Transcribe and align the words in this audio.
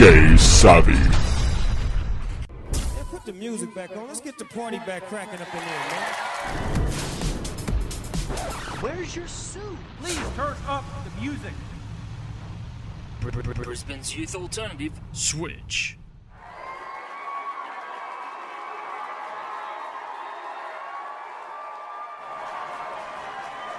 Gay 0.00 0.32
Savvy. 0.38 0.94
Yeah, 0.94 1.12
put 3.10 3.26
the 3.26 3.34
music 3.34 3.74
back 3.74 3.94
on. 3.94 4.06
Let's 4.06 4.22
get 4.22 4.38
the 4.38 4.46
party 4.46 4.78
back 4.86 5.02
cracking 5.08 5.42
up 5.42 5.52
in 5.52 5.60
there, 5.60 5.90
man. 5.90 6.14
Where's 8.80 9.14
your 9.14 9.26
suit? 9.26 9.76
Please 10.00 10.16
turn 10.36 10.56
up 10.66 10.86
the 11.04 11.10
music. 11.20 11.52
Brisbane's 13.20 14.16
youth 14.16 14.34
alternative, 14.34 14.98
Switch. 15.12 15.98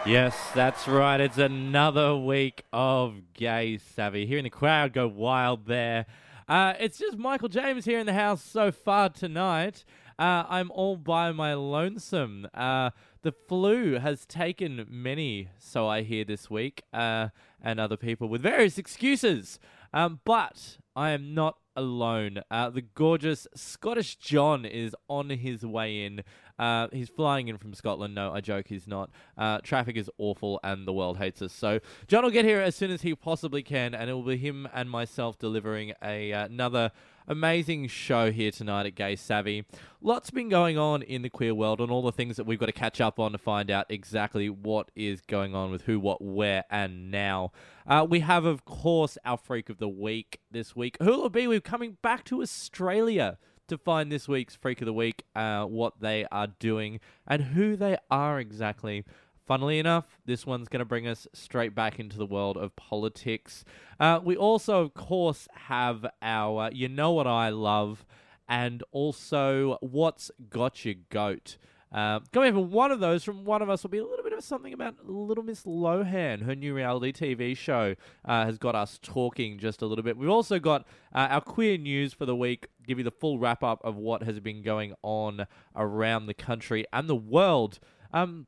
Yes, 0.03 0.35
that's 0.55 0.87
right. 0.87 1.21
It's 1.21 1.37
another 1.37 2.17
week 2.17 2.63
of 2.73 3.33
Gay 3.33 3.77
Savvy. 3.77 4.25
Hearing 4.25 4.45
the 4.45 4.49
crowd 4.49 4.93
go 4.93 5.07
wild 5.07 5.67
there. 5.67 6.07
Uh, 6.47 6.73
it's 6.79 6.97
just 6.97 7.19
Michael 7.19 7.49
James 7.49 7.85
here 7.85 7.99
in 7.99 8.07
the 8.07 8.13
house 8.13 8.43
so 8.43 8.71
far 8.71 9.09
tonight. 9.09 9.85
Uh, 10.17 10.43
I'm 10.49 10.71
all 10.71 10.97
by 10.97 11.31
my 11.31 11.53
lonesome. 11.53 12.47
Uh, 12.51 12.89
the 13.21 13.31
flu 13.31 13.99
has 13.99 14.25
taken 14.25 14.87
many, 14.89 15.49
so 15.59 15.87
I 15.87 16.01
hear 16.01 16.25
this 16.25 16.49
week, 16.49 16.81
uh, 16.91 17.29
and 17.61 17.79
other 17.79 17.95
people 17.95 18.27
with 18.27 18.41
various 18.41 18.79
excuses. 18.79 19.59
Um, 19.93 20.19
but 20.25 20.77
I 20.95 21.11
am 21.11 21.35
not 21.35 21.57
alone. 21.75 22.41
Uh, 22.49 22.71
the 22.71 22.81
gorgeous 22.81 23.47
Scottish 23.55 24.15
John 24.15 24.65
is 24.65 24.95
on 25.07 25.29
his 25.29 25.63
way 25.63 26.03
in. 26.03 26.23
Uh, 26.61 26.87
he's 26.93 27.09
flying 27.09 27.47
in 27.47 27.57
from 27.57 27.73
Scotland. 27.73 28.13
No, 28.13 28.31
I 28.31 28.39
joke, 28.39 28.67
he's 28.67 28.87
not. 28.87 29.09
Uh, 29.35 29.57
traffic 29.63 29.97
is 29.97 30.11
awful 30.19 30.59
and 30.63 30.87
the 30.87 30.93
world 30.93 31.17
hates 31.17 31.41
us. 31.41 31.51
So, 31.51 31.79
John 32.07 32.23
will 32.23 32.29
get 32.29 32.45
here 32.45 32.61
as 32.61 32.75
soon 32.75 32.91
as 32.91 33.01
he 33.01 33.15
possibly 33.15 33.63
can, 33.63 33.95
and 33.95 34.11
it 34.11 34.13
will 34.13 34.21
be 34.21 34.37
him 34.37 34.67
and 34.71 34.87
myself 34.87 35.39
delivering 35.39 35.93
a, 36.03 36.31
uh, 36.31 36.45
another 36.45 36.91
amazing 37.27 37.87
show 37.87 38.31
here 38.31 38.51
tonight 38.51 38.85
at 38.85 38.93
Gay 38.93 39.15
Savvy. 39.15 39.65
Lots 40.01 40.29
been 40.29 40.49
going 40.49 40.77
on 40.77 41.01
in 41.01 41.23
the 41.23 41.29
queer 41.31 41.55
world 41.55 41.81
and 41.81 41.89
all 41.89 42.03
the 42.03 42.11
things 42.11 42.35
that 42.37 42.45
we've 42.45 42.59
got 42.59 42.67
to 42.67 42.71
catch 42.71 43.01
up 43.01 43.19
on 43.19 43.31
to 43.31 43.39
find 43.39 43.71
out 43.71 43.87
exactly 43.89 44.47
what 44.47 44.91
is 44.95 45.21
going 45.21 45.55
on 45.55 45.71
with 45.71 45.83
who, 45.83 45.99
what, 45.99 46.21
where, 46.21 46.63
and 46.69 47.09
now. 47.09 47.51
Uh, 47.87 48.05
we 48.07 48.19
have, 48.19 48.45
of 48.45 48.65
course, 48.65 49.17
our 49.25 49.37
Freak 49.37 49.69
of 49.69 49.79
the 49.79 49.89
Week 49.89 50.41
this 50.51 50.75
week. 50.75 50.95
Who 51.01 51.21
will 51.21 51.29
be? 51.29 51.47
We're 51.47 51.59
coming 51.59 51.97
back 52.03 52.23
to 52.25 52.43
Australia 52.43 53.39
to 53.71 53.77
find 53.77 54.11
this 54.11 54.27
week's 54.27 54.53
Freak 54.53 54.81
of 54.81 54.85
the 54.85 54.91
Week, 54.91 55.23
uh, 55.33 55.63
what 55.63 56.01
they 56.01 56.25
are 56.29 56.47
doing, 56.47 56.99
and 57.25 57.41
who 57.41 57.77
they 57.77 57.97
are 58.09 58.37
exactly. 58.37 59.05
Funnily 59.47 59.79
enough, 59.79 60.17
this 60.25 60.45
one's 60.45 60.67
going 60.67 60.79
to 60.79 60.85
bring 60.85 61.07
us 61.07 61.25
straight 61.31 61.73
back 61.73 61.97
into 61.97 62.17
the 62.17 62.25
world 62.25 62.57
of 62.57 62.75
politics. 62.75 63.63
Uh, 63.97 64.19
we 64.21 64.35
also, 64.35 64.81
of 64.81 64.93
course, 64.93 65.47
have 65.53 66.05
our 66.21 66.63
uh, 66.63 66.69
You 66.71 66.89
Know 66.89 67.13
What 67.13 67.27
I 67.27 67.47
Love 67.47 68.05
and 68.49 68.83
also 68.91 69.77
What's 69.79 70.31
Got 70.49 70.83
Your 70.83 70.95
Goat. 71.09 71.55
Uh, 71.91 72.21
coming 72.31 72.53
from 72.53 72.71
one 72.71 72.89
of 72.89 73.01
those 73.01 73.23
from 73.23 73.43
one 73.43 73.61
of 73.61 73.69
us 73.69 73.83
will 73.83 73.89
be 73.89 73.97
a 73.97 74.05
little 74.05 74.23
bit 74.23 74.31
of 74.31 74.43
something 74.43 74.73
about 74.73 74.95
Little 75.03 75.43
Miss 75.43 75.63
Lohan. 75.63 76.43
Her 76.43 76.55
new 76.55 76.73
reality 76.73 77.11
TV 77.11 77.55
show 77.55 77.95
uh, 78.23 78.45
has 78.45 78.57
got 78.57 78.75
us 78.75 78.97
talking 79.01 79.59
just 79.59 79.81
a 79.81 79.85
little 79.85 80.03
bit. 80.03 80.15
We've 80.15 80.29
also 80.29 80.57
got 80.57 80.87
uh, 81.13 81.27
our 81.29 81.41
queer 81.41 81.77
news 81.77 82.13
for 82.13 82.25
the 82.25 82.35
week, 82.35 82.67
give 82.87 82.97
you 82.97 83.03
the 83.03 83.11
full 83.11 83.39
wrap 83.39 83.61
up 83.61 83.81
of 83.83 83.97
what 83.97 84.23
has 84.23 84.39
been 84.39 84.61
going 84.61 84.93
on 85.01 85.47
around 85.75 86.27
the 86.27 86.33
country 86.33 86.85
and 86.93 87.09
the 87.09 87.15
world. 87.15 87.79
Um, 88.13 88.47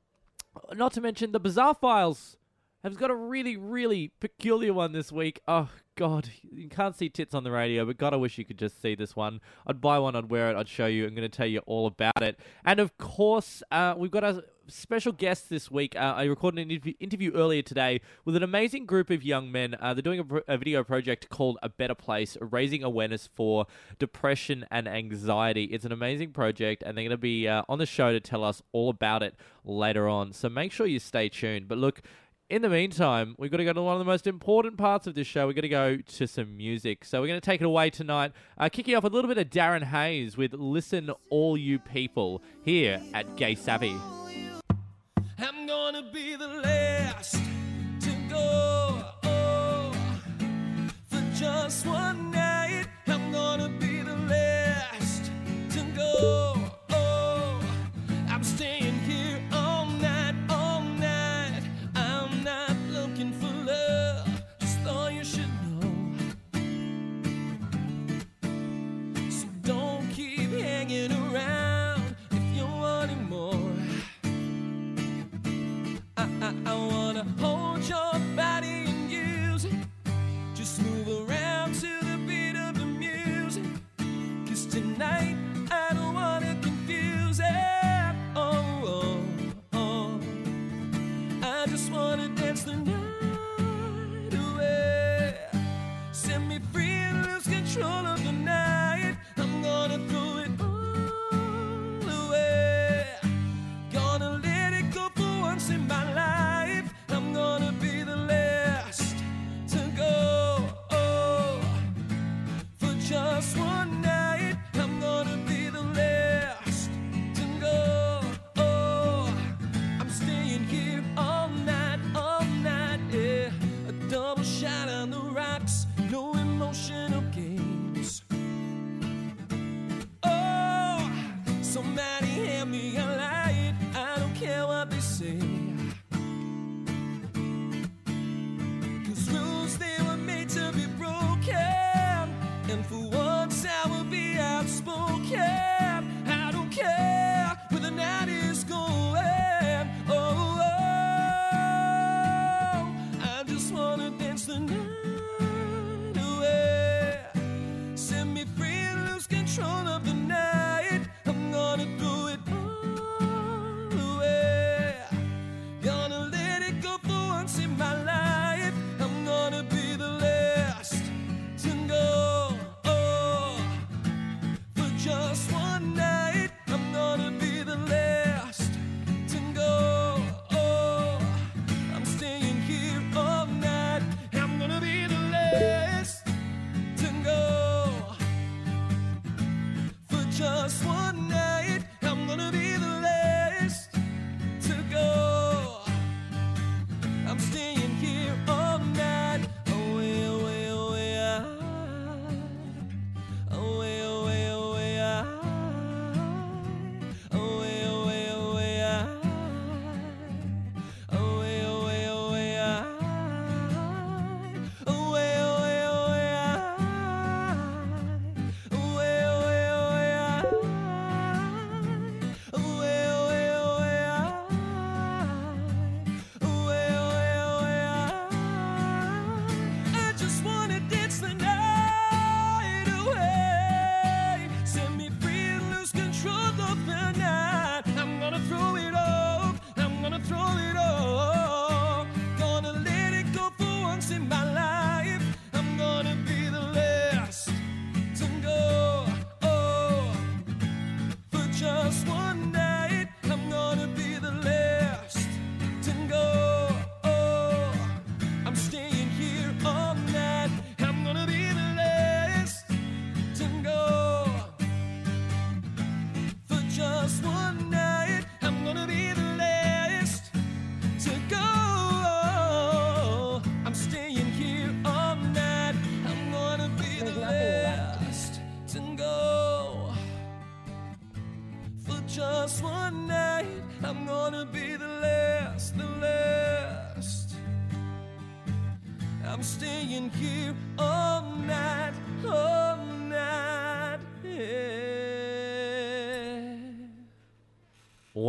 not 0.74 0.94
to 0.94 1.02
mention 1.02 1.34
the 1.34 1.40
Bizarre 1.40 1.74
Files 1.76 2.38
have 2.84 2.98
got 2.98 3.12
a 3.12 3.16
really, 3.16 3.58
really 3.58 4.12
peculiar 4.20 4.74
one 4.74 4.94
this 4.94 5.12
week. 5.12 5.42
Oh 5.48 5.70
God, 5.96 6.30
you 6.52 6.70
can't 6.70 6.96
see 6.96 7.08
tits 7.08 7.36
on 7.36 7.44
the 7.44 7.52
radio, 7.52 7.86
but 7.86 7.98
God, 7.98 8.14
I 8.14 8.18
wish 8.18 8.38
you 8.38 8.46
could 8.46 8.58
just 8.58 8.82
see 8.82 8.96
this 8.96 9.16
one. 9.16 9.42
I'd 9.68 9.80
buy 9.80 10.00
one, 10.00 10.16
I'd 10.16 10.30
wear 10.30 10.50
it, 10.50 10.58
I'd 10.58 10.68
show 10.68 10.88
you. 10.88 11.06
I'm 11.06 11.14
going 11.14 11.30
to 11.30 11.38
tell 11.38 11.48
you 11.48 11.60
all 11.68 11.86
about 11.86 12.22
it. 12.22 12.40
And 12.66 12.80
of 12.80 12.98
course, 12.98 13.62
uh, 13.72 13.94
we've 13.96 14.10
got 14.10 14.24
a 14.24 14.44
special 14.68 15.12
guest 15.12 15.50
this 15.50 15.70
week. 15.70 15.96
Uh, 15.96 16.14
I 16.16 16.24
recorded 16.24 16.66
an 16.66 16.96
interview, 17.00 17.32
earlier 17.36 17.62
today 17.62 18.02
with 18.26 18.36
an 18.36 18.44
amazing 18.44 18.86
group 18.86 19.10
of 19.10 19.24
young 19.24 19.52
men. 19.52 19.76
Uh, 19.80 19.94
they're 19.94 20.02
doing 20.02 20.20
a, 20.20 20.24
pro- 20.24 20.42
a 20.48 20.58
video 20.58 20.84
project 20.84 21.30
called 21.30 21.58
A 21.62 21.70
Better 21.70 21.96
Place, 21.96 22.38
raising 22.42 22.84
awareness 22.84 23.30
for 23.36 23.68
depression 24.00 24.66
and 24.72 24.88
anxiety. 24.88 25.66
It's 25.66 25.86
an 25.86 25.92
amazing 25.92 26.32
project, 26.32 26.82
and 26.84 26.98
they're 26.98 27.04
going 27.04 27.12
to 27.12 27.18
be 27.18 27.48
uh, 27.48 27.64
on 27.70 27.78
the 27.78 27.86
show 27.86 28.12
to 28.12 28.20
tell 28.20 28.44
us 28.44 28.62
all 28.72 28.90
about 28.90 29.22
it 29.22 29.36
later 29.64 30.08
on. 30.08 30.34
So 30.34 30.50
make 30.50 30.72
sure 30.72 30.88
you 30.88 31.00
stay 31.00 31.30
tuned. 31.30 31.68
But 31.68 31.78
look, 31.78 32.02
in 32.54 32.62
the 32.62 32.70
meantime, 32.70 33.34
we've 33.40 33.50
got 33.50 33.58
to 33.58 33.66
go 33.66 33.74
to 33.74 33.82
one 33.82 33.94
of 33.94 34.00
the 34.00 34.06
most 34.06 34.28
important 34.28 34.78
parts 34.78 35.08
of 35.08 35.16
this 35.16 35.26
show. 35.26 35.48
We've 35.48 35.56
got 35.56 35.64
to 35.64 35.70
go 35.70 35.98
to 35.98 36.28
some 36.28 36.56
music. 36.56 37.04
So 37.04 37.20
we're 37.20 37.28
going 37.28 37.42
to 37.42 37.46
take 37.46 37.62
it 37.62 37.66
away 37.66 37.90
tonight, 37.90 38.32
uh, 38.60 38.70
kicking 38.70 38.94
off 38.94 39.04
a 39.04 39.08
little 39.08 39.28
bit 39.28 39.40
of 39.40 39.50
Darren 39.50 39.82
Hayes 39.82 40.38
with 40.38 40.54
Listen 40.54 41.10
All 41.32 41.58
You 41.58 41.80
People 41.80 42.44
here 42.62 43.02
at 43.16 43.36
Gay 43.38 43.56
Savvy. 43.56 43.96
I'm 45.40 45.66
gonna 45.66 46.04
be 46.14 46.36
the 46.36 46.48
last 46.48 47.34
to 47.34 48.12
go 48.30 49.04
oh, 49.24 49.92
for 51.10 51.22
just 51.36 51.88
one 51.88 52.30
night. 52.30 52.86
I'm 53.08 53.32
gonna 53.32 53.70
be 53.80 54.04
the 54.04 54.16
last 54.16 55.32
to 55.72 55.84
go. 55.96 56.63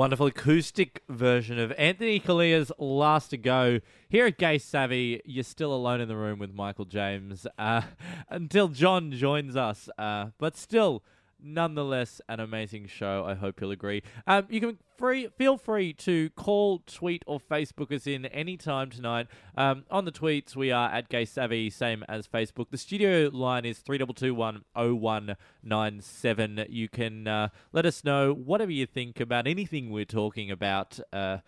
Wonderful 0.04 0.26
acoustic 0.26 1.00
version 1.08 1.58
of 1.58 1.72
Anthony 1.78 2.20
Callea's 2.20 2.70
Last 2.76 3.28
to 3.28 3.38
Go. 3.38 3.80
Here 4.06 4.26
at 4.26 4.36
Gay 4.36 4.58
Savvy, 4.58 5.22
you're 5.24 5.42
still 5.42 5.72
alone 5.72 6.02
in 6.02 6.08
the 6.08 6.16
room 6.16 6.38
with 6.38 6.52
Michael 6.52 6.84
James 6.84 7.46
uh, 7.56 7.80
until 8.28 8.68
John 8.68 9.12
joins 9.12 9.56
us. 9.56 9.88
Uh, 9.96 10.26
but 10.36 10.58
still, 10.58 11.02
nonetheless, 11.44 12.20
an 12.28 12.40
amazing 12.40 12.86
show. 12.86 13.24
I 13.26 13.34
hope 13.34 13.60
you'll 13.60 13.70
agree. 13.70 14.02
Um, 14.26 14.46
you 14.48 14.60
can 14.60 14.78
free 14.96 15.28
feel 15.36 15.56
free 15.58 15.92
to 15.92 16.30
call, 16.30 16.80
tweet, 16.86 17.22
or 17.26 17.38
Facebook 17.38 17.92
us 17.92 18.06
in 18.06 18.26
any 18.26 18.56
time 18.56 18.90
tonight. 18.90 19.26
Um, 19.56 19.84
on 19.90 20.04
the 20.04 20.12
tweets, 20.12 20.56
we 20.56 20.72
are 20.72 20.90
at 20.90 21.08
Gay 21.08 21.24
Savvy, 21.24 21.70
same 21.70 22.04
as 22.08 22.26
Facebook. 22.26 22.70
The 22.70 22.78
studio 22.78 23.30
line 23.32 23.64
is 23.64 23.78
three 23.78 23.98
double 23.98 24.14
two 24.14 24.34
one 24.34 24.64
zero 24.76 24.94
one 24.94 25.36
nine 25.62 26.00
seven. 26.00 26.64
You 26.68 26.88
can 26.88 27.28
uh, 27.28 27.48
let 27.72 27.86
us 27.86 28.04
know 28.04 28.32
whatever 28.32 28.72
you 28.72 28.86
think 28.86 29.20
about 29.20 29.46
anything 29.46 29.90
we're 29.90 30.04
talking 30.04 30.50
about. 30.50 30.98
Uh, 31.12 31.38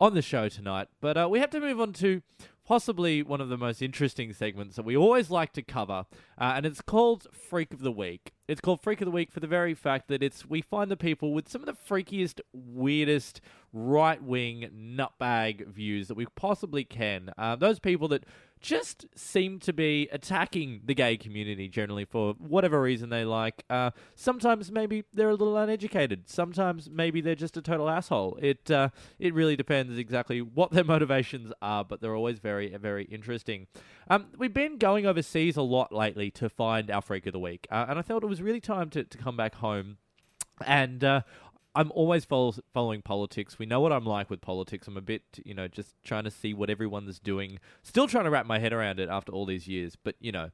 on 0.00 0.14
the 0.14 0.22
show 0.22 0.48
tonight, 0.48 0.88
but 1.00 1.16
uh, 1.16 1.28
we 1.30 1.38
have 1.38 1.50
to 1.50 1.60
move 1.60 1.80
on 1.80 1.92
to 1.92 2.22
possibly 2.64 3.22
one 3.22 3.40
of 3.40 3.48
the 3.48 3.58
most 3.58 3.82
interesting 3.82 4.32
segments 4.32 4.76
that 4.76 4.84
we 4.84 4.96
always 4.96 5.30
like 5.30 5.52
to 5.54 5.62
cover, 5.62 6.06
uh, 6.38 6.52
and 6.56 6.66
it's 6.66 6.80
called 6.80 7.26
Freak 7.32 7.72
of 7.72 7.80
the 7.80 7.92
Week. 7.92 8.32
It's 8.48 8.60
called 8.60 8.80
Freak 8.82 9.00
of 9.00 9.06
the 9.06 9.12
Week 9.12 9.30
for 9.30 9.40
the 9.40 9.46
very 9.46 9.74
fact 9.74 10.08
that 10.08 10.22
it's 10.22 10.46
we 10.46 10.60
find 10.60 10.90
the 10.90 10.96
people 10.96 11.32
with 11.32 11.48
some 11.48 11.62
of 11.62 11.66
the 11.66 11.72
freakiest, 11.72 12.40
weirdest, 12.52 13.40
right 13.72 14.22
wing 14.22 14.70
nutbag 14.74 15.66
views 15.66 16.08
that 16.08 16.16
we 16.16 16.26
possibly 16.36 16.84
can. 16.84 17.32
Uh, 17.38 17.56
those 17.56 17.78
people 17.78 18.08
that 18.08 18.24
just 18.62 19.06
seem 19.14 19.58
to 19.58 19.72
be 19.72 20.08
attacking 20.12 20.80
the 20.84 20.94
gay 20.94 21.16
community 21.16 21.68
generally 21.68 22.04
for 22.04 22.34
whatever 22.38 22.80
reason 22.80 23.10
they 23.10 23.24
like. 23.24 23.64
Uh, 23.68 23.90
sometimes 24.14 24.70
maybe 24.70 25.04
they're 25.12 25.30
a 25.30 25.34
little 25.34 25.56
uneducated. 25.56 26.30
Sometimes 26.30 26.88
maybe 26.88 27.20
they're 27.20 27.34
just 27.34 27.56
a 27.56 27.62
total 27.62 27.90
asshole. 27.90 28.38
It 28.40 28.70
uh, 28.70 28.88
it 29.18 29.34
really 29.34 29.56
depends 29.56 29.98
exactly 29.98 30.40
what 30.40 30.70
their 30.70 30.84
motivations 30.94 31.52
are, 31.60 31.84
but 31.84 32.00
they're 32.00 32.14
always 32.14 32.38
very 32.38 32.74
very 32.76 33.04
interesting. 33.04 33.66
Um, 34.08 34.26
we've 34.38 34.54
been 34.54 34.78
going 34.78 35.06
overseas 35.06 35.56
a 35.56 35.62
lot 35.62 35.92
lately 35.92 36.30
to 36.32 36.48
find 36.48 36.90
our 36.90 37.02
freak 37.02 37.26
of 37.26 37.32
the 37.32 37.40
week, 37.40 37.66
uh, 37.70 37.86
and 37.88 37.98
I 37.98 38.02
thought 38.02 38.22
it 38.22 38.28
was 38.28 38.40
really 38.40 38.60
time 38.60 38.90
to, 38.90 39.04
to 39.04 39.18
come 39.18 39.36
back 39.36 39.56
home. 39.56 39.98
And 40.64 41.02
uh, 41.02 41.22
I'm 41.74 41.90
always 41.92 42.24
follow, 42.24 42.54
following 42.74 43.00
politics. 43.00 43.58
We 43.58 43.66
know 43.66 43.80
what 43.80 43.92
I'm 43.92 44.04
like 44.04 44.28
with 44.28 44.40
politics. 44.42 44.86
I'm 44.86 44.96
a 44.96 45.02
bit, 45.02 45.22
you 45.44 45.54
know, 45.54 45.68
just 45.68 45.94
trying 46.04 46.24
to 46.24 46.30
see 46.30 46.52
what 46.52 46.68
everyone's 46.68 47.18
doing. 47.18 47.58
Still 47.82 48.06
trying 48.06 48.24
to 48.24 48.30
wrap 48.30 48.46
my 48.46 48.58
head 48.58 48.72
around 48.72 49.00
it 49.00 49.08
after 49.08 49.32
all 49.32 49.46
these 49.46 49.66
years, 49.66 49.96
but 49.96 50.16
you 50.20 50.32
know. 50.32 50.50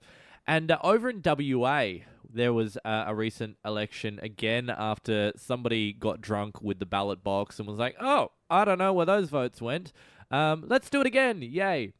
And 0.46 0.70
uh, 0.70 0.78
over 0.82 1.10
in 1.10 1.20
WA, 1.24 2.04
there 2.32 2.52
was 2.52 2.78
uh, 2.84 3.04
a 3.06 3.14
recent 3.14 3.56
election 3.64 4.18
again 4.22 4.70
after 4.70 5.32
somebody 5.36 5.92
got 5.92 6.20
drunk 6.20 6.62
with 6.62 6.78
the 6.78 6.86
ballot 6.86 7.22
box 7.24 7.58
and 7.58 7.68
was 7.68 7.78
like, 7.78 7.96
"Oh, 8.00 8.30
I 8.48 8.64
don't 8.64 8.78
know 8.78 8.92
where 8.92 9.06
those 9.06 9.28
votes 9.28 9.60
went. 9.60 9.92
Um, 10.30 10.64
let's 10.66 10.88
do 10.88 11.00
it 11.00 11.06
again! 11.06 11.42
Yay!" 11.42 11.92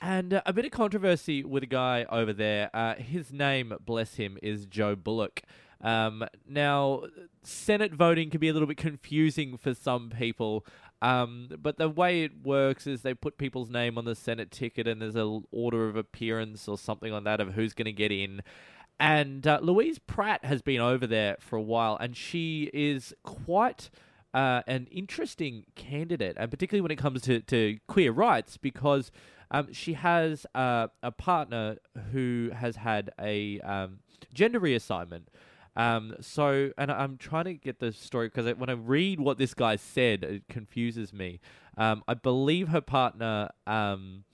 And 0.00 0.34
uh, 0.34 0.42
a 0.46 0.52
bit 0.52 0.64
of 0.64 0.72
controversy 0.72 1.44
with 1.44 1.62
a 1.62 1.66
guy 1.66 2.06
over 2.10 2.32
there. 2.32 2.70
Uh, 2.74 2.94
his 2.94 3.32
name, 3.32 3.72
bless 3.84 4.14
him, 4.14 4.38
is 4.42 4.66
Joe 4.66 4.96
Bullock. 4.96 5.42
Um, 5.80 6.24
now, 6.48 7.02
Senate 7.42 7.92
voting 7.92 8.30
can 8.30 8.40
be 8.40 8.48
a 8.48 8.52
little 8.52 8.68
bit 8.68 8.78
confusing 8.78 9.56
for 9.58 9.74
some 9.74 10.10
people, 10.10 10.64
um, 11.02 11.50
but 11.60 11.76
the 11.76 11.88
way 11.88 12.24
it 12.24 12.44
works 12.44 12.86
is 12.86 13.02
they 13.02 13.14
put 13.14 13.36
people's 13.36 13.68
name 13.68 13.98
on 13.98 14.04
the 14.04 14.14
Senate 14.14 14.50
ticket, 14.50 14.88
and 14.88 15.02
there's 15.02 15.16
an 15.16 15.44
order 15.50 15.88
of 15.88 15.96
appearance 15.96 16.66
or 16.66 16.78
something 16.78 17.12
like 17.12 17.24
that 17.24 17.40
of 17.40 17.54
who's 17.54 17.74
going 17.74 17.86
to 17.86 17.92
get 17.92 18.10
in. 18.10 18.42
And 18.98 19.46
uh, 19.46 19.58
Louise 19.60 19.98
Pratt 19.98 20.44
has 20.44 20.62
been 20.62 20.80
over 20.80 21.06
there 21.06 21.36
for 21.38 21.56
a 21.56 21.62
while, 21.62 21.96
and 22.00 22.16
she 22.16 22.70
is 22.72 23.14
quite 23.22 23.90
uh, 24.32 24.62
an 24.66 24.86
interesting 24.90 25.66
candidate, 25.74 26.36
and 26.38 26.50
particularly 26.50 26.80
when 26.80 26.90
it 26.90 26.96
comes 26.96 27.20
to, 27.22 27.40
to 27.42 27.78
queer 27.86 28.12
rights, 28.12 28.56
because 28.56 29.10
um, 29.50 29.72
she 29.72 29.92
has 29.92 30.46
uh, 30.54 30.88
a 31.02 31.12
partner 31.12 31.76
who 32.12 32.50
has 32.54 32.76
had 32.76 33.10
a 33.20 33.60
um, 33.60 33.98
gender 34.32 34.60
reassignment. 34.60 35.24
Um, 35.76 36.14
so, 36.20 36.70
and 36.78 36.90
I'm 36.90 37.18
trying 37.18 37.44
to 37.44 37.54
get 37.54 37.80
the 37.80 37.92
story 37.92 38.28
because 38.28 38.52
when 38.56 38.70
I 38.70 38.74
read 38.74 39.20
what 39.20 39.38
this 39.38 39.54
guy 39.54 39.76
said, 39.76 40.24
it 40.24 40.48
confuses 40.48 41.12
me. 41.12 41.40
Um, 41.76 42.02
I 42.08 42.14
believe 42.14 42.68
her 42.68 42.80
partner 42.80 43.50
um, 43.66 44.24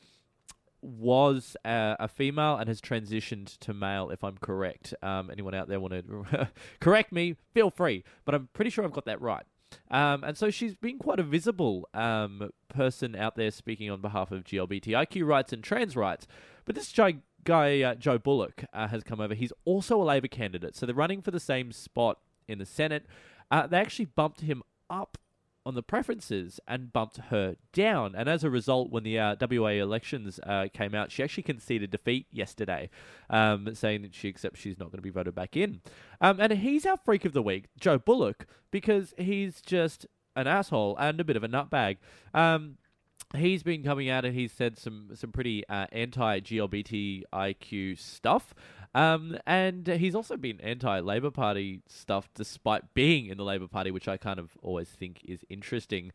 was 0.80 1.56
a, 1.64 1.96
a 1.99 2.08
female 2.08 2.56
and 2.56 2.68
has 2.68 2.80
transitioned 2.80 3.58
to 3.58 3.75
male, 3.75 4.11
if 4.11 4.22
I'm 4.22 4.38
correct. 4.38 4.94
Um, 5.02 5.30
anyone 5.30 5.54
out 5.54 5.68
there 5.68 5.80
want 5.80 5.94
to 5.94 6.49
correct 6.80 7.12
me? 7.12 7.37
Feel 7.54 7.70
free, 7.70 8.04
but 8.25 8.34
I'm 8.34 8.49
pretty 8.52 8.70
sure 8.70 8.84
I've 8.84 8.92
got 8.92 9.06
that 9.06 9.20
right. 9.20 9.44
Um, 9.90 10.22
and 10.25 10.37
so 10.37 10.50
she's 10.50 10.75
been 10.75 10.99
quite 10.99 11.18
a 11.18 11.22
visible 11.22 11.88
um, 11.94 12.50
person 12.68 13.16
out 13.16 13.37
there 13.37 13.50
speaking 13.50 13.90
on 13.90 14.00
behalf 14.00 14.30
of 14.30 14.44
GLBTIQ 14.44 15.26
rights 15.26 15.52
and 15.52 15.62
trans 15.62 15.96
rights. 15.96 16.26
But 16.64 16.75
this 16.75 16.92
guy, 16.92 17.16
guy 17.44 17.82
uh, 17.82 17.94
Joe 17.94 18.18
Bullock, 18.18 18.64
uh, 18.72 18.88
has 18.88 19.02
come 19.02 19.20
over. 19.20 19.34
He's 19.34 19.52
also 19.64 20.00
a 20.00 20.04
Labor 20.04 20.28
candidate. 20.28 20.76
So 20.76 20.87
they're 20.87 20.94
running 20.94 21.22
for 21.22 21.30
the 21.30 21.40
same 21.40 21.72
spot 21.72 22.18
in 22.49 22.58
the 22.58 22.66
Senate. 22.66 23.06
Uh, 23.50 23.66
they 23.66 23.78
actually 23.78 24.06
bumped 24.06 24.40
him 24.40 24.62
up 24.88 25.18
on 25.64 25.75
the 25.75 25.82
preferences 25.82 26.58
and 26.66 26.92
bumped 26.92 27.18
her 27.28 27.56
down. 27.72 28.14
And 28.16 28.28
as 28.28 28.42
a 28.42 28.50
result, 28.50 28.90
when 28.90 29.04
the 29.04 29.18
uh, 29.18 29.37
WA 29.40 29.68
elections 29.68 30.40
uh, 30.42 30.66
came 30.72 30.94
out, 30.94 31.12
she 31.12 31.22
actually 31.22 31.44
conceded 31.44 31.90
defeat 31.90 32.26
yesterday, 32.32 32.90
um, 33.30 33.75
saying 33.75 34.02
that 34.02 34.14
she 34.14 34.28
accepts 34.28 34.61
she's 34.61 34.78
not 34.78 34.87
going 34.87 34.99
to 34.99 35.02
be 35.02 35.11
voted 35.11 35.34
back 35.34 35.56
in. 35.56 35.80
Um, 36.20 36.40
and 36.40 36.52
he's 36.52 36.84
our 36.87 36.96
freak 36.96 37.25
of 37.25 37.32
the 37.32 37.42
week, 37.42 37.66
Joe 37.78 37.99
Bullock, 37.99 38.46
because 38.70 39.14
he's 39.16 39.61
just 39.61 40.06
an 40.34 40.46
asshole 40.46 40.96
and 40.99 41.20
a 41.20 41.25
bit 41.25 41.37
of 41.37 41.44
a 41.44 41.49
nutbag. 41.49 41.99
Um, 42.34 42.78
he's 43.34 43.62
been 43.62 43.82
coming 43.82 44.08
out 44.08 44.24
and 44.24 44.34
he's 44.34 44.52
said 44.52 44.78
some 44.78 45.10
some 45.14 45.32
pretty 45.32 45.66
uh, 45.68 45.86
anti 45.92 46.40
GLBTIQ 46.40 47.98
stuff. 47.98 48.54
Um, 48.94 49.38
and 49.46 49.87
he's 49.87 50.14
also 50.14 50.37
been 50.37 50.61
anti 50.61 51.00
Labour 51.00 51.30
Party 51.30 51.82
stuff 51.87 52.28
despite 52.34 52.94
being 52.94 53.26
in 53.26 53.38
the 53.38 53.44
Labour 53.44 53.68
Party, 53.68 53.90
which 53.90 54.08
I 54.08 54.16
kind 54.16 54.38
of 54.38 54.50
always 54.62 54.88
think 54.88 55.20
is 55.25 55.40
interesting. 55.49 56.12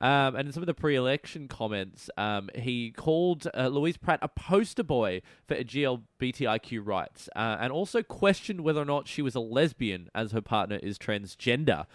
Um, 0.00 0.36
and 0.36 0.48
in 0.48 0.52
some 0.52 0.62
of 0.62 0.66
the 0.66 0.74
pre 0.74 0.96
election 0.96 1.48
comments, 1.48 2.10
um, 2.16 2.50
he 2.54 2.90
called 2.90 3.46
uh, 3.54 3.68
Louise 3.68 3.96
Pratt 3.96 4.18
a 4.22 4.28
poster 4.28 4.82
boy 4.82 5.22
for 5.46 5.54
GLBTIQ 5.56 6.84
rights 6.84 7.28
uh, 7.36 7.56
and 7.60 7.72
also 7.72 8.02
questioned 8.02 8.62
whether 8.62 8.80
or 8.80 8.84
not 8.84 9.08
she 9.08 9.22
was 9.22 9.34
a 9.34 9.40
lesbian 9.40 10.08
as 10.14 10.32
her 10.32 10.40
partner 10.40 10.76
is 10.82 10.98
transgender. 10.98 11.86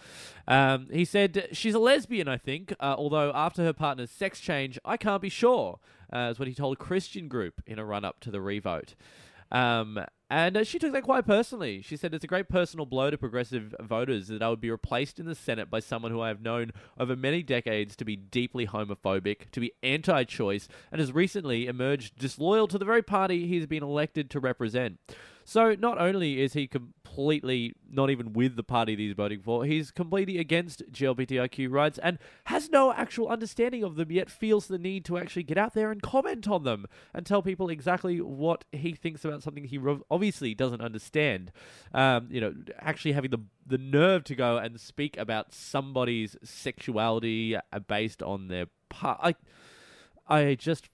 Um, 0.48 0.88
he 0.92 1.06
said, 1.06 1.50
She's 1.52 1.74
a 1.74 1.80
lesbian, 1.80 2.28
I 2.28 2.38
think, 2.38 2.74
uh, 2.80 2.96
although 2.98 3.32
after 3.36 3.64
her 3.64 3.74
partner's 3.74 4.12
sex 4.12 4.40
change, 4.40 4.80
I 4.86 4.98
can't 4.98 5.22
be 5.22 5.30
sure, 5.30 5.80
uh, 6.14 6.30
is 6.32 6.40
what 6.40 6.48
he 6.48 6.54
told 6.54 6.74
a 6.74 6.78
Christian 6.78 7.28
group 7.28 7.62
in 7.66 7.80
a 7.80 7.86
run 7.86 8.06
up 8.06 8.20
to 8.22 8.32
the 8.32 8.42
revote. 8.42 8.96
Um, 9.52 10.00
and 10.32 10.56
uh, 10.56 10.64
she 10.64 10.80
took 10.80 10.94
that 10.94 11.04
quite 11.04 11.28
personally. 11.28 11.82
She 11.82 11.98
said 11.98 12.14
it's 12.14 12.24
a 12.24 12.28
great 12.28 12.48
personal 12.48 12.86
blow 12.86 13.10
to 13.10 13.18
progressive 13.18 13.76
voters 13.82 14.30
that 14.30 14.42
I 14.42 14.48
would 14.48 14.62
be 14.62 14.72
replaced 14.72 15.20
in 15.20 15.26
the 15.26 15.36
Senate 15.36 15.70
by 15.70 15.82
someone 15.82 16.14
who 16.14 16.22
I 16.22 16.30
have 16.30 16.42
known 16.42 16.72
over 16.98 17.18
many 17.18 17.44
decades 17.44 17.98
to 17.98 18.06
be 18.06 18.16
deeply 18.16 18.66
homophobic, 18.66 19.52
to 19.52 19.60
be 19.60 19.74
anti 19.84 20.24
choice, 20.24 20.70
and 20.90 21.02
has 21.02 21.12
recently 21.12 21.68
emerged 21.68 22.18
disloyal 22.18 22.70
to 22.70 22.78
the 22.78 22.86
very 22.86 23.02
party 23.02 23.46
he's 23.46 23.66
been 23.66 23.84
elected 23.84 24.30
to 24.30 24.40
represent. 24.40 25.00
So 25.52 25.76
not 25.78 26.00
only 26.00 26.42
is 26.42 26.54
he 26.54 26.66
completely 26.66 27.74
not 27.92 28.10
even 28.10 28.32
with 28.32 28.56
the 28.56 28.64
party 28.64 28.96
that 28.96 29.02
he's 29.02 29.14
voting 29.14 29.42
for, 29.42 29.66
he's 29.66 29.92
completely 29.92 30.38
against 30.38 30.90
GLBTIQ 30.94 31.70
rights 31.70 32.00
and 32.02 32.20
has 32.46 32.70
no 32.70 32.94
actual 32.94 33.28
understanding 33.28 33.84
of 33.84 33.98
them, 33.98 34.14
yet 34.14 34.30
feels 34.30 34.68
the 34.68 34.80
need 34.80 35.04
to 35.04 35.18
actually 35.18 35.44
get 35.44 35.58
out 35.58 35.74
there 35.74 35.92
and 35.92 36.02
comment 36.02 36.48
on 36.48 36.64
them 36.64 36.86
and 37.14 37.26
tell 37.26 37.42
people 37.42 37.70
exactly 37.70 38.22
what 38.22 38.64
he 38.72 38.94
thinks 38.94 39.26
about 39.26 39.44
something 39.44 39.66
he 39.66 39.78
obviously 40.10 40.56
doesn't 40.56 40.80
understand. 40.80 41.52
Um, 41.94 42.30
you 42.32 42.40
know, 42.40 42.54
actually 42.80 43.12
having 43.12 43.32
the 43.32 43.44
the 43.68 43.78
nerve 43.78 44.24
to 44.24 44.36
go 44.36 44.56
and 44.56 44.80
speak 44.80 45.18
about 45.18 45.54
somebody's 45.54 46.38
sexuality 46.46 47.58
uh, 47.58 47.80
based 47.90 48.24
on 48.24 48.48
their 48.48 48.68
part. 48.88 49.20
I, 49.22 49.36
I 50.34 50.56
just 50.56 50.90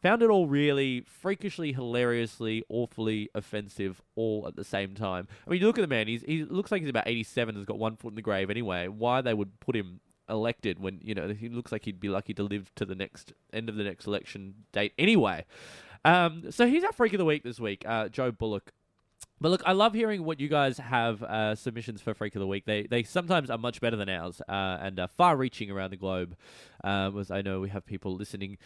found 0.00 0.22
it 0.22 0.30
all 0.30 0.46
really 0.46 1.02
freakishly, 1.02 1.72
hilariously, 1.72 2.64
awfully 2.68 3.28
offensive 3.34 4.00
all 4.14 4.46
at 4.46 4.56
the 4.56 4.64
same 4.64 4.94
time. 4.94 5.26
I 5.46 5.50
mean, 5.50 5.60
you 5.60 5.66
look 5.66 5.78
at 5.78 5.82
the 5.82 5.88
man; 5.88 6.06
he's 6.06 6.22
he 6.22 6.44
looks 6.44 6.70
like 6.70 6.80
he's 6.80 6.90
about 6.90 7.08
eighty-seven, 7.08 7.56
has 7.56 7.64
got 7.64 7.78
one 7.78 7.96
foot 7.96 8.10
in 8.10 8.14
the 8.14 8.22
grave 8.22 8.50
anyway. 8.50 8.88
Why 8.88 9.20
they 9.20 9.34
would 9.34 9.60
put 9.60 9.76
him 9.76 10.00
elected 10.28 10.78
when 10.78 11.00
you 11.02 11.14
know 11.14 11.28
he 11.28 11.48
looks 11.48 11.72
like 11.72 11.84
he'd 11.84 12.00
be 12.00 12.08
lucky 12.08 12.32
to 12.34 12.42
live 12.42 12.70
to 12.76 12.84
the 12.84 12.94
next 12.94 13.32
end 13.52 13.68
of 13.68 13.76
the 13.76 13.84
next 13.84 14.06
election 14.06 14.54
date 14.72 14.92
anyway. 14.98 15.44
Um, 16.04 16.50
so 16.50 16.66
he's 16.66 16.84
our 16.84 16.92
freak 16.92 17.12
of 17.12 17.18
the 17.18 17.24
week 17.24 17.42
this 17.42 17.58
week, 17.58 17.84
uh, 17.86 18.08
Joe 18.08 18.30
Bullock. 18.30 18.72
But 19.40 19.48
look, 19.48 19.62
I 19.66 19.72
love 19.72 19.94
hearing 19.94 20.24
what 20.24 20.38
you 20.38 20.48
guys 20.48 20.78
have 20.78 21.22
uh, 21.22 21.54
submissions 21.54 22.00
for 22.00 22.14
Freak 22.14 22.34
of 22.36 22.40
the 22.40 22.46
Week. 22.46 22.64
They 22.66 22.84
they 22.84 23.02
sometimes 23.02 23.50
are 23.50 23.58
much 23.58 23.80
better 23.80 23.96
than 23.96 24.08
ours 24.08 24.40
uh, 24.48 24.78
and 24.80 25.00
far 25.16 25.36
reaching 25.36 25.70
around 25.70 25.90
the 25.90 25.96
globe. 25.96 26.36
Uh, 26.82 27.10
as 27.18 27.30
I 27.30 27.42
know 27.42 27.60
we 27.60 27.68
have 27.70 27.84
people 27.84 28.14
listening 28.14 28.58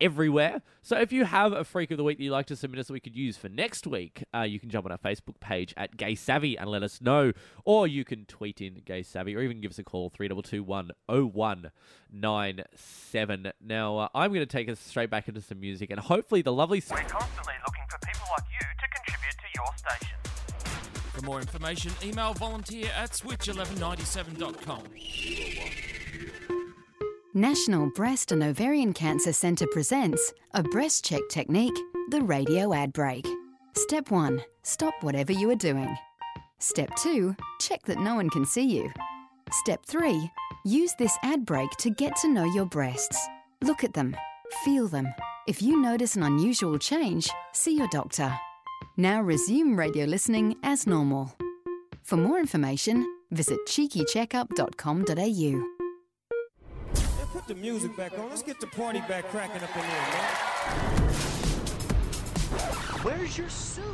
everywhere. 0.00 0.62
So 0.82 0.98
if 0.98 1.12
you 1.12 1.24
have 1.24 1.52
a 1.52 1.62
freak 1.64 1.90
of 1.90 1.96
the 1.96 2.04
week 2.04 2.18
that 2.18 2.24
you'd 2.24 2.32
like 2.32 2.46
to 2.46 2.56
submit 2.56 2.80
us 2.80 2.88
that 2.88 2.92
we 2.92 3.00
could 3.00 3.16
use 3.16 3.36
for 3.36 3.48
next 3.48 3.86
week, 3.86 4.24
uh, 4.34 4.42
you 4.42 4.58
can 4.60 4.68
jump 4.70 4.86
on 4.86 4.92
our 4.92 4.98
Facebook 4.98 5.40
page 5.40 5.74
at 5.76 5.96
Gay 5.96 6.14
Savvy 6.14 6.56
and 6.56 6.70
let 6.70 6.82
us 6.82 7.00
know. 7.00 7.32
Or 7.64 7.86
you 7.86 8.04
can 8.04 8.26
tweet 8.26 8.60
in 8.60 8.82
Gay 8.84 9.02
Savvy 9.02 9.34
or 9.36 9.40
even 9.40 9.60
give 9.60 9.70
us 9.70 9.78
a 9.78 9.84
call, 9.84 10.10
3221 10.10 10.90
0197. 11.08 13.52
Now, 13.64 13.98
uh, 13.98 14.08
I'm 14.14 14.32
going 14.32 14.46
to 14.46 14.46
take 14.46 14.68
us 14.68 14.78
straight 14.78 15.10
back 15.10 15.26
into 15.28 15.40
some 15.40 15.60
music 15.60 15.90
and 15.90 15.98
hopefully 16.00 16.42
the 16.42 16.52
lovely. 16.52 16.82
We're 16.90 16.98
constantly 16.98 17.54
looking 17.66 17.84
for 17.88 17.98
people 18.06 18.26
like 18.36 18.44
you 18.52 18.60
to 18.60 18.88
contribute 18.94 19.38
to 19.38 19.46
your 19.54 19.74
station. 19.76 20.18
For 21.12 21.22
more 21.24 21.40
information, 21.40 21.92
email 22.04 22.34
volunteer 22.34 22.90
at 22.94 23.12
switch1197.com. 23.12 24.82
National 27.36 27.88
Breast 27.90 28.32
and 28.32 28.42
Ovarian 28.42 28.92
Cancer 28.94 29.30
Centre 29.30 29.66
presents 29.66 30.32
a 30.54 30.62
breast 30.62 31.04
check 31.04 31.20
technique, 31.28 31.76
the 32.08 32.22
radio 32.22 32.72
ad 32.72 32.94
break. 32.94 33.28
Step 33.74 34.10
1 34.10 34.42
Stop 34.62 34.94
whatever 35.02 35.34
you 35.34 35.50
are 35.50 35.54
doing. 35.54 35.94
Step 36.60 36.96
2 36.96 37.36
Check 37.60 37.84
that 37.84 37.98
no 37.98 38.14
one 38.14 38.30
can 38.30 38.46
see 38.46 38.64
you. 38.64 38.90
Step 39.50 39.84
3 39.84 40.30
Use 40.64 40.94
this 40.98 41.14
ad 41.22 41.44
break 41.44 41.68
to 41.72 41.90
get 41.90 42.16
to 42.22 42.32
know 42.32 42.50
your 42.54 42.64
breasts. 42.64 43.28
Look 43.60 43.84
at 43.84 43.92
them, 43.92 44.16
feel 44.64 44.88
them. 44.88 45.06
If 45.46 45.60
you 45.60 45.78
notice 45.78 46.16
an 46.16 46.22
unusual 46.22 46.78
change, 46.78 47.28
see 47.52 47.76
your 47.76 47.88
doctor. 47.88 48.34
Now 48.96 49.20
resume 49.20 49.76
radio 49.76 50.06
listening 50.06 50.56
as 50.62 50.86
normal. 50.86 51.36
For 52.02 52.16
more 52.16 52.38
information, 52.38 53.06
visit 53.30 53.58
cheekycheckup.com.au. 53.68 55.75
Man, 57.36 57.42
put 57.42 57.54
the 57.54 57.60
music 57.60 57.96
back 57.96 58.18
on. 58.18 58.28
Let's 58.30 58.42
get 58.42 58.60
the 58.60 58.66
party 58.66 59.00
back 59.00 59.28
cracking 59.28 59.62
up 59.62 59.76
in 59.76 59.82
here, 59.82 59.90
man. 59.90 60.24
Where's 63.02 63.36
your 63.36 63.48
suit? 63.48 63.84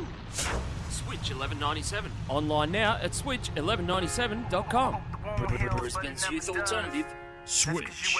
Switch 0.89 1.29
1197. 1.29 2.11
Online 2.29 2.71
now 2.71 2.97
at 3.01 3.11
switch1197.com. 3.11 4.97
Brisbane's 5.77 6.29
youth 6.29 6.49
alternative. 6.49 7.05
Switch. 7.45 8.17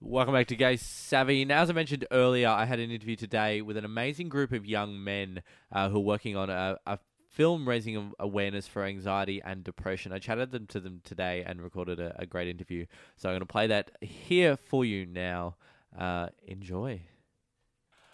Welcome 0.00 0.34
back 0.34 0.46
to 0.48 0.56
Gay 0.56 0.76
Savvy. 0.76 1.44
Now, 1.44 1.62
as 1.62 1.70
I 1.70 1.74
mentioned 1.74 2.06
earlier, 2.10 2.48
I 2.48 2.64
had 2.64 2.80
an 2.80 2.90
interview 2.90 3.16
today 3.16 3.62
with 3.62 3.76
an 3.76 3.84
amazing 3.84 4.30
group 4.30 4.52
of 4.52 4.66
young 4.66 5.02
men 5.02 5.42
uh, 5.70 5.90
who 5.90 5.98
are 5.98 6.00
working 6.00 6.36
on 6.36 6.50
a, 6.50 6.78
a 6.86 6.98
film 7.32 7.66
raising 7.66 8.12
awareness 8.18 8.68
for 8.68 8.84
anxiety 8.84 9.40
and 9.42 9.64
depression. 9.64 10.12
I 10.12 10.18
chatted 10.18 10.50
them 10.50 10.66
to 10.66 10.80
them 10.80 11.00
today 11.02 11.42
and 11.46 11.62
recorded 11.62 11.98
a, 11.98 12.14
a 12.20 12.26
great 12.26 12.46
interview. 12.46 12.84
So 13.16 13.28
I'm 13.28 13.32
going 13.32 13.40
to 13.40 13.46
play 13.46 13.66
that 13.68 13.90
here 14.02 14.56
for 14.56 14.84
you 14.84 15.06
now. 15.06 15.56
Uh, 15.98 16.28
enjoy. 16.46 17.00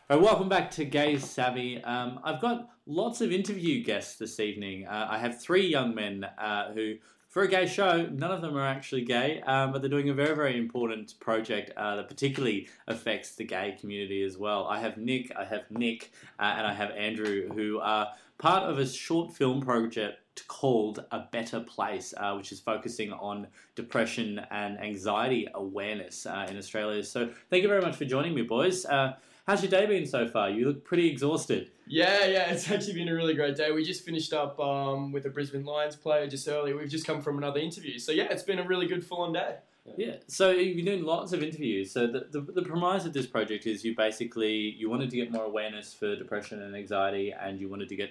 All 0.09 0.17
right, 0.17 0.25
welcome 0.25 0.49
back 0.49 0.71
to 0.73 0.85
Gay 0.85 1.19
Savvy. 1.19 1.83
Um, 1.83 2.21
I've 2.23 2.41
got 2.41 2.71
lots 2.87 3.21
of 3.21 3.33
interview 3.33 3.83
guests 3.83 4.17
this 4.17 4.41
evening. 4.41 4.87
Uh, 4.87 5.09
I 5.11 5.19
have 5.19 5.41
three 5.41 5.67
young 5.67 5.95
men 5.95 6.25
uh, 6.25 6.73
who, 6.73 6.95
for 7.29 7.43
a 7.43 7.49
gay 7.49 7.67
show, 7.67 8.07
none 8.07 8.31
of 8.31 8.41
them 8.41 8.57
are 8.57 8.67
actually 8.67 9.05
gay, 9.05 9.43
um, 9.43 9.73
but 9.73 9.83
they're 9.83 9.91
doing 9.91 10.09
a 10.09 10.15
very, 10.15 10.35
very 10.35 10.57
important 10.57 11.19
project 11.21 11.73
uh, 11.77 11.97
that 11.97 12.09
particularly 12.09 12.69
affects 12.87 13.35
the 13.35 13.45
gay 13.45 13.77
community 13.79 14.23
as 14.23 14.39
well. 14.39 14.67
I 14.67 14.81
have 14.81 14.97
Nick, 14.97 15.31
I 15.37 15.45
have 15.45 15.71
Nick, 15.71 16.11
uh, 16.39 16.55
and 16.57 16.67
I 16.67 16.73
have 16.73 16.91
Andrew, 16.93 17.49
who 17.53 17.81
are 17.81 18.09
part 18.39 18.65
of 18.65 18.79
a 18.79 18.87
short 18.87 19.35
film 19.35 19.61
project 19.61 20.19
called 20.47 21.05
A 21.11 21.25
Better 21.33 21.61
Place, 21.61 22.15
uh, 22.17 22.35
which 22.35 22.53
is 22.53 22.61
focusing 22.61 23.13
on 23.13 23.49
depression 23.75 24.41
and 24.51 24.79
anxiety 24.81 25.49
awareness 25.55 26.27
uh, 26.27 26.47
in 26.49 26.57
Australia. 26.57 27.03
So, 27.03 27.31
thank 27.51 27.63
you 27.63 27.69
very 27.69 27.83
much 27.83 27.97
for 27.97 28.05
joining 28.05 28.35
me, 28.35 28.43
boys. 28.43 28.87
Uh, 28.87 29.15
how's 29.47 29.63
your 29.63 29.71
day 29.71 29.87
been 29.87 30.07
so 30.07 30.29
far? 30.29 30.51
You 30.51 30.67
look 30.67 30.85
pretty 30.85 31.09
exhausted. 31.09 31.71
Yeah, 31.89 32.27
yeah, 32.27 32.53
it's 32.53 32.71
actually 32.71 32.95
been 32.95 33.09
a 33.09 33.15
really 33.15 33.35
great 33.35 33.57
day. 33.57 33.73
We 33.73 33.85
just 33.85 34.05
finished 34.05 34.33
up 34.33 34.61
um, 34.61 35.11
with 35.11 35.27
a 35.27 35.31
Brisbane 35.31 35.65
Lions 35.65 35.97
player 35.97 36.29
just 36.29 36.47
earlier. 36.47 36.77
We've 36.77 36.89
just 36.89 37.07
come 37.07 37.21
from 37.21 37.39
another 37.39 37.61
interview. 37.61 37.99
So, 37.99 38.13
yeah, 38.13 38.29
it's 38.31 38.45
been 38.45 38.61
a 38.61 38.67
really 38.67 38.87
good 38.87 39.05
full 39.05 39.23
on 39.23 39.33
day. 39.33 39.57
Yeah. 39.97 40.17
So 40.27 40.51
you've 40.51 40.77
been 40.77 40.85
doing 40.85 41.05
lots 41.05 41.33
of 41.33 41.43
interviews. 41.43 41.91
So 41.91 42.07
the, 42.07 42.27
the, 42.31 42.41
the 42.41 42.63
premise 42.63 43.05
of 43.05 43.13
this 43.13 43.27
project 43.27 43.67
is 43.67 43.85
you 43.85 43.95
basically 43.97 44.53
you 44.53 44.91
wanted 44.91 45.11
to 45.11 45.17
get 45.17 45.31
more 45.33 45.45
awareness 45.45 45.95
for 45.95 46.17
depression 46.17 46.63
and 46.63 46.75
anxiety, 46.75 47.33
and 47.33 47.61
you 47.61 47.69
wanted 47.69 47.89
to 47.89 47.97
get 47.97 48.11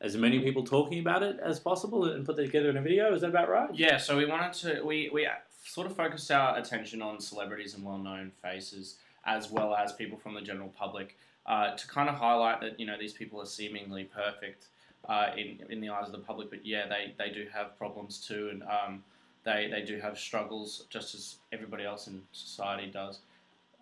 as 0.00 0.16
many 0.16 0.40
people 0.40 0.62
talking 0.62 0.98
about 0.98 1.22
it 1.22 1.38
as 1.42 1.58
possible 1.58 2.04
and 2.04 2.24
put 2.26 2.36
that 2.36 2.46
together 2.46 2.70
in 2.70 2.76
a 2.76 2.82
video. 2.82 3.14
Is 3.14 3.22
that 3.22 3.30
about 3.30 3.48
right? 3.48 3.74
Yeah, 3.74 3.96
so 3.96 4.16
we 4.16 4.26
wanted 4.26 4.52
to 4.54 4.82
we 4.84 5.10
we 5.12 5.26
sort 5.64 5.86
of 5.86 5.96
focused 5.96 6.30
our 6.30 6.58
attention 6.58 7.02
on 7.02 7.20
celebrities 7.20 7.74
and 7.74 7.84
well-known 7.84 8.30
faces 8.42 8.96
as 9.24 9.50
well 9.50 9.74
as 9.74 9.92
people 9.92 10.16
from 10.16 10.34
the 10.34 10.40
general 10.40 10.68
public 10.68 11.16
uh, 11.46 11.74
to 11.74 11.88
kind 11.88 12.08
of 12.08 12.14
highlight 12.14 12.60
that 12.60 12.78
you 12.78 12.86
know 12.86 12.96
these 12.98 13.12
people 13.12 13.40
are 13.40 13.46
seemingly 13.46 14.04
perfect 14.04 14.66
uh, 15.08 15.30
in 15.36 15.60
in 15.70 15.80
the 15.80 15.88
eyes 15.88 16.06
of 16.06 16.12
the 16.12 16.18
public, 16.18 16.50
but 16.50 16.64
yeah, 16.64 16.86
they 16.86 17.14
they 17.18 17.32
do 17.32 17.46
have 17.52 17.76
problems 17.78 18.18
too, 18.18 18.48
and 18.50 18.62
um, 18.64 19.02
they 19.46 19.68
they 19.70 19.82
do 19.82 19.98
have 19.98 20.18
struggles 20.18 20.84
just 20.90 21.14
as 21.14 21.36
everybody 21.52 21.84
else 21.84 22.08
in 22.08 22.20
society 22.32 22.90
does. 22.90 23.20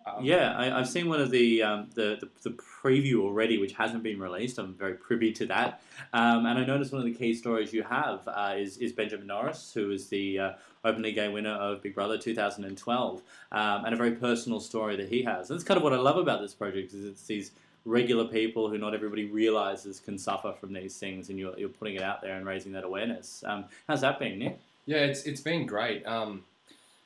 Um, 0.05 0.23
Yeah, 0.23 0.55
I, 0.55 0.79
I've 0.79 0.87
seen 0.87 1.09
one 1.09 1.19
of 1.19 1.31
the, 1.31 1.63
um, 1.63 1.89
the, 1.95 2.17
the 2.21 2.49
the 2.49 2.55
preview 2.83 3.21
already, 3.21 3.57
which 3.57 3.73
hasn't 3.73 4.03
been 4.03 4.19
released. 4.19 4.59
I'm 4.59 4.75
very 4.75 4.93
privy 4.93 5.31
to 5.33 5.47
that, 5.47 5.81
um, 6.13 6.45
and 6.45 6.59
I 6.59 6.65
noticed 6.65 6.93
one 6.93 7.01
of 7.01 7.07
the 7.07 7.13
key 7.13 7.33
stories 7.33 7.73
you 7.73 7.83
have 7.83 8.25
uh, 8.27 8.53
is 8.55 8.77
is 8.77 8.93
Benjamin 8.93 9.27
Norris, 9.27 9.73
who 9.73 9.91
is 9.91 10.07
the 10.07 10.39
uh, 10.39 10.51
openly 10.85 11.11
gay 11.11 11.27
winner 11.27 11.53
of 11.53 11.81
Big 11.81 11.95
Brother 11.95 12.17
2012, 12.17 13.21
um, 13.51 13.85
and 13.85 13.93
a 13.93 13.97
very 13.97 14.11
personal 14.11 14.59
story 14.59 14.95
that 14.95 15.09
he 15.09 15.23
has. 15.23 15.49
And 15.49 15.57
that's 15.57 15.67
kind 15.67 15.77
of 15.77 15.83
what 15.83 15.93
I 15.93 15.97
love 15.97 16.17
about 16.17 16.39
this 16.41 16.53
project 16.53 16.93
is 16.93 17.03
it's 17.03 17.25
these 17.25 17.51
regular 17.85 18.25
people 18.25 18.69
who 18.69 18.77
not 18.77 18.93
everybody 18.93 19.25
realizes 19.25 19.99
can 19.99 20.17
suffer 20.19 20.53
from 20.59 20.73
these 20.73 20.95
things, 20.99 21.29
and 21.29 21.39
you're 21.39 21.57
you're 21.57 21.69
putting 21.69 21.95
it 21.95 22.03
out 22.03 22.21
there 22.21 22.35
and 22.37 22.45
raising 22.45 22.71
that 22.73 22.83
awareness. 22.83 23.43
Um, 23.47 23.65
how's 23.87 24.01
that 24.01 24.19
been, 24.19 24.37
Nick? 24.37 24.59
Yeah, 24.85 24.97
it's 24.99 25.23
it's 25.23 25.41
been 25.41 25.65
great. 25.65 26.05
Um, 26.05 26.43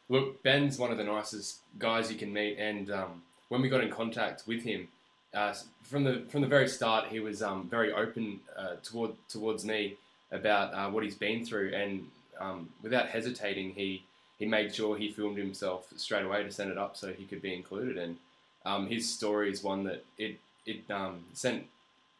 look, 0.09 0.43
Ben's 0.43 0.77
one 0.77 0.91
of 0.91 0.97
the 0.97 1.03
nicest 1.03 1.59
guys 1.77 2.11
you 2.11 2.17
can 2.17 2.33
meet, 2.33 2.57
and 2.57 2.91
um, 2.91 3.23
when 3.49 3.61
we 3.61 3.69
got 3.69 3.83
in 3.83 3.89
contact 3.89 4.43
with 4.47 4.63
him, 4.63 4.89
uh, 5.33 5.53
from 5.83 6.03
the 6.03 6.23
from 6.29 6.41
the 6.41 6.47
very 6.47 6.67
start, 6.67 7.07
he 7.07 7.19
was 7.19 7.41
um, 7.41 7.67
very 7.69 7.91
open 7.93 8.41
uh, 8.57 8.75
toward 8.83 9.11
towards 9.29 9.63
me 9.63 9.95
about 10.31 10.73
uh, 10.73 10.89
what 10.89 11.03
he's 11.03 11.15
been 11.15 11.45
through, 11.45 11.73
and 11.73 12.05
um, 12.39 12.69
without 12.81 13.09
hesitating, 13.09 13.71
he 13.71 14.03
he 14.37 14.45
made 14.45 14.73
sure 14.73 14.97
he 14.97 15.11
filmed 15.11 15.37
himself 15.37 15.87
straight 15.97 16.25
away 16.25 16.43
to 16.43 16.51
send 16.51 16.71
it 16.71 16.77
up 16.77 16.95
so 16.95 17.11
he 17.13 17.25
could 17.25 17.41
be 17.41 17.53
included. 17.53 17.97
And 17.97 18.17
um, 18.65 18.87
his 18.87 19.09
story 19.09 19.51
is 19.51 19.63
one 19.63 19.83
that 19.85 20.03
it 20.17 20.39
it 20.65 20.89
um, 20.89 21.25
sent 21.33 21.65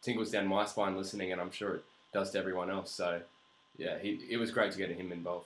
tingles 0.01 0.31
down 0.31 0.47
my 0.47 0.65
spine 0.65 0.95
listening, 0.95 1.31
and 1.31 1.41
I'm 1.41 1.51
sure 1.51 1.75
it 1.75 1.83
does 2.13 2.31
to 2.31 2.39
everyone 2.39 2.69
else. 2.69 2.91
So 2.91 3.21
yeah, 3.79 3.97
he, 3.97 4.19
it 4.29 4.37
was 4.37 4.51
great 4.51 4.71
to 4.73 4.77
get 4.77 4.91
him 4.91 5.11
involved. 5.11 5.45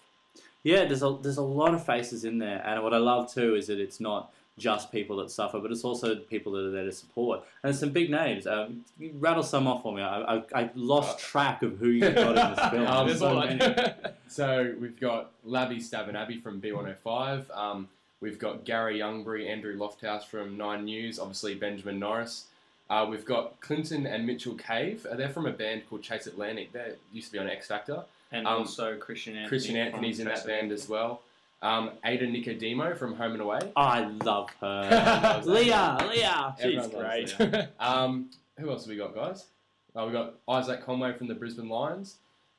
Yeah, 0.64 0.86
there's 0.86 1.04
a 1.04 1.18
there's 1.22 1.38
a 1.38 1.42
lot 1.44 1.74
of 1.74 1.86
faces 1.86 2.26
in 2.26 2.40
there, 2.40 2.62
and 2.66 2.84
what 2.84 2.94
I 2.94 2.98
love 2.98 3.32
too 3.32 3.56
is 3.56 3.68
that 3.68 3.80
it's 3.80 4.00
not 4.00 4.34
just 4.58 4.92
people 4.92 5.18
that 5.18 5.32
suffer, 5.32 5.60
but 5.60 5.72
it's 5.72 5.84
also 5.84 6.16
people 6.16 6.52
that 6.54 6.66
are 6.66 6.72
there 6.72 6.86
to 6.86 6.92
support. 6.92 7.40
And 7.40 7.72
there's 7.72 7.80
some 7.80 7.90
big 7.90 8.10
names. 8.12 8.46
Um, 8.46 8.86
you 9.00 9.12
rattle 9.16 9.44
some 9.44 9.68
off 9.68 9.82
for 9.82 9.94
me. 9.94 10.02
I, 10.02 10.36
I, 10.36 10.44
I 10.54 10.70
lost 10.76 11.20
track 11.20 11.64
of 11.64 11.78
who 11.78 11.88
you 11.88 12.12
got 12.12 12.38
in 12.38 12.56
this 12.56 12.70
film. 12.70 12.88
Um, 12.88 13.08
There's 13.08 13.20
so, 13.20 13.34
so 13.34 13.40
many. 13.40 13.94
so 14.28 14.76
we've 14.80 15.00
got 15.00 15.32
Labby 15.44 15.78
Stav 15.78 16.08
and 16.08 16.16
Abby 16.16 16.38
from 16.40 16.62
B105. 16.62 17.58
Um, 17.58 17.90
we've 18.22 18.38
got 18.38 18.64
Gary 18.64 19.00
Youngberry, 19.00 19.50
Andrew 19.50 19.76
Lofthouse 19.76 20.24
from 20.24 20.56
Nine 20.56 20.86
News. 20.86 21.18
Obviously 21.18 21.56
Benjamin 21.56 22.00
Norris. 22.00 22.46
Uh, 22.90 23.08
we've 23.10 23.26
got 23.26 23.60
Clinton 23.60 24.06
and 24.06 24.28
Mitchell 24.28 24.54
Cave. 24.54 25.06
Uh, 25.10 25.16
they're 25.16 25.30
from 25.30 25.48
a 25.48 25.52
band 25.52 25.90
called 25.90 26.04
Chase 26.04 26.28
Atlantic. 26.28 26.74
They 26.74 26.94
used 27.12 27.30
to 27.30 27.34
be 27.34 27.40
on 27.40 27.50
X 27.50 27.68
Factor. 27.68 28.04
And 28.34 28.46
Um, 28.48 28.58
also 28.60 28.98
Christian 28.98 29.34
Anthony. 29.36 29.48
Christian 29.48 29.76
Anthony's 29.78 30.20
in 30.20 30.28
that 30.28 30.46
band 30.46 30.72
as 30.72 30.90
well. 30.90 31.22
Um, 31.62 31.92
Ada 32.04 32.28
Nicodemou 32.28 32.98
from 32.98 33.16
Home 33.16 33.34
and 33.34 33.42
Away. 33.42 33.60
I 33.78 34.02
love 34.26 34.50
her. 34.60 35.42
Leah, 35.46 35.98
Leah. 36.10 36.56
She's 36.62 36.88
great. 36.88 37.40
Leah. 37.40 37.70
Um, 37.80 38.30
who 38.60 38.70
else 38.70 38.84
have 38.84 38.90
we 38.90 38.98
got, 38.98 39.16
guys? 39.16 39.46
Uh, 39.96 40.06
we 40.06 40.12
got 40.12 40.34
Isaac 40.50 40.84
Conway 40.86 41.14
from 41.14 41.28
the 41.28 41.36
Brisbane 41.36 41.70
Lions. 41.70 42.18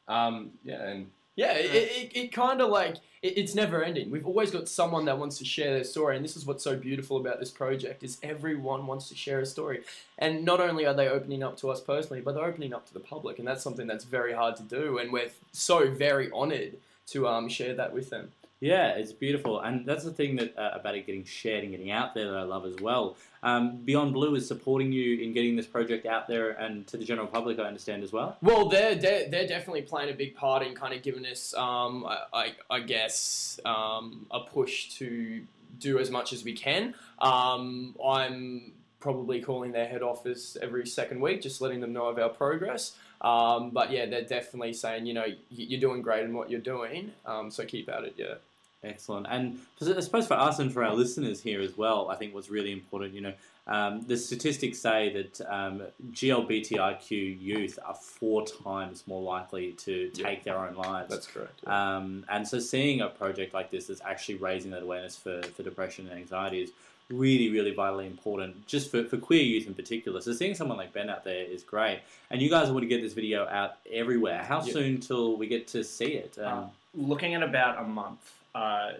Um, 0.08 0.52
yeah, 0.64 0.82
and 0.84 1.10
Yeah, 1.36 1.52
it, 1.52 1.66
it, 1.66 2.16
it 2.16 2.32
kind 2.32 2.60
of 2.62 2.70
like, 2.70 2.96
it, 3.24 3.38
it's 3.38 3.54
never 3.54 3.82
ending. 3.82 4.10
We've 4.10 4.26
always 4.26 4.50
got 4.50 4.68
someone 4.68 5.06
that 5.06 5.18
wants 5.18 5.38
to 5.38 5.44
share 5.44 5.72
their 5.72 5.82
story, 5.82 6.14
and 6.14 6.24
this 6.24 6.36
is 6.36 6.46
what's 6.46 6.62
so 6.62 6.76
beautiful 6.76 7.16
about 7.16 7.40
this 7.40 7.50
project 7.50 8.04
is 8.04 8.18
everyone 8.22 8.86
wants 8.86 9.08
to 9.08 9.16
share 9.16 9.40
a 9.40 9.46
story. 9.46 9.82
And 10.18 10.44
not 10.44 10.60
only 10.60 10.86
are 10.86 10.94
they 10.94 11.08
opening 11.08 11.42
up 11.42 11.56
to 11.58 11.70
us 11.70 11.80
personally, 11.80 12.20
but 12.20 12.34
they're 12.34 12.44
opening 12.44 12.74
up 12.74 12.86
to 12.86 12.94
the 12.94 13.00
public, 13.00 13.38
and 13.38 13.48
that's 13.48 13.64
something 13.64 13.86
that's 13.86 14.04
very 14.04 14.34
hard 14.34 14.56
to 14.56 14.62
do, 14.62 14.98
and 14.98 15.12
we're 15.12 15.30
so 15.52 15.90
very 15.90 16.30
honoured 16.30 16.76
to 17.06 17.26
um, 17.26 17.48
share 17.48 17.74
that 17.74 17.92
with 17.92 18.10
them. 18.10 18.32
Yeah, 18.64 18.92
it's 18.92 19.12
beautiful, 19.12 19.60
and 19.60 19.84
that's 19.84 20.04
the 20.04 20.10
thing 20.10 20.36
that 20.36 20.56
uh, 20.56 20.70
about 20.72 20.94
it 20.94 21.04
getting 21.04 21.24
shared 21.24 21.64
and 21.64 21.72
getting 21.72 21.90
out 21.90 22.14
there 22.14 22.30
that 22.30 22.38
I 22.38 22.44
love 22.44 22.64
as 22.64 22.76
well. 22.80 23.14
Um, 23.42 23.76
Beyond 23.84 24.14
Blue 24.14 24.34
is 24.36 24.48
supporting 24.48 24.90
you 24.90 25.18
in 25.20 25.34
getting 25.34 25.54
this 25.54 25.66
project 25.66 26.06
out 26.06 26.28
there 26.28 26.52
and 26.52 26.86
to 26.86 26.96
the 26.96 27.04
general 27.04 27.26
public. 27.26 27.58
I 27.58 27.64
understand 27.64 28.02
as 28.02 28.10
well. 28.10 28.38
Well, 28.40 28.70
they're, 28.70 28.94
they're, 28.94 29.28
they're 29.28 29.46
definitely 29.46 29.82
playing 29.82 30.08
a 30.08 30.14
big 30.14 30.34
part 30.34 30.62
in 30.62 30.74
kind 30.74 30.94
of 30.94 31.02
giving 31.02 31.26
us, 31.26 31.52
um, 31.52 32.06
I, 32.32 32.54
I, 32.70 32.80
guess, 32.80 33.60
um, 33.66 34.24
a 34.30 34.40
push 34.40 34.88
to 34.96 35.42
do 35.78 35.98
as 35.98 36.10
much 36.10 36.32
as 36.32 36.42
we 36.42 36.54
can. 36.54 36.94
Um, 37.18 37.94
I'm 38.02 38.72
probably 38.98 39.42
calling 39.42 39.72
their 39.72 39.86
head 39.86 40.00
office 40.00 40.56
every 40.62 40.86
second 40.86 41.20
week, 41.20 41.42
just 41.42 41.60
letting 41.60 41.80
them 41.82 41.92
know 41.92 42.06
of 42.06 42.18
our 42.18 42.30
progress. 42.30 42.96
Um, 43.20 43.72
but 43.72 43.90
yeah, 43.90 44.06
they're 44.06 44.24
definitely 44.24 44.72
saying, 44.72 45.04
you 45.04 45.12
know, 45.12 45.26
you're 45.50 45.82
doing 45.82 46.00
great 46.00 46.24
in 46.24 46.32
what 46.32 46.50
you're 46.50 46.60
doing, 46.60 47.12
um, 47.26 47.50
so 47.50 47.66
keep 47.66 47.90
at 47.90 48.04
it. 48.04 48.14
Yeah. 48.16 48.36
Excellent. 48.84 49.26
And 49.30 49.58
I 49.80 50.00
suppose 50.00 50.26
for 50.26 50.34
us 50.34 50.58
and 50.58 50.72
for 50.72 50.84
our 50.84 50.94
listeners 50.94 51.40
here 51.40 51.60
as 51.60 51.76
well, 51.76 52.08
I 52.10 52.16
think 52.16 52.34
what's 52.34 52.50
really 52.50 52.72
important, 52.72 53.14
you 53.14 53.20
know, 53.22 53.32
um, 53.66 54.02
the 54.06 54.16
statistics 54.16 54.78
say 54.78 55.10
that 55.14 55.40
um, 55.50 55.82
GLBTIQ 56.12 57.40
youth 57.40 57.78
are 57.84 57.94
four 57.94 58.44
times 58.46 59.04
more 59.06 59.22
likely 59.22 59.72
to 59.72 60.10
Yeah. 60.14 60.24
take 60.26 60.44
their 60.44 60.58
own 60.58 60.74
lives. 60.74 61.10
That's 61.10 61.26
correct. 61.26 61.66
Um, 61.66 62.24
and 62.28 62.46
so 62.46 62.58
seeing 62.58 63.00
a 63.00 63.08
project 63.08 63.54
like 63.54 63.70
this 63.70 63.86
that's 63.86 64.02
actually 64.02 64.36
raising 64.36 64.70
that 64.72 64.82
awareness 64.82 65.16
for, 65.16 65.42
for 65.42 65.62
depression 65.62 66.06
and 66.08 66.18
anxiety 66.18 66.60
is 66.62 66.72
really, 67.10 67.50
really 67.50 67.70
vitally 67.74 68.06
important, 68.06 68.66
just 68.66 68.90
for, 68.90 69.04
for 69.04 69.16
queer 69.18 69.42
youth 69.42 69.66
in 69.66 69.74
particular. 69.74 70.20
So 70.20 70.32
seeing 70.32 70.54
someone 70.54 70.76
like 70.78 70.92
Ben 70.92 71.08
out 71.10 71.24
there 71.24 71.44
is 71.44 71.62
great. 71.62 72.00
And 72.30 72.40
you 72.42 72.48
guys 72.50 72.70
want 72.70 72.82
to 72.82 72.88
get 72.88 73.02
this 73.02 73.12
video 73.12 73.46
out 73.48 73.76
everywhere. 73.90 74.42
How 74.42 74.62
Yeah. 74.62 74.72
soon 74.72 75.00
till 75.00 75.36
we 75.36 75.46
get 75.46 75.66
to 75.68 75.84
see 75.84 76.14
it? 76.14 76.38
Um, 76.38 76.44
Uh, 76.64 76.66
looking 76.94 77.34
at 77.34 77.42
about 77.42 77.78
a 77.78 77.84
month, 77.86 78.34
uh, 78.54 78.92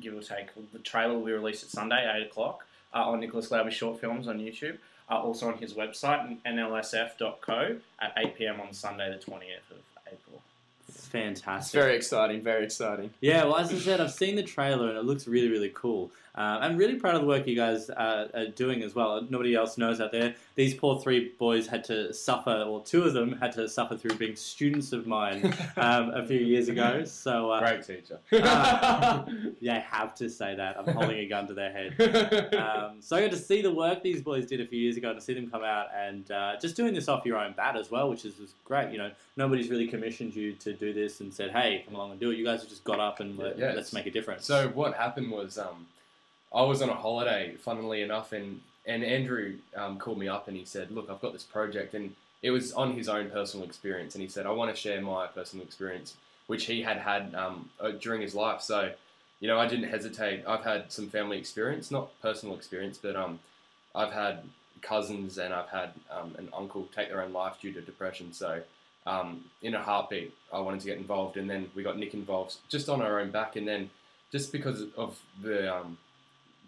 give 0.00 0.14
or 0.14 0.22
take. 0.22 0.48
The 0.72 0.78
trailer 0.80 1.14
will 1.14 1.24
be 1.24 1.32
released 1.32 1.64
at 1.64 1.70
Sunday, 1.70 2.10
8 2.22 2.26
o'clock, 2.26 2.66
uh, 2.94 3.08
on 3.08 3.20
Nicholas 3.20 3.48
Glauber's 3.48 3.74
short 3.74 4.00
films 4.00 4.28
on 4.28 4.38
YouTube. 4.38 4.78
Uh, 5.10 5.20
also 5.20 5.48
on 5.48 5.58
his 5.58 5.74
website, 5.74 6.38
nlsf.co, 6.46 7.76
at 8.00 8.14
8 8.16 8.36
pm 8.36 8.60
on 8.60 8.72
Sunday, 8.72 9.10
the 9.10 9.18
20th 9.22 9.70
of 9.70 9.78
April. 10.06 10.40
It's 10.88 11.06
fantastic. 11.06 11.78
very 11.78 11.96
exciting. 11.96 12.40
Very 12.42 12.64
exciting. 12.64 13.10
Yeah, 13.20 13.44
well, 13.44 13.58
as 13.58 13.72
I 13.72 13.78
said, 13.78 14.00
I've 14.00 14.12
seen 14.12 14.36
the 14.36 14.42
trailer 14.42 14.88
and 14.88 14.96
it 14.96 15.04
looks 15.04 15.26
really, 15.26 15.48
really 15.48 15.72
cool. 15.74 16.10
Uh, 16.34 16.58
I'm 16.62 16.78
really 16.78 16.96
proud 16.96 17.14
of 17.14 17.20
the 17.20 17.26
work 17.26 17.46
you 17.46 17.54
guys 17.54 17.90
uh, 17.90 18.28
are 18.32 18.46
doing 18.46 18.82
as 18.82 18.94
well. 18.94 19.20
Nobody 19.28 19.54
else 19.54 19.76
knows 19.76 20.00
out 20.00 20.12
there. 20.12 20.34
These 20.54 20.74
poor 20.74 20.98
three 20.98 21.32
boys 21.38 21.66
had 21.66 21.84
to 21.84 22.12
suffer, 22.14 22.64
or 22.66 22.82
two 22.82 23.02
of 23.02 23.12
them 23.12 23.32
had 23.38 23.52
to 23.52 23.68
suffer 23.68 23.96
through 23.98 24.14
being 24.16 24.34
students 24.34 24.92
of 24.92 25.06
mine 25.06 25.54
um, 25.76 26.10
a 26.14 26.26
few 26.26 26.38
years 26.38 26.68
ago. 26.68 27.04
So 27.04 27.50
uh, 27.50 27.60
Great 27.60 27.86
teacher. 27.86 28.18
uh, 28.32 29.24
yeah, 29.60 29.76
I 29.76 29.96
have 29.96 30.14
to 30.16 30.30
say 30.30 30.54
that. 30.54 30.78
I'm 30.78 30.94
holding 30.94 31.18
a 31.18 31.26
gun 31.26 31.46
to 31.48 31.54
their 31.54 31.70
head. 31.70 32.54
Um, 32.54 32.96
so 33.00 33.16
I 33.16 33.20
got 33.20 33.30
to 33.32 33.36
see 33.36 33.60
the 33.60 33.72
work 33.72 34.02
these 34.02 34.22
boys 34.22 34.46
did 34.46 34.60
a 34.60 34.66
few 34.66 34.78
years 34.80 34.96
ago, 34.96 35.12
to 35.12 35.20
see 35.20 35.34
them 35.34 35.50
come 35.50 35.62
out 35.64 35.88
and 35.94 36.30
uh, 36.30 36.56
just 36.60 36.76
doing 36.76 36.94
this 36.94 37.08
off 37.08 37.26
your 37.26 37.36
own 37.36 37.52
bat 37.52 37.76
as 37.76 37.90
well, 37.90 38.08
which 38.08 38.24
is 38.24 38.38
was 38.38 38.54
great. 38.64 38.90
You 38.90 38.98
know, 38.98 39.10
nobody's 39.36 39.68
really 39.68 39.86
commissioned 39.86 40.34
you 40.34 40.54
to 40.54 40.72
do 40.72 40.94
this 40.94 41.20
and 41.20 41.32
said, 41.32 41.50
"Hey, 41.50 41.82
come 41.84 41.94
along 41.94 42.12
and 42.12 42.20
do 42.20 42.30
it." 42.30 42.38
You 42.38 42.44
guys 42.44 42.60
have 42.60 42.70
just 42.70 42.84
got 42.84 43.00
up 43.00 43.20
and 43.20 43.38
let, 43.38 43.58
Yeah, 43.58 43.72
let's 43.74 43.92
make 43.92 44.06
a 44.06 44.10
difference. 44.10 44.46
So 44.46 44.68
what 44.68 44.94
happened 44.94 45.30
was, 45.30 45.58
um, 45.58 45.86
I 46.54 46.62
was 46.62 46.82
on 46.82 46.90
a 46.90 46.94
holiday, 46.94 47.54
funnily 47.56 48.02
enough, 48.02 48.32
and 48.32 48.60
and 48.84 49.04
Andrew 49.04 49.54
um, 49.76 49.98
called 49.98 50.18
me 50.18 50.28
up 50.28 50.48
and 50.48 50.56
he 50.56 50.64
said, 50.64 50.90
"Look, 50.90 51.08
I've 51.10 51.20
got 51.20 51.32
this 51.32 51.44
project," 51.44 51.94
and 51.94 52.14
it 52.42 52.50
was 52.50 52.72
on 52.72 52.92
his 52.92 53.08
own 53.08 53.30
personal 53.30 53.64
experience, 53.64 54.14
and 54.14 54.22
he 54.22 54.28
said, 54.28 54.46
"I 54.46 54.50
want 54.50 54.74
to 54.74 54.80
share 54.80 55.00
my 55.00 55.26
personal 55.26 55.64
experience, 55.64 56.16
which 56.46 56.66
he 56.66 56.82
had 56.82 56.98
had 56.98 57.34
um, 57.34 57.70
uh, 57.80 57.92
during 57.92 58.20
his 58.20 58.34
life." 58.34 58.60
So, 58.60 58.92
you 59.40 59.48
know, 59.48 59.58
I 59.58 59.66
didn't 59.66 59.88
hesitate. 59.88 60.44
I've 60.46 60.64
had 60.64 60.92
some 60.92 61.08
family 61.08 61.38
experience, 61.38 61.90
not 61.90 62.10
personal 62.20 62.56
experience, 62.56 62.98
but 62.98 63.16
um, 63.16 63.38
I've 63.94 64.12
had 64.12 64.42
cousins 64.82 65.38
and 65.38 65.54
I've 65.54 65.68
had 65.68 65.92
um, 66.10 66.34
an 66.38 66.48
uncle 66.52 66.88
take 66.94 67.08
their 67.08 67.22
own 67.22 67.32
life 67.32 67.54
due 67.62 67.72
to 67.72 67.80
depression. 67.80 68.32
So, 68.32 68.62
um, 69.06 69.44
in 69.62 69.74
a 69.74 69.82
heartbeat, 69.82 70.34
I 70.52 70.58
wanted 70.60 70.80
to 70.80 70.86
get 70.86 70.98
involved, 70.98 71.36
and 71.36 71.48
then 71.48 71.70
we 71.74 71.82
got 71.82 71.98
Nick 71.98 72.14
involved 72.14 72.56
just 72.68 72.88
on 72.88 73.00
our 73.00 73.20
own 73.20 73.30
back, 73.30 73.56
and 73.56 73.66
then 73.66 73.90
just 74.32 74.50
because 74.50 74.84
of 74.96 75.20
the 75.40 75.72
um, 75.74 75.98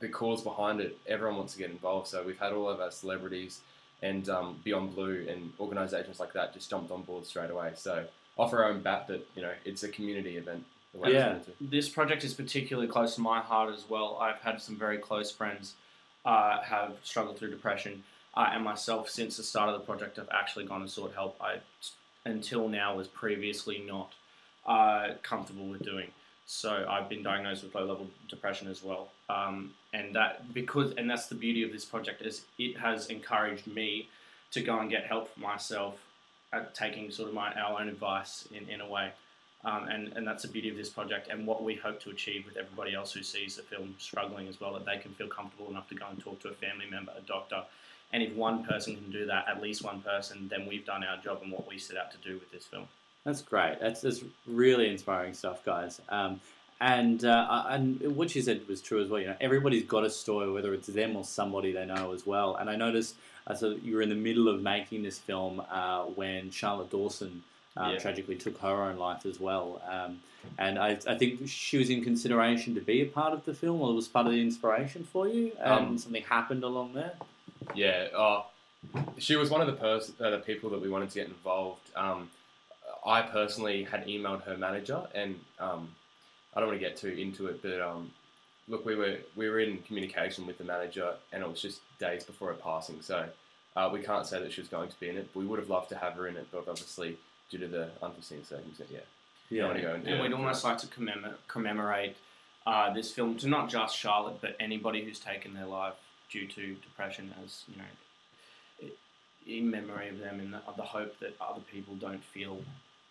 the 0.04 0.10
cause 0.10 0.42
behind 0.42 0.80
it, 0.80 0.98
everyone 1.06 1.36
wants 1.38 1.54
to 1.54 1.58
get 1.58 1.70
involved. 1.70 2.08
So 2.08 2.22
we've 2.22 2.38
had 2.38 2.52
all 2.52 2.68
of 2.68 2.78
our 2.80 2.90
celebrities 2.90 3.60
and 4.02 4.28
um, 4.28 4.60
Beyond 4.62 4.94
Blue 4.94 5.26
and 5.28 5.52
organisations 5.58 6.20
like 6.20 6.34
that 6.34 6.52
just 6.52 6.68
jumped 6.68 6.90
on 6.90 7.02
board 7.02 7.24
straight 7.24 7.50
away. 7.50 7.72
So 7.74 8.04
off 8.36 8.52
our 8.52 8.68
own 8.68 8.82
bat, 8.82 9.06
that 9.08 9.26
you 9.34 9.42
know 9.42 9.52
it's 9.64 9.82
a 9.82 9.88
community 9.88 10.36
event. 10.36 10.64
the 10.92 10.98
way 11.00 11.14
Yeah. 11.14 11.38
This 11.60 11.88
project 11.88 12.22
is 12.22 12.34
particularly 12.34 12.88
close 12.88 13.14
to 13.14 13.22
my 13.22 13.40
heart 13.40 13.72
as 13.74 13.88
well. 13.88 14.18
I've 14.20 14.40
had 14.42 14.60
some 14.60 14.76
very 14.76 14.98
close 14.98 15.30
friends 15.30 15.74
uh, 16.24 16.60
have 16.62 16.96
struggled 17.02 17.38
through 17.38 17.50
depression, 17.50 18.04
uh, 18.36 18.50
and 18.52 18.62
myself 18.62 19.08
since 19.08 19.38
the 19.38 19.42
start 19.42 19.70
of 19.70 19.74
the 19.74 19.86
project, 19.86 20.18
I've 20.18 20.28
actually 20.30 20.66
gone 20.66 20.82
and 20.82 20.90
sought 20.90 21.14
help. 21.14 21.40
I, 21.40 21.60
until 22.26 22.68
now, 22.68 22.96
was 22.96 23.08
previously 23.08 23.82
not 23.86 24.12
uh, 24.66 25.14
comfortable 25.22 25.66
with 25.66 25.82
doing. 25.82 26.10
So 26.46 26.86
I've 26.88 27.08
been 27.08 27.22
diagnosed 27.22 27.62
with 27.62 27.74
low-level 27.74 28.06
depression 28.28 28.68
as 28.68 28.82
well, 28.82 29.08
um, 29.28 29.72
and 29.92 30.14
that 30.14 30.52
because 30.52 30.92
and 30.98 31.08
that's 31.08 31.26
the 31.26 31.34
beauty 31.34 31.62
of 31.62 31.72
this 31.72 31.84
project 31.84 32.22
is 32.22 32.42
it 32.58 32.76
has 32.76 33.06
encouraged 33.06 33.66
me 33.66 34.08
to 34.52 34.60
go 34.60 34.78
and 34.78 34.90
get 34.90 35.04
help 35.06 35.32
for 35.34 35.40
myself, 35.40 35.94
at 36.52 36.74
taking 36.74 37.10
sort 37.10 37.28
of 37.28 37.34
my 37.34 37.52
our 37.54 37.80
own 37.80 37.88
advice 37.88 38.48
in, 38.52 38.68
in 38.68 38.80
a 38.80 38.88
way. 38.88 39.12
Um, 39.64 39.88
and, 39.88 40.12
and 40.12 40.26
that's 40.26 40.42
the 40.42 40.48
beauty 40.48 40.68
of 40.68 40.76
this 40.76 40.90
project 40.90 41.28
and 41.28 41.46
what 41.46 41.62
we 41.62 41.74
hope 41.74 41.98
to 42.02 42.10
achieve 42.10 42.44
with 42.44 42.58
everybody 42.58 42.94
else 42.94 43.12
who 43.12 43.22
sees 43.22 43.56
the 43.56 43.62
film 43.62 43.94
struggling 43.98 44.46
as 44.46 44.60
well, 44.60 44.74
that 44.74 44.84
they 44.84 44.98
can 44.98 45.12
feel 45.12 45.26
comfortable 45.26 45.70
enough 45.70 45.88
to 45.88 45.94
go 45.94 46.04
and 46.10 46.20
talk 46.20 46.38
to 46.42 46.48
a 46.48 46.52
family 46.52 46.84
member, 46.90 47.12
a 47.16 47.22
doctor. 47.22 47.62
And 48.12 48.22
if 48.22 48.34
one 48.34 48.62
person 48.64 48.94
can 48.94 49.10
do 49.10 49.24
that, 49.24 49.46
at 49.48 49.62
least 49.62 49.82
one 49.82 50.02
person, 50.02 50.48
then 50.48 50.66
we've 50.68 50.84
done 50.84 51.02
our 51.02 51.16
job 51.16 51.38
and 51.42 51.50
what 51.50 51.66
we 51.66 51.78
set 51.78 51.96
out 51.96 52.12
to 52.12 52.18
do 52.18 52.34
with 52.34 52.52
this 52.52 52.66
film. 52.66 52.86
That's 53.24 53.40
great. 53.40 53.78
That's, 53.80 54.02
that's 54.02 54.22
really 54.46 54.90
inspiring 54.90 55.32
stuff, 55.32 55.64
guys. 55.64 55.98
Um, 56.10 56.42
and 56.84 57.24
uh, 57.24 57.64
and 57.68 58.14
what 58.14 58.34
you 58.34 58.42
said 58.42 58.60
was 58.68 58.82
true 58.82 59.02
as 59.02 59.08
well. 59.08 59.20
You 59.20 59.28
know, 59.28 59.36
everybody's 59.40 59.84
got 59.84 60.04
a 60.04 60.10
story, 60.10 60.52
whether 60.52 60.74
it's 60.74 60.86
them 60.88 61.16
or 61.16 61.24
somebody 61.24 61.72
they 61.72 61.86
know 61.86 62.12
as 62.12 62.26
well. 62.26 62.56
And 62.56 62.68
I 62.68 62.76
noticed, 62.76 63.14
uh, 63.46 63.54
so 63.54 63.70
you 63.82 63.96
were 63.96 64.02
in 64.02 64.10
the 64.10 64.14
middle 64.28 64.48
of 64.48 64.60
making 64.60 65.02
this 65.02 65.18
film 65.18 65.62
uh, 65.70 66.02
when 66.20 66.50
Charlotte 66.50 66.90
Dawson 66.90 67.42
uh, 67.76 67.92
Yeah. 67.92 67.98
tragically 67.98 68.36
took 68.36 68.58
her 68.58 68.76
own 68.88 68.98
life 68.98 69.24
as 69.24 69.40
well. 69.40 69.80
Um, 69.88 70.20
and 70.58 70.78
I, 70.78 70.90
I 71.12 71.14
think 71.16 71.48
she 71.48 71.78
was 71.78 71.88
in 71.88 72.04
consideration 72.04 72.74
to 72.74 72.82
be 72.82 73.00
a 73.00 73.06
part 73.06 73.32
of 73.32 73.46
the 73.46 73.54
film, 73.54 73.80
or 73.80 73.90
it 73.92 73.94
was 73.94 74.06
part 74.06 74.26
of 74.26 74.32
the 74.32 74.42
inspiration 74.42 75.04
for 75.10 75.26
you. 75.26 75.52
And 75.58 75.72
Um, 75.88 75.98
something 75.98 76.22
happened 76.24 76.64
along 76.64 76.92
there. 76.92 77.14
Yeah, 77.74 78.08
uh, 78.14 78.42
she 79.16 79.36
was 79.36 79.48
one 79.48 79.62
of 79.64 79.68
the 79.72 79.78
pers- 79.84 80.12
uh, 80.20 80.28
the 80.36 80.42
people 80.50 80.68
that 80.72 80.82
we 80.82 80.90
wanted 80.90 81.08
to 81.12 81.14
get 81.14 81.28
involved. 81.28 81.80
Um, 81.96 82.28
I 83.06 83.22
personally 83.22 83.84
had 83.84 84.06
emailed 84.06 84.42
her 84.48 84.56
manager, 84.58 85.00
and 85.14 85.40
um, 85.58 85.82
I 86.54 86.60
don't 86.60 86.68
want 86.68 86.80
to 86.80 86.86
get 86.86 86.96
too 86.96 87.08
into 87.08 87.46
it, 87.46 87.62
but 87.62 87.80
um, 87.80 88.10
look, 88.68 88.84
we 88.84 88.94
were 88.94 89.18
we 89.36 89.48
were 89.48 89.60
in 89.60 89.78
communication 89.78 90.46
with 90.46 90.58
the 90.58 90.64
manager, 90.64 91.14
and 91.32 91.42
it 91.42 91.48
was 91.48 91.60
just 91.60 91.80
days 91.98 92.24
before 92.24 92.48
her 92.48 92.54
passing, 92.54 93.00
so 93.00 93.26
uh, 93.76 93.90
we 93.92 94.00
can't 94.00 94.26
say 94.26 94.40
that 94.40 94.52
she 94.52 94.60
was 94.60 94.68
going 94.68 94.88
to 94.88 95.00
be 95.00 95.08
in 95.08 95.16
it. 95.16 95.28
We 95.34 95.46
would 95.46 95.58
have 95.58 95.68
loved 95.68 95.88
to 95.90 95.96
have 95.96 96.14
her 96.14 96.26
in 96.26 96.36
it, 96.36 96.46
but 96.52 96.68
obviously 96.68 97.16
due 97.50 97.58
to 97.58 97.68
the 97.68 97.88
unforeseen 98.02 98.44
circumstance, 98.44 98.90
yeah, 98.92 99.00
we 99.50 99.58
don't 99.58 99.68
want 99.68 99.78
to 99.78 99.82
go 99.82 99.94
into 99.94 100.08
and 100.08 100.20
it. 100.20 100.22
we'd 100.22 100.32
almost 100.32 100.64
like 100.64 100.78
to 100.78 100.86
commemorate, 100.86 101.48
commemorate 101.48 102.16
uh, 102.66 102.92
this 102.92 103.12
film 103.12 103.36
to 103.38 103.48
not 103.48 103.68
just 103.68 103.96
Charlotte, 103.96 104.40
but 104.40 104.56
anybody 104.60 105.04
who's 105.04 105.18
taken 105.18 105.54
their 105.54 105.66
life 105.66 105.94
due 106.30 106.46
to 106.46 106.74
depression, 106.74 107.32
as 107.44 107.64
you 107.68 107.76
know, 107.76 108.90
in 109.46 109.70
memory 109.70 110.08
of 110.08 110.18
them, 110.18 110.40
and 110.40 110.54
the, 110.54 110.60
of 110.66 110.76
the 110.76 110.82
hope 110.82 111.18
that 111.20 111.36
other 111.40 111.60
people 111.72 111.94
don't 111.96 112.24
feel 112.24 112.58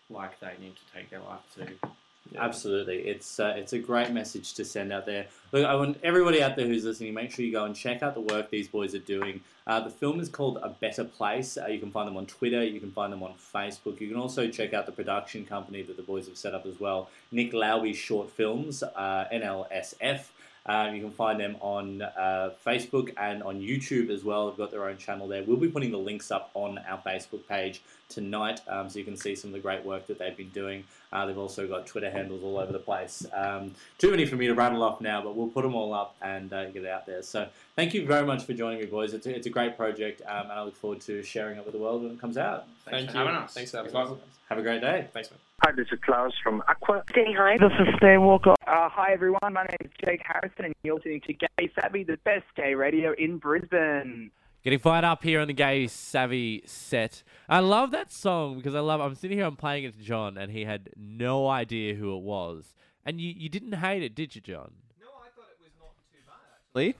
like 0.09 0.39
they 0.39 0.53
need 0.59 0.75
to 0.75 0.81
take 0.93 1.09
their 1.09 1.19
life 1.19 1.41
too. 1.55 1.89
Absolutely, 2.35 2.99
it's 2.99 3.39
uh, 3.39 3.53
it's 3.55 3.73
a 3.73 3.79
great 3.79 4.11
message 4.11 4.53
to 4.55 4.65
send 4.65 4.91
out 4.91 5.05
there. 5.05 5.27
Look, 5.51 5.65
I 5.65 5.75
want 5.75 5.99
everybody 6.03 6.41
out 6.41 6.55
there 6.55 6.65
who's 6.65 6.83
listening. 6.83 7.13
Make 7.13 7.31
sure 7.31 7.45
you 7.45 7.51
go 7.51 7.65
and 7.65 7.75
check 7.75 8.01
out 8.01 8.15
the 8.15 8.21
work 8.21 8.49
these 8.49 8.67
boys 8.67 8.95
are 8.95 8.99
doing. 8.99 9.41
Uh, 9.67 9.81
the 9.81 9.89
film 9.89 10.19
is 10.19 10.29
called 10.29 10.57
A 10.63 10.69
Better 10.69 11.03
Place. 11.03 11.57
Uh, 11.57 11.67
you 11.67 11.79
can 11.79 11.91
find 11.91 12.07
them 12.07 12.17
on 12.17 12.25
Twitter. 12.25 12.63
You 12.63 12.79
can 12.79 12.91
find 12.91 13.13
them 13.13 13.21
on 13.23 13.33
Facebook. 13.53 14.01
You 14.01 14.07
can 14.07 14.17
also 14.17 14.47
check 14.47 14.73
out 14.73 14.85
the 14.85 14.91
production 14.91 15.45
company 15.45 15.83
that 15.83 15.95
the 15.95 16.03
boys 16.03 16.27
have 16.27 16.37
set 16.37 16.55
up 16.55 16.65
as 16.65 16.79
well. 16.79 17.09
Nick 17.31 17.51
Lauby 17.51 17.93
Short 17.93 18.31
Films, 18.31 18.83
uh, 18.83 19.25
NLSF. 19.31 20.25
Uh, 20.65 20.89
you 20.93 21.01
can 21.01 21.11
find 21.11 21.39
them 21.39 21.57
on 21.59 22.01
uh, 22.01 22.51
Facebook 22.65 23.13
and 23.17 23.43
on 23.43 23.59
YouTube 23.59 24.09
as 24.09 24.23
well. 24.23 24.47
They've 24.47 24.57
got 24.57 24.71
their 24.71 24.87
own 24.87 24.97
channel 24.97 25.27
there. 25.27 25.43
We'll 25.43 25.57
be 25.57 25.67
putting 25.67 25.91
the 25.91 25.97
links 25.97 26.31
up 26.31 26.51
on 26.53 26.79
our 26.87 26.99
Facebook 26.99 27.45
page 27.47 27.81
tonight 28.07 28.61
um, 28.67 28.89
so 28.89 28.99
you 28.99 29.05
can 29.05 29.17
see 29.17 29.35
some 29.35 29.49
of 29.49 29.53
the 29.53 29.59
great 29.59 29.83
work 29.83 30.07
that 30.07 30.19
they've 30.19 30.37
been 30.37 30.49
doing. 30.49 30.83
Uh, 31.11 31.25
they've 31.25 31.37
also 31.37 31.67
got 31.67 31.85
Twitter 31.85 32.09
handles 32.09 32.43
all 32.43 32.57
over 32.57 32.71
the 32.71 32.79
place. 32.79 33.25
Um, 33.33 33.73
too 33.97 34.11
many 34.11 34.25
for 34.25 34.35
me 34.35 34.47
to 34.47 34.53
rattle 34.53 34.83
off 34.83 35.01
now, 35.01 35.21
but 35.21 35.35
we'll 35.35 35.47
put 35.47 35.63
them 35.63 35.75
all 35.75 35.93
up 35.93 36.15
and 36.21 36.51
uh, 36.53 36.69
get 36.69 36.83
it 36.83 36.89
out 36.89 37.05
there. 37.05 37.23
So 37.23 37.47
thank 37.75 37.93
you 37.93 38.05
very 38.05 38.25
much 38.25 38.45
for 38.45 38.53
joining 38.53 38.79
me, 38.79 38.85
boys. 38.85 39.13
It's 39.13 39.25
a, 39.25 39.35
it's 39.35 39.47
a 39.47 39.49
great 39.49 39.75
project, 39.75 40.21
um, 40.27 40.43
and 40.43 40.53
I 40.53 40.63
look 40.63 40.77
forward 40.77 41.01
to 41.01 41.21
sharing 41.23 41.57
it 41.57 41.65
with 41.65 41.73
the 41.73 41.79
world 41.79 42.03
when 42.03 42.11
it 42.11 42.21
comes 42.21 42.37
out. 42.37 42.67
Thank 42.85 42.97
Thank 42.97 43.11
for 43.11 43.17
you. 43.17 43.25
having 43.25 43.41
us. 43.41 43.53
Thanks 43.53 43.71
for 43.71 43.77
having 43.77 43.95
us. 43.95 44.17
Have 44.53 44.59
a 44.59 44.61
great 44.61 44.81
day. 44.81 45.07
Thanks, 45.11 45.31
man. 45.31 45.39
Hi, 45.63 45.71
this 45.71 45.87
is 45.91 45.97
Claus 46.05 46.31
from 46.43 46.61
Aqua. 46.67 47.03
Say 47.15 47.33
hi. 47.35 47.57
This 47.57 47.71
is 47.79 47.87
Stan 47.97 48.21
Walker. 48.21 48.51
Uh, 48.67 48.87
hi, 48.87 49.11
everyone. 49.11 49.39
My 49.51 49.63
name 49.63 49.77
is 49.83 49.89
Jake 50.05 50.21
Harrison, 50.23 50.65
and 50.65 50.75
you're 50.83 50.93
listening 50.93 51.21
to 51.25 51.33
Gay 51.33 51.71
Savvy, 51.73 52.03
the 52.03 52.17
best 52.23 52.43
gay 52.55 52.75
radio 52.75 53.15
in 53.17 53.39
Brisbane. 53.39 54.29
Getting 54.63 54.77
fired 54.77 55.05
up 55.05 55.23
here 55.23 55.39
on 55.39 55.47
the 55.47 55.55
Gay 55.55 55.87
Savvy 55.87 56.61
set. 56.67 57.23
I 57.49 57.61
love 57.61 57.89
that 57.93 58.11
song 58.11 58.57
because 58.57 58.75
I 58.75 58.81
love. 58.81 59.01
I'm 59.01 59.15
sitting 59.15 59.39
here, 59.39 59.47
I'm 59.47 59.55
playing 59.55 59.85
it 59.85 59.97
to 59.97 60.03
John, 60.03 60.37
and 60.37 60.51
he 60.51 60.65
had 60.65 60.91
no 60.95 61.47
idea 61.47 61.95
who 61.95 62.15
it 62.15 62.21
was. 62.21 62.75
And 63.07 63.19
you, 63.19 63.33
you 63.35 63.49
didn't 63.49 63.73
hate 63.73 64.03
it, 64.03 64.13
did 64.13 64.35
you, 64.35 64.41
John? 64.41 64.71
No, 65.01 65.07
I 65.19 65.29
thought 65.35 65.49
it 65.49 65.57
was 65.59 65.71
not 65.79 65.95
too 66.11 66.19
bad. 66.27 66.79
Lee? 66.79 66.95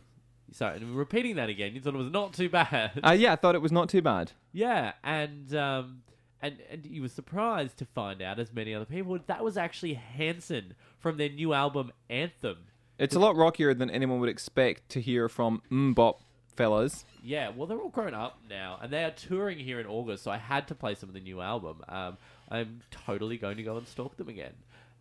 sorry, 0.54 0.80
repeating 0.80 1.36
that 1.36 1.50
again. 1.50 1.76
You 1.76 1.82
thought 1.82 1.94
it 1.94 1.98
was 1.98 2.12
not 2.12 2.34
too 2.34 2.50
bad. 2.50 3.00
Uh, 3.04 3.12
yeah, 3.12 3.34
I 3.34 3.36
thought 3.36 3.54
it 3.54 3.62
was 3.62 3.72
not 3.72 3.89
too 3.89 4.02
bad. 4.02 4.32
Yeah, 4.54 4.94
and 5.04 5.54
um, 5.56 6.02
and 6.43 6.58
and 6.69 6.86
you 6.86 7.01
were 7.01 7.10
surprised 7.10 7.77
to 7.77 7.86
find 7.86 8.21
out, 8.21 8.38
as 8.38 8.53
many 8.53 8.75
other 8.75 8.86
people, 8.86 9.12
would 9.13 9.27
that 9.27 9.43
was 9.43 9.58
actually 9.58 9.95
Hanson 9.95 10.75
from 10.99 11.17
their 11.17 11.29
new 11.29 11.53
album 11.53 11.91
Anthem. 12.10 12.58
It's 12.99 13.15
a 13.15 13.19
lot 13.19 13.36
rockier 13.36 13.73
than 13.73 13.89
anyone 13.89 14.19
would 14.19 14.29
expect 14.29 14.89
to 14.89 15.01
hear 15.01 15.27
from 15.27 15.63
MMMBop 15.71 16.17
fellas. 16.56 17.06
Yeah, 17.23 17.49
well, 17.49 17.65
they're 17.65 17.82
all 17.82 17.89
grown 17.89 18.13
up 18.13 18.39
now, 18.47 18.77
and 18.82 18.93
they 18.93 19.03
are 19.03 19.12
touring 19.12 19.58
here 19.58 19.79
in 19.79 19.88
August, 19.88 20.23
so 20.23 20.29
I 20.29 20.38
had 20.38 20.67
to 20.67 20.75
play 20.75 20.93
some 20.93 21.10
of 21.10 21.15
the 21.15 21.21
new 21.21 21.41
album. 21.41 21.82
Um, 21.89 22.17
I'm 22.49 22.82
totally 22.91 23.38
going 23.38 23.58
to 23.58 23.63
go 23.63 23.77
and 23.77 23.88
stalk 23.88 24.17
them 24.17 24.29
again 24.29 24.53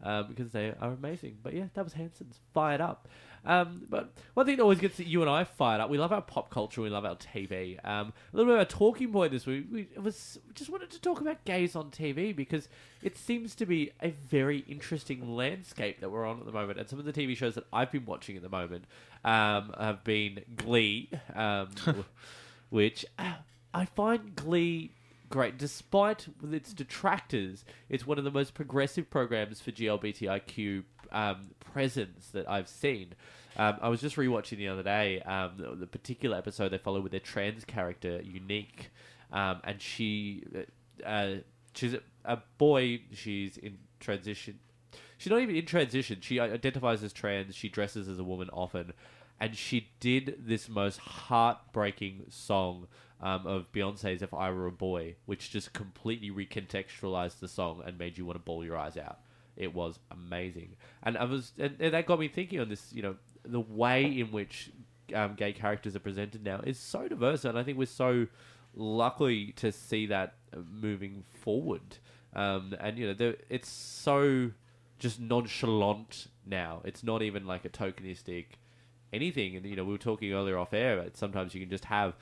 um, 0.02 0.26
because 0.28 0.52
they 0.52 0.74
are 0.80 0.92
amazing. 0.92 1.38
But 1.42 1.54
yeah, 1.54 1.64
that 1.74 1.84
was 1.84 1.94
Hanson's 1.94 2.38
fired 2.52 2.80
up. 2.80 3.08
Um, 3.44 3.82
but 3.88 4.12
one 4.34 4.46
thing 4.46 4.56
that 4.56 4.62
always 4.62 4.78
gets 4.78 5.00
you 5.00 5.20
and 5.20 5.30
I 5.30 5.44
fired 5.44 5.80
up, 5.80 5.90
we 5.90 5.98
love 5.98 6.12
our 6.12 6.22
pop 6.22 6.50
culture, 6.50 6.80
we 6.80 6.90
love 6.90 7.04
our 7.04 7.16
TV. 7.16 7.76
Um, 7.84 8.12
a 8.32 8.36
little 8.36 8.52
bit 8.52 8.60
of 8.60 8.68
a 8.68 8.70
talking 8.70 9.12
point 9.12 9.32
this 9.32 9.46
week, 9.46 9.66
we 9.70 9.82
it 9.94 10.02
was 10.02 10.38
we 10.46 10.54
just 10.54 10.70
wanted 10.70 10.90
to 10.90 11.00
talk 11.00 11.20
about 11.20 11.44
gays 11.44 11.74
on 11.74 11.90
TV 11.90 12.34
because 12.34 12.68
it 13.02 13.18
seems 13.18 13.54
to 13.56 13.66
be 13.66 13.90
a 14.00 14.10
very 14.10 14.60
interesting 14.68 15.34
landscape 15.34 16.00
that 16.00 16.10
we're 16.10 16.24
on 16.24 16.38
at 16.38 16.46
the 16.46 16.52
moment. 16.52 16.78
And 16.78 16.88
some 16.88 17.00
of 17.00 17.04
the 17.04 17.12
TV 17.12 17.36
shows 17.36 17.56
that 17.56 17.64
I've 17.72 17.90
been 17.90 18.06
watching 18.06 18.36
at 18.36 18.42
the 18.42 18.48
moment 18.48 18.84
um, 19.24 19.74
have 19.78 20.04
been 20.04 20.42
Glee, 20.56 21.10
um, 21.34 21.70
which 22.70 23.04
uh, 23.18 23.34
I 23.74 23.86
find 23.86 24.36
Glee 24.36 24.92
great. 25.32 25.56
Despite 25.56 26.28
its 26.52 26.74
detractors, 26.74 27.64
it's 27.88 28.06
one 28.06 28.18
of 28.18 28.24
the 28.24 28.30
most 28.30 28.52
progressive 28.52 29.08
programs 29.08 29.62
for 29.62 29.72
GLBTIQ 29.72 30.84
um, 31.10 31.50
presence 31.72 32.28
that 32.28 32.48
I've 32.48 32.68
seen. 32.68 33.14
Um, 33.56 33.78
I 33.80 33.88
was 33.88 34.02
just 34.02 34.16
rewatching 34.16 34.58
the 34.58 34.68
other 34.68 34.82
day 34.82 35.20
um, 35.22 35.52
the, 35.56 35.74
the 35.74 35.86
particular 35.86 36.36
episode 36.36 36.68
they 36.68 36.78
follow 36.78 37.00
with 37.00 37.12
their 37.12 37.20
trans 37.20 37.64
character, 37.64 38.20
Unique, 38.22 38.90
um, 39.32 39.60
and 39.64 39.80
she, 39.80 40.44
uh, 41.04 41.36
she's 41.74 41.94
a, 41.94 42.00
a 42.26 42.38
boy. 42.58 43.00
She's 43.14 43.56
in 43.56 43.78
transition. 44.00 44.58
She's 45.16 45.30
not 45.30 45.40
even 45.40 45.56
in 45.56 45.64
transition. 45.64 46.18
She 46.20 46.40
identifies 46.40 47.02
as 47.02 47.14
trans. 47.14 47.54
She 47.54 47.70
dresses 47.70 48.06
as 48.06 48.18
a 48.18 48.24
woman 48.24 48.50
often, 48.52 48.92
and 49.40 49.56
she 49.56 49.88
did 49.98 50.36
this 50.46 50.68
most 50.68 50.98
heartbreaking 50.98 52.26
song 52.28 52.86
um, 53.22 53.46
of 53.46 53.70
Beyonce's 53.72 54.22
"If 54.22 54.34
I 54.34 54.50
Were 54.50 54.66
a 54.66 54.72
Boy," 54.72 55.16
which 55.26 55.50
just 55.50 55.72
completely 55.72 56.30
recontextualized 56.30 57.38
the 57.38 57.48
song 57.48 57.82
and 57.86 57.98
made 57.98 58.18
you 58.18 58.26
want 58.26 58.36
to 58.36 58.42
bawl 58.42 58.64
your 58.64 58.76
eyes 58.76 58.96
out. 58.96 59.20
It 59.56 59.74
was 59.74 59.98
amazing, 60.10 60.76
and 61.02 61.16
I 61.16 61.24
was, 61.24 61.52
and, 61.58 61.76
and 61.78 61.94
that 61.94 62.06
got 62.06 62.18
me 62.18 62.28
thinking 62.28 62.60
on 62.60 62.68
this. 62.68 62.92
You 62.92 63.02
know, 63.02 63.16
the 63.44 63.60
way 63.60 64.04
in 64.04 64.32
which 64.32 64.70
um, 65.14 65.34
gay 65.34 65.52
characters 65.52 65.94
are 65.94 66.00
presented 66.00 66.44
now 66.44 66.60
is 66.64 66.78
so 66.78 67.08
diverse, 67.08 67.44
and 67.44 67.58
I 67.58 67.62
think 67.62 67.78
we're 67.78 67.86
so 67.86 68.26
lucky 68.74 69.52
to 69.52 69.70
see 69.70 70.06
that 70.06 70.34
uh, 70.54 70.60
moving 70.70 71.24
forward. 71.32 71.98
Um, 72.34 72.74
and 72.80 72.98
you 72.98 73.12
know, 73.12 73.34
it's 73.50 73.68
so 73.68 74.50
just 74.98 75.20
nonchalant 75.20 76.28
now. 76.46 76.80
It's 76.84 77.04
not 77.04 77.22
even 77.22 77.46
like 77.46 77.64
a 77.64 77.68
tokenistic 77.68 78.46
anything. 79.12 79.56
And 79.56 79.66
you 79.66 79.76
know, 79.76 79.84
we 79.84 79.92
were 79.92 79.98
talking 79.98 80.32
earlier 80.32 80.58
off 80.58 80.72
air. 80.72 81.02
But 81.02 81.16
sometimes 81.16 81.54
you 81.54 81.60
can 81.60 81.70
just 81.70 81.84
have 81.86 82.14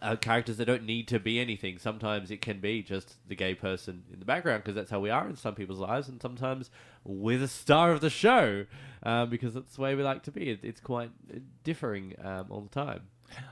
uh, 0.00 0.16
characters 0.16 0.56
that 0.56 0.64
don't 0.64 0.84
need 0.84 1.08
to 1.08 1.18
be 1.18 1.38
anything. 1.38 1.78
Sometimes 1.78 2.30
it 2.30 2.40
can 2.40 2.60
be 2.60 2.82
just 2.82 3.16
the 3.28 3.34
gay 3.34 3.54
person 3.54 4.04
in 4.12 4.18
the 4.18 4.24
background 4.24 4.62
because 4.62 4.74
that's 4.74 4.90
how 4.90 5.00
we 5.00 5.10
are 5.10 5.28
in 5.28 5.36
some 5.36 5.54
people's 5.54 5.78
lives, 5.80 6.08
and 6.08 6.20
sometimes 6.20 6.70
we're 7.04 7.38
the 7.38 7.48
star 7.48 7.92
of 7.92 8.00
the 8.00 8.10
show 8.10 8.64
um, 9.02 9.28
because 9.28 9.54
that's 9.54 9.76
the 9.76 9.82
way 9.82 9.94
we 9.94 10.02
like 10.02 10.22
to 10.22 10.30
be. 10.30 10.50
It, 10.50 10.60
it's 10.62 10.80
quite 10.80 11.10
uh, 11.30 11.38
differing 11.64 12.14
um, 12.22 12.46
all 12.48 12.60
the 12.62 12.68
time. 12.68 13.02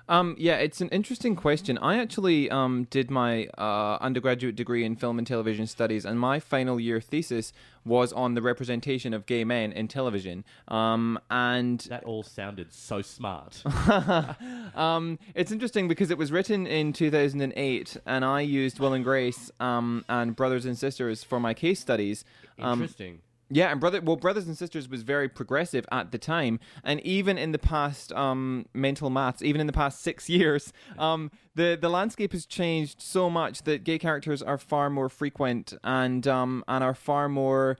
Um, 0.08 0.34
yeah, 0.38 0.56
it's 0.56 0.80
an 0.80 0.88
interesting 0.88 1.36
question. 1.36 1.78
I 1.78 1.98
actually 1.98 2.50
um, 2.50 2.88
did 2.90 3.10
my 3.10 3.46
uh, 3.58 3.98
undergraduate 4.00 4.56
degree 4.56 4.84
in 4.84 4.96
film 4.96 5.18
and 5.18 5.26
television 5.26 5.66
studies, 5.66 6.04
and 6.04 6.18
my 6.18 6.40
final 6.40 6.80
year 6.80 7.00
thesis 7.00 7.52
was 7.84 8.12
on 8.12 8.34
the 8.34 8.42
representation 8.42 9.14
of 9.14 9.24
gay 9.26 9.44
men 9.44 9.72
in 9.72 9.88
television. 9.88 10.44
Um, 10.68 11.18
and 11.30 11.80
that 11.88 12.04
all 12.04 12.22
sounded 12.22 12.72
so 12.72 13.02
smart. 13.02 13.62
um, 14.74 15.18
it's 15.34 15.52
interesting 15.52 15.88
because 15.88 16.10
it 16.10 16.18
was 16.18 16.32
written 16.32 16.66
in 16.66 16.92
2008, 16.92 17.96
and 18.04 18.24
I 18.24 18.40
used 18.40 18.80
Will 18.80 18.92
and 18.92 19.04
Grace 19.04 19.50
um, 19.60 20.04
and 20.08 20.34
Brothers 20.34 20.66
and 20.66 20.76
Sisters 20.76 21.22
for 21.22 21.40
my 21.40 21.54
case 21.54 21.80
studies. 21.80 22.24
Um, 22.58 22.82
Interesting. 22.82 23.20
Yeah, 23.52 23.72
and 23.72 23.80
brother, 23.80 24.00
well, 24.00 24.16
brothers 24.16 24.46
and 24.46 24.56
sisters 24.56 24.88
was 24.88 25.02
very 25.02 25.28
progressive 25.28 25.84
at 25.90 26.12
the 26.12 26.18
time, 26.18 26.60
and 26.84 27.00
even 27.00 27.36
in 27.36 27.50
the 27.50 27.58
past, 27.58 28.12
um, 28.12 28.66
mental 28.72 29.10
maths, 29.10 29.42
even 29.42 29.60
in 29.60 29.66
the 29.66 29.72
past 29.72 30.00
six 30.00 30.30
years, 30.38 30.72
um, 30.98 31.30
the 31.56 31.76
the 31.80 31.88
landscape 31.88 32.32
has 32.32 32.46
changed 32.46 33.02
so 33.02 33.28
much 33.28 33.62
that 33.64 33.82
gay 33.82 33.98
characters 33.98 34.40
are 34.40 34.56
far 34.56 34.88
more 34.88 35.08
frequent 35.08 35.74
and 35.82 36.26
um 36.28 36.64
and 36.68 36.84
are 36.84 36.94
far 36.94 37.28
more 37.28 37.76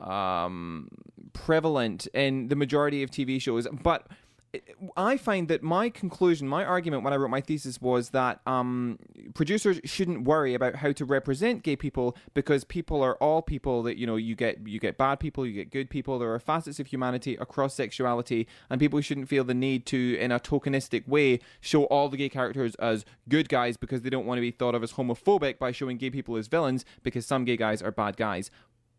um 0.00 0.88
prevalent 1.34 2.06
in 2.14 2.48
the 2.48 2.56
majority 2.56 3.02
of 3.02 3.10
TV 3.10 3.40
shows, 3.40 3.68
but. 3.82 4.06
I 4.96 5.16
find 5.16 5.46
that 5.48 5.62
my 5.62 5.90
conclusion, 5.90 6.48
my 6.48 6.64
argument 6.64 7.04
when 7.04 7.12
I 7.12 7.16
wrote 7.16 7.30
my 7.30 7.40
thesis 7.40 7.80
was 7.80 8.10
that 8.10 8.40
um, 8.46 8.98
producers 9.34 9.80
shouldn't 9.84 10.24
worry 10.24 10.54
about 10.54 10.76
how 10.76 10.90
to 10.90 11.04
represent 11.04 11.62
gay 11.62 11.76
people 11.76 12.16
because 12.34 12.64
people 12.64 13.00
are 13.00 13.14
all 13.16 13.42
people. 13.42 13.84
That 13.84 13.96
you 13.96 14.06
know, 14.06 14.16
you 14.16 14.34
get 14.34 14.66
you 14.66 14.80
get 14.80 14.98
bad 14.98 15.20
people, 15.20 15.46
you 15.46 15.52
get 15.52 15.70
good 15.70 15.88
people. 15.88 16.18
There 16.18 16.34
are 16.34 16.40
facets 16.40 16.80
of 16.80 16.88
humanity 16.88 17.36
across 17.36 17.74
sexuality, 17.74 18.48
and 18.68 18.80
people 18.80 19.00
shouldn't 19.00 19.28
feel 19.28 19.44
the 19.44 19.54
need 19.54 19.86
to, 19.86 20.16
in 20.18 20.32
a 20.32 20.40
tokenistic 20.40 21.06
way, 21.06 21.38
show 21.60 21.84
all 21.84 22.08
the 22.08 22.16
gay 22.16 22.28
characters 22.28 22.74
as 22.76 23.04
good 23.28 23.48
guys 23.48 23.76
because 23.76 24.02
they 24.02 24.10
don't 24.10 24.26
want 24.26 24.38
to 24.38 24.42
be 24.42 24.50
thought 24.50 24.74
of 24.74 24.82
as 24.82 24.94
homophobic 24.94 25.58
by 25.58 25.70
showing 25.70 25.96
gay 25.96 26.10
people 26.10 26.36
as 26.36 26.48
villains 26.48 26.84
because 27.04 27.24
some 27.24 27.44
gay 27.44 27.56
guys 27.56 27.82
are 27.82 27.92
bad 27.92 28.16
guys. 28.16 28.50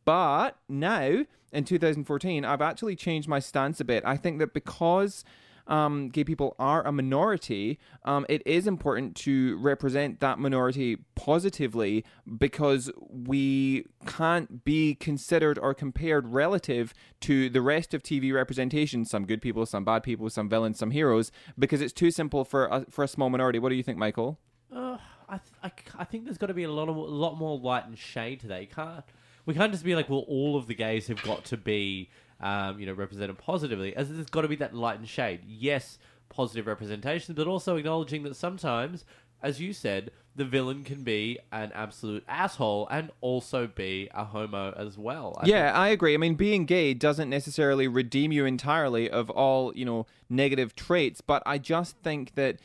But 0.05 0.57
now, 0.67 1.25
in 1.51 1.63
2014, 1.63 2.45
I've 2.45 2.61
actually 2.61 2.95
changed 2.95 3.27
my 3.27 3.39
stance 3.39 3.79
a 3.79 3.85
bit. 3.85 4.03
I 4.05 4.17
think 4.17 4.39
that 4.39 4.53
because 4.53 5.23
um, 5.67 6.09
gay 6.09 6.23
people 6.23 6.55
are 6.59 6.85
a 6.85 6.91
minority, 6.91 7.79
um, 8.03 8.25
it 8.29 8.41
is 8.45 8.67
important 8.67 9.15
to 9.17 9.57
represent 9.57 10.19
that 10.19 10.39
minority 10.39 10.97
positively 11.15 12.03
because 12.37 12.91
we 13.09 13.85
can't 14.05 14.63
be 14.65 14.95
considered 14.95 15.59
or 15.59 15.73
compared 15.73 16.27
relative 16.27 16.93
to 17.21 17.49
the 17.49 17.61
rest 17.61 17.93
of 17.93 18.03
TV 18.03 18.33
representation. 18.33 19.05
Some 19.05 19.25
good 19.25 19.41
people, 19.41 19.65
some 19.65 19.85
bad 19.85 20.03
people, 20.03 20.29
some 20.29 20.49
villains, 20.49 20.79
some 20.79 20.91
heroes, 20.91 21.31
because 21.57 21.81
it's 21.81 21.93
too 21.93 22.11
simple 22.11 22.43
for 22.43 22.65
a, 22.65 22.85
for 22.89 23.03
a 23.03 23.07
small 23.07 23.29
minority. 23.29 23.59
What 23.59 23.69
do 23.69 23.75
you 23.75 23.83
think, 23.83 23.97
Michael? 23.97 24.39
Uh, 24.73 24.97
I, 25.29 25.37
th- 25.37 25.73
I, 25.97 26.01
I 26.01 26.03
think 26.05 26.25
there's 26.25 26.37
got 26.37 26.47
to 26.47 26.53
be 26.53 26.63
a 26.63 26.71
lot 26.71 26.89
of 26.89 26.95
a 26.95 26.99
lot 26.99 27.37
more 27.37 27.57
light 27.57 27.85
and 27.85 27.97
shade 27.97 28.39
today. 28.39 28.61
You 28.61 28.67
can't 28.67 29.03
we 29.45 29.53
can't 29.53 29.71
just 29.71 29.83
be 29.83 29.95
like, 29.95 30.09
well, 30.09 30.25
all 30.27 30.57
of 30.57 30.67
the 30.67 30.75
gays 30.75 31.07
have 31.07 31.21
got 31.23 31.45
to 31.45 31.57
be, 31.57 32.09
um, 32.39 32.79
you 32.79 32.85
know, 32.85 32.93
represented 32.93 33.37
positively. 33.37 33.95
As 33.95 34.09
there's 34.09 34.27
got 34.27 34.41
to 34.41 34.47
be 34.47 34.55
that 34.57 34.73
light 34.73 34.99
and 34.99 35.07
shade. 35.07 35.41
Yes, 35.45 35.97
positive 36.29 36.67
representation, 36.67 37.35
but 37.35 37.47
also 37.47 37.75
acknowledging 37.75 38.23
that 38.23 38.35
sometimes, 38.35 39.05
as 39.41 39.59
you 39.59 39.73
said, 39.73 40.11
the 40.35 40.45
villain 40.45 40.83
can 40.83 41.03
be 41.03 41.37
an 41.51 41.71
absolute 41.73 42.23
asshole 42.27 42.87
and 42.89 43.11
also 43.19 43.67
be 43.67 44.09
a 44.13 44.23
homo 44.23 44.73
as 44.77 44.97
well. 44.97 45.37
I 45.41 45.47
yeah, 45.47 45.73
I 45.73 45.89
agree. 45.89 46.13
I 46.13 46.17
mean, 46.17 46.35
being 46.35 46.65
gay 46.65 46.93
doesn't 46.93 47.29
necessarily 47.29 47.87
redeem 47.87 48.31
you 48.31 48.45
entirely 48.45 49.09
of 49.09 49.29
all, 49.29 49.75
you 49.75 49.83
know, 49.83 50.05
negative 50.29 50.75
traits, 50.75 51.19
but 51.19 51.43
I 51.45 51.57
just 51.57 51.97
think 51.97 52.35
that 52.35 52.57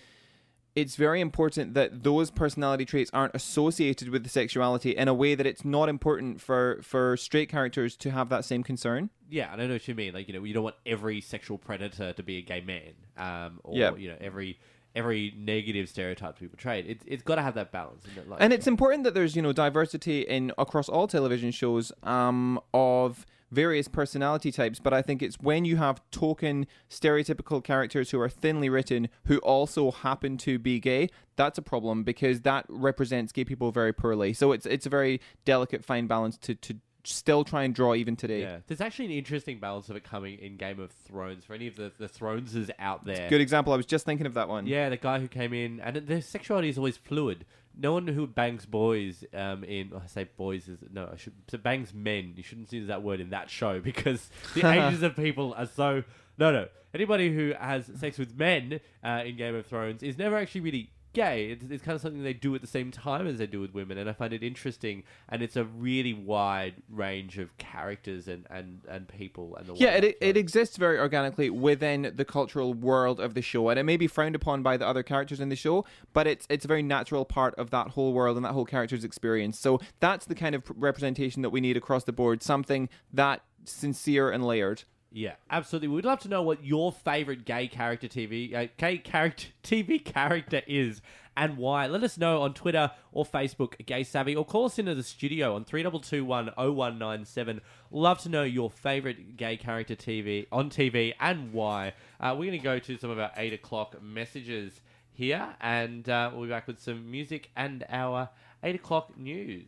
it's 0.77 0.95
very 0.95 1.21
important 1.21 1.75
that 1.75 2.05
those 2.05 2.31
personality 2.31 2.85
traits 2.85 3.11
aren't 3.13 3.35
associated 3.35 4.11
with 4.11 4.23
the 4.23 4.29
sexuality 4.29 4.91
in 4.97 5.09
a 5.09 5.15
way 5.15 5.35
that 5.35 5.47
it's 5.47 5.65
not 5.65 5.89
important 5.89 6.41
for 6.41 6.79
for 6.83 7.17
straight 7.17 7.49
characters 7.49 7.97
to 7.97 8.11
have 8.13 8.29
that 8.29 8.45
same 8.45 8.63
concern. 8.63 9.11
Yeah, 9.29 9.53
I 9.53 9.57
don't 9.57 9.69
know 9.69 9.75
what 9.75 9.89
you 9.89 9.95
mean. 9.95 10.15
Like, 10.15 10.29
you 10.29 10.35
know, 10.35 10.45
you 10.45 10.55
don't 10.55 10.63
want 10.65 10.77
every 10.85 11.21
sexual 11.21 11.59
predator 11.59 12.13
to 12.13 12.23
be 12.23 12.37
a 12.39 12.43
gay 12.43 12.61
man, 12.61 12.93
um, 13.17 13.61
or 13.65 13.75
Yeah. 13.77 13.97
you 13.97 14.09
know, 14.11 14.17
every 14.21 14.59
every 14.95 15.35
negative 15.37 15.89
stereotype 15.91 16.37
to 16.37 16.43
be 16.43 16.49
portrayed. 16.49 16.87
It, 16.87 17.01
it's 17.07 17.23
got 17.23 17.35
to 17.35 17.43
have 17.43 17.55
that 17.55 17.71
balance. 17.71 18.05
isn't 18.07 18.19
it? 18.19 18.29
Like, 18.31 18.41
and 18.43 18.51
it's 18.53 18.67
important 18.67 19.05
that 19.05 19.13
there's 19.15 19.35
you 19.37 19.43
know 19.43 19.53
diversity 19.53 20.21
in 20.23 20.53
across 20.59 20.89
all 20.89 21.07
television 21.07 21.51
shows 21.51 21.91
um, 22.03 22.61
of 22.73 23.27
various 23.51 23.87
personality 23.89 24.51
types 24.51 24.81
but 24.81 24.93
i 24.93 25.01
think 25.01 25.23
it's 25.23 25.37
when 25.41 25.65
you 25.65 25.77
have 25.77 26.01
token 26.11 26.67
stereotypical 26.91 27.63
characters 27.63 28.11
who 28.11 28.21
are 28.21 28.29
thinly 28.29 28.69
written 28.69 29.09
who 29.27 29.39
also 29.39 29.91
happen 29.91 30.37
to 30.37 30.59
be 30.59 30.81
gay 30.81 31.09
that's 31.37 31.59
a 31.59 31.63
problem 31.63 32.03
because 32.03 32.41
that 32.41 32.67
represents 32.69 33.33
gay 33.33 33.45
people 33.45 33.71
very 33.71 33.93
poorly. 33.93 34.33
So 34.33 34.53
it's 34.53 34.67
it's 34.67 34.87
a 34.87 34.89
very 34.89 35.21
delicate 35.45 35.85
fine 35.85 36.07
balance 36.07 36.37
to 36.39 36.55
to 36.57 36.77
still 37.05 37.45
try 37.45 37.63
and 37.63 37.73
draw 37.75 37.95
even 37.95 38.17
today. 38.17 38.41
Yeah, 38.41 38.59
there's 38.67 38.81
actually 38.81 39.05
an 39.07 39.11
interesting 39.13 39.61
balance 39.61 39.89
of 39.89 39.95
it 39.97 40.03
coming 40.03 40.39
in 40.39 40.57
Game 40.57 40.81
of 40.81 40.91
Thrones. 40.91 41.45
For 41.45 41.55
any 41.55 41.67
of 41.67 41.77
the 41.77 41.93
the 41.99 42.09
Throneses 42.09 42.71
out 42.79 43.05
there, 43.05 43.29
good 43.29 43.41
example. 43.41 43.73
I 43.73 43.77
was 43.77 43.87
just 43.87 44.05
thinking 44.05 44.27
of 44.27 44.35
that 44.35 44.49
one. 44.49 44.67
Yeah, 44.67 44.89
the 44.89 44.97
guy 44.97 45.21
who 45.21 45.29
came 45.29 45.53
in, 45.53 45.81
and 45.81 45.97
their 45.97 46.23
sexuality 46.23 46.69
is 46.69 46.79
always 46.79 46.97
fluid. 46.97 47.45
No 47.77 47.93
one 47.93 48.07
who 48.07 48.27
bangs 48.27 48.67
boys 48.67 49.25
um, 49.35 49.65
in 49.65 49.93
I 49.95 50.07
say 50.07 50.29
boys 50.37 50.69
is 50.69 50.79
no 50.93 51.11
I 51.13 51.17
should 51.17 51.35
so 51.49 51.59
bangs 51.59 51.93
men. 51.93 52.33
You 52.37 52.43
shouldn't 52.43 52.73
use 52.73 52.89
that 52.89 53.03
word 53.03 53.21
in 53.21 53.31
that 53.31 53.51
show 53.51 53.81
because 53.91 54.31
the 54.55 54.67
ages 54.71 55.03
of 55.03 55.17
people 55.17 55.55
are 55.57 55.67
so 55.67 56.05
no 56.39 56.53
no. 56.53 56.69
Anybody 56.95 57.35
who 57.35 57.53
has 57.59 57.91
sex 57.99 58.17
with 58.17 58.39
men 58.39 58.81
uh, 59.05 59.23
in 59.27 59.37
Game 59.37 59.55
of 59.55 59.67
Thrones 59.67 60.03
is 60.03 60.17
never 60.17 60.37
actually 60.39 60.63
really 60.63 60.91
gay. 61.17 61.51
It's, 61.51 61.65
it's 61.65 61.83
kind 61.83 61.97
of 61.97 62.03
something 62.03 62.23
they 62.23 62.35
do 62.35 62.55
at 62.55 62.61
the 62.61 62.67
same 62.67 62.91
time 62.91 63.27
as 63.27 63.39
they 63.39 63.47
do 63.47 63.61
with 63.61 63.73
women, 63.73 63.97
and 63.99 64.09
I 64.09 64.13
find 64.13 64.33
it 64.33 64.43
interesting. 64.43 65.03
And 65.29 65.43
it's 65.43 65.57
a 65.57 65.65
really 65.65 66.13
wide 66.13 66.75
range 66.91 67.39
of 67.39 67.57
characters 67.59 68.29
and 68.29 68.47
and, 68.51 68.83
and 68.89 69.09
people 69.09 69.57
and 69.57 69.67
the 69.67 69.75
Yeah, 69.75 69.99
way 70.01 70.09
it, 70.09 70.19
it 70.21 70.37
exists 70.37 70.77
very 70.77 70.99
organically 70.99 71.49
within 71.51 72.13
the 72.15 72.25
cultural 72.25 72.75
world 72.75 73.19
of 73.19 73.35
the 73.35 73.43
show, 73.43 73.71
and 73.71 73.79
it 73.79 73.85
may 73.85 73.97
be 73.97 74.07
frowned 74.07 74.35
upon 74.35 74.63
by 74.63 74.77
the 74.77 74.87
other 74.87 75.03
characters 75.03 75.41
in 75.41 75.49
the 75.49 75.57
show, 75.57 75.85
but 76.13 76.27
it's 76.27 76.47
it's 76.51 76.65
a 76.65 76.69
very 76.69 76.83
natural 76.83 77.25
part 77.25 77.55
of 77.57 77.71
that 77.71 77.89
whole 77.89 78.13
world 78.13 78.37
and 78.37 78.45
that 78.45 78.53
whole 78.53 78.67
character's 78.67 79.05
experience. 79.05 79.59
So 79.59 79.81
that's 80.01 80.27
the 80.27 80.35
kind 80.35 80.55
of 80.55 80.63
representation 80.77 81.43
that 81.43 81.51
we 81.51 81.61
need 81.61 81.77
across 81.77 82.05
the 82.05 82.13
board. 82.13 82.43
Something 82.43 82.89
that 83.13 83.43
sincere 83.65 84.31
and 84.31 84.47
layered. 84.47 84.85
Yeah, 85.17 85.37
absolutely. 85.51 85.89
We'd 85.89 86.05
love 86.05 86.21
to 86.21 86.29
know 86.29 86.43
what 86.43 86.63
your 86.63 86.93
favorite 86.93 87.47
gay 87.47 87.69
character 87.69 88.07
TV 88.07 88.55
uh, 88.55 88.67
gay 88.77 88.99
character 88.99 89.47
TV 89.63 90.05
character 90.05 90.61
is 90.67 91.01
and 91.35 91.57
why. 91.57 91.87
Let 91.87 92.03
us 92.03 92.19
know 92.19 92.43
on 92.43 92.53
Twitter 92.53 92.91
or 93.13 93.25
Facebook, 93.25 93.87
Gay 93.87 94.05
Savvy, 94.05 94.37
or 94.37 94.45
call 94.45 94.67
us 94.67 94.79
into 94.79 94.95
the 94.95 95.03
studio 95.03 95.55
on 95.55 95.65
three 95.65 95.83
double 95.83 96.01
two 96.01 96.23
one 96.23 96.51
oh 96.59 96.71
one 96.71 96.99
nine 96.99 97.25
seven. 97.25 97.63
Love 97.91 98.19
to 98.25 98.29
know 98.29 98.43
your 98.43 98.71
favorite 98.71 99.39
gay 99.39 99.57
character 99.57 99.97
TV 99.97 100.49
on 100.53 100.69
TV 100.69 101.15
and 101.19 101.51
why. 101.55 101.95
Uh, 102.21 102.37
we're 102.39 102.51
going 102.51 102.53
to 102.53 102.59
go 102.59 102.79
to 102.79 102.99
some 102.99 103.09
of 103.09 103.19
our 103.19 103.33
eight 103.39 103.55
o'clock 103.55 103.97
messages 104.03 104.83
here, 105.15 105.49
and 105.63 106.11
uh, 106.11 106.31
we'll 106.35 106.43
be 106.43 106.51
back 106.51 106.67
with 106.67 106.79
some 106.79 107.11
music 107.11 107.49
and 107.57 107.87
our 107.89 108.29
eight 108.63 108.75
o'clock 108.75 109.17
news. 109.17 109.65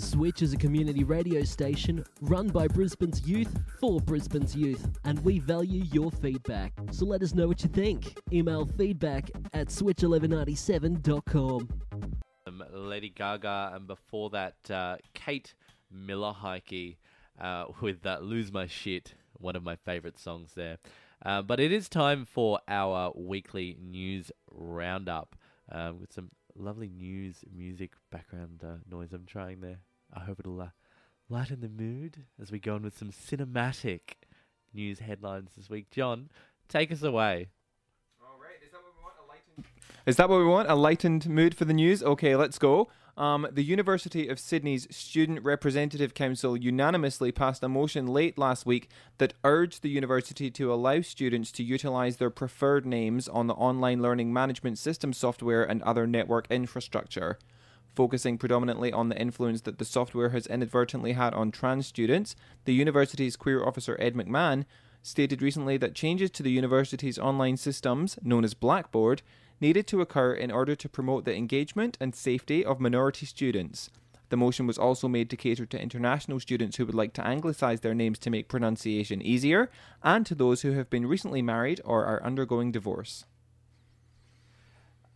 Switch 0.00 0.40
is 0.40 0.54
a 0.54 0.56
community 0.56 1.04
radio 1.04 1.44
station 1.44 2.02
run 2.22 2.48
by 2.48 2.66
Brisbane's 2.66 3.28
youth 3.28 3.54
for 3.78 4.00
Brisbane's 4.00 4.56
youth, 4.56 4.88
and 5.04 5.22
we 5.24 5.38
value 5.38 5.84
your 5.92 6.10
feedback. 6.10 6.72
So 6.90 7.04
let 7.04 7.22
us 7.22 7.34
know 7.34 7.46
what 7.46 7.62
you 7.62 7.68
think. 7.68 8.18
Email 8.32 8.64
feedback 8.78 9.30
at 9.52 9.68
switch1197.com. 9.68 11.68
um, 12.46 12.64
Lady 12.72 13.10
Gaga, 13.10 13.72
and 13.74 13.86
before 13.86 14.30
that, 14.30 14.54
uh, 14.70 14.96
Kate 15.12 15.52
Miller 15.90 16.32
Heidke 16.32 16.96
uh, 17.38 17.66
with 17.82 18.06
uh, 18.06 18.20
Lose 18.22 18.50
My 18.50 18.66
Shit, 18.66 19.12
one 19.34 19.54
of 19.54 19.62
my 19.62 19.76
favorite 19.76 20.18
songs 20.18 20.52
there. 20.54 20.78
Uh, 21.22 21.42
but 21.42 21.60
it 21.60 21.72
is 21.72 21.90
time 21.90 22.24
for 22.24 22.58
our 22.68 23.12
weekly 23.14 23.76
news 23.78 24.32
roundup 24.50 25.36
uh, 25.70 25.92
with 25.98 26.10
some 26.12 26.30
lovely 26.56 26.88
news 26.88 27.44
music 27.54 27.92
background 28.10 28.62
uh, 28.64 28.76
noise 28.90 29.12
I'm 29.12 29.26
trying 29.26 29.60
there. 29.60 29.80
I 30.14 30.20
hope 30.20 30.40
it'll 30.40 30.60
uh, 30.60 30.68
lighten 31.28 31.60
the 31.60 31.68
mood 31.68 32.24
as 32.40 32.50
we 32.50 32.58
go 32.58 32.74
on 32.74 32.82
with 32.82 32.98
some 32.98 33.10
cinematic 33.10 34.00
news 34.72 35.00
headlines 35.00 35.50
this 35.56 35.70
week. 35.70 35.90
John, 35.90 36.30
take 36.68 36.92
us 36.92 37.02
away. 37.02 37.48
All 38.22 38.38
right, 38.40 38.62
is 40.06 40.16
that 40.16 40.28
what 40.28 40.38
we 40.38 40.46
want? 40.46 40.70
A 40.70 40.74
lightened 40.74 41.28
mood 41.28 41.54
for 41.54 41.64
the 41.64 41.74
news? 41.74 42.02
Okay, 42.02 42.34
let's 42.34 42.58
go. 42.58 42.88
Um, 43.16 43.46
the 43.52 43.62
University 43.62 44.28
of 44.28 44.38
Sydney's 44.38 44.86
Student 44.90 45.44
Representative 45.44 46.14
Council 46.14 46.56
unanimously 46.56 47.32
passed 47.32 47.62
a 47.62 47.68
motion 47.68 48.06
late 48.06 48.38
last 48.38 48.64
week 48.64 48.88
that 49.18 49.34
urged 49.44 49.82
the 49.82 49.90
university 49.90 50.50
to 50.52 50.72
allow 50.72 51.02
students 51.02 51.52
to 51.52 51.62
utilise 51.62 52.16
their 52.16 52.30
preferred 52.30 52.86
names 52.86 53.28
on 53.28 53.46
the 53.46 53.54
online 53.54 54.00
learning 54.00 54.32
management 54.32 54.78
system 54.78 55.12
software 55.12 55.62
and 55.62 55.82
other 55.82 56.06
network 56.06 56.46
infrastructure. 56.50 57.38
Focusing 57.94 58.38
predominantly 58.38 58.92
on 58.92 59.08
the 59.08 59.20
influence 59.20 59.62
that 59.62 59.78
the 59.78 59.84
software 59.84 60.30
has 60.30 60.46
inadvertently 60.46 61.12
had 61.12 61.34
on 61.34 61.50
trans 61.50 61.86
students, 61.86 62.36
the 62.64 62.74
university's 62.74 63.36
queer 63.36 63.64
officer 63.64 63.96
Ed 64.00 64.14
McMahon 64.14 64.64
stated 65.02 65.42
recently 65.42 65.76
that 65.76 65.94
changes 65.94 66.30
to 66.30 66.42
the 66.42 66.52
university's 66.52 67.18
online 67.18 67.56
systems, 67.56 68.18
known 68.22 68.44
as 68.44 68.54
Blackboard, 68.54 69.22
needed 69.60 69.86
to 69.88 70.00
occur 70.00 70.32
in 70.32 70.50
order 70.50 70.74
to 70.74 70.88
promote 70.88 71.24
the 71.24 71.34
engagement 71.34 71.96
and 72.00 72.14
safety 72.14 72.64
of 72.64 72.80
minority 72.80 73.26
students. 73.26 73.90
The 74.28 74.36
motion 74.36 74.66
was 74.66 74.78
also 74.78 75.08
made 75.08 75.28
to 75.30 75.36
cater 75.36 75.66
to 75.66 75.82
international 75.82 76.38
students 76.38 76.76
who 76.76 76.86
would 76.86 76.94
like 76.94 77.12
to 77.14 77.22
anglicise 77.22 77.80
their 77.80 77.94
names 77.94 78.18
to 78.20 78.30
make 78.30 78.48
pronunciation 78.48 79.20
easier, 79.20 79.70
and 80.02 80.24
to 80.26 80.36
those 80.36 80.62
who 80.62 80.72
have 80.72 80.88
been 80.88 81.06
recently 81.06 81.42
married 81.42 81.80
or 81.84 82.04
are 82.06 82.22
undergoing 82.22 82.70
divorce. 82.70 83.24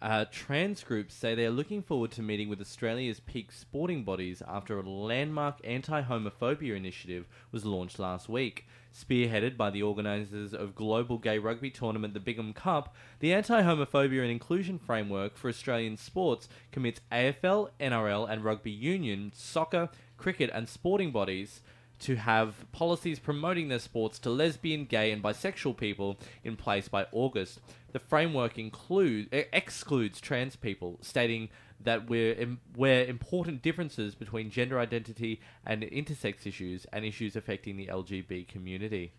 Uh, 0.02 0.26
trans 0.30 0.84
groups 0.84 1.14
say 1.14 1.34
they 1.34 1.46
are 1.46 1.50
looking 1.50 1.82
forward 1.82 2.10
to 2.10 2.22
meeting 2.22 2.48
with 2.48 2.60
Australia's 2.60 3.20
peak 3.20 3.50
sporting 3.50 4.04
bodies 4.04 4.42
after 4.46 4.78
a 4.78 4.82
landmark 4.82 5.58
anti 5.64 6.02
homophobia 6.02 6.76
initiative 6.76 7.26
was 7.52 7.64
launched 7.64 7.98
last 7.98 8.28
week. 8.28 8.66
Spearheaded 8.92 9.56
by 9.56 9.70
the 9.70 9.82
organisers 9.82 10.52
of 10.52 10.74
global 10.74 11.18
gay 11.18 11.38
rugby 11.38 11.70
tournament 11.70 12.12
the 12.12 12.20
Bingham 12.20 12.52
Cup, 12.52 12.94
the 13.20 13.32
anti 13.32 13.62
homophobia 13.62 14.20
and 14.20 14.30
inclusion 14.30 14.78
framework 14.78 15.36
for 15.36 15.48
Australian 15.48 15.96
sports 15.96 16.48
commits 16.70 17.00
AFL, 17.10 17.70
NRL, 17.80 18.28
and 18.28 18.44
rugby 18.44 18.70
union, 18.70 19.32
soccer, 19.34 19.88
cricket, 20.18 20.50
and 20.52 20.68
sporting 20.68 21.12
bodies 21.12 21.62
to 22.00 22.16
have 22.16 22.70
policies 22.72 23.18
promoting 23.18 23.68
their 23.68 23.78
sports 23.78 24.18
to 24.18 24.30
lesbian, 24.30 24.84
gay, 24.84 25.10
and 25.10 25.22
bisexual 25.22 25.76
people 25.76 26.18
in 26.42 26.56
place 26.56 26.88
by 26.88 27.06
August. 27.12 27.60
The 27.94 28.00
framework 28.00 28.58
excludes 28.58 30.20
trans 30.20 30.56
people, 30.56 30.98
stating 31.00 31.48
that 31.80 32.10
where, 32.10 32.34
where 32.74 33.04
important 33.04 33.62
differences 33.62 34.16
between 34.16 34.50
gender 34.50 34.80
identity 34.80 35.40
and 35.64 35.84
intersex 35.84 36.44
issues 36.44 36.88
and 36.92 37.04
issues 37.04 37.36
affecting 37.36 37.76
the 37.76 37.86
LGB 37.86 38.48
community. 38.48 39.12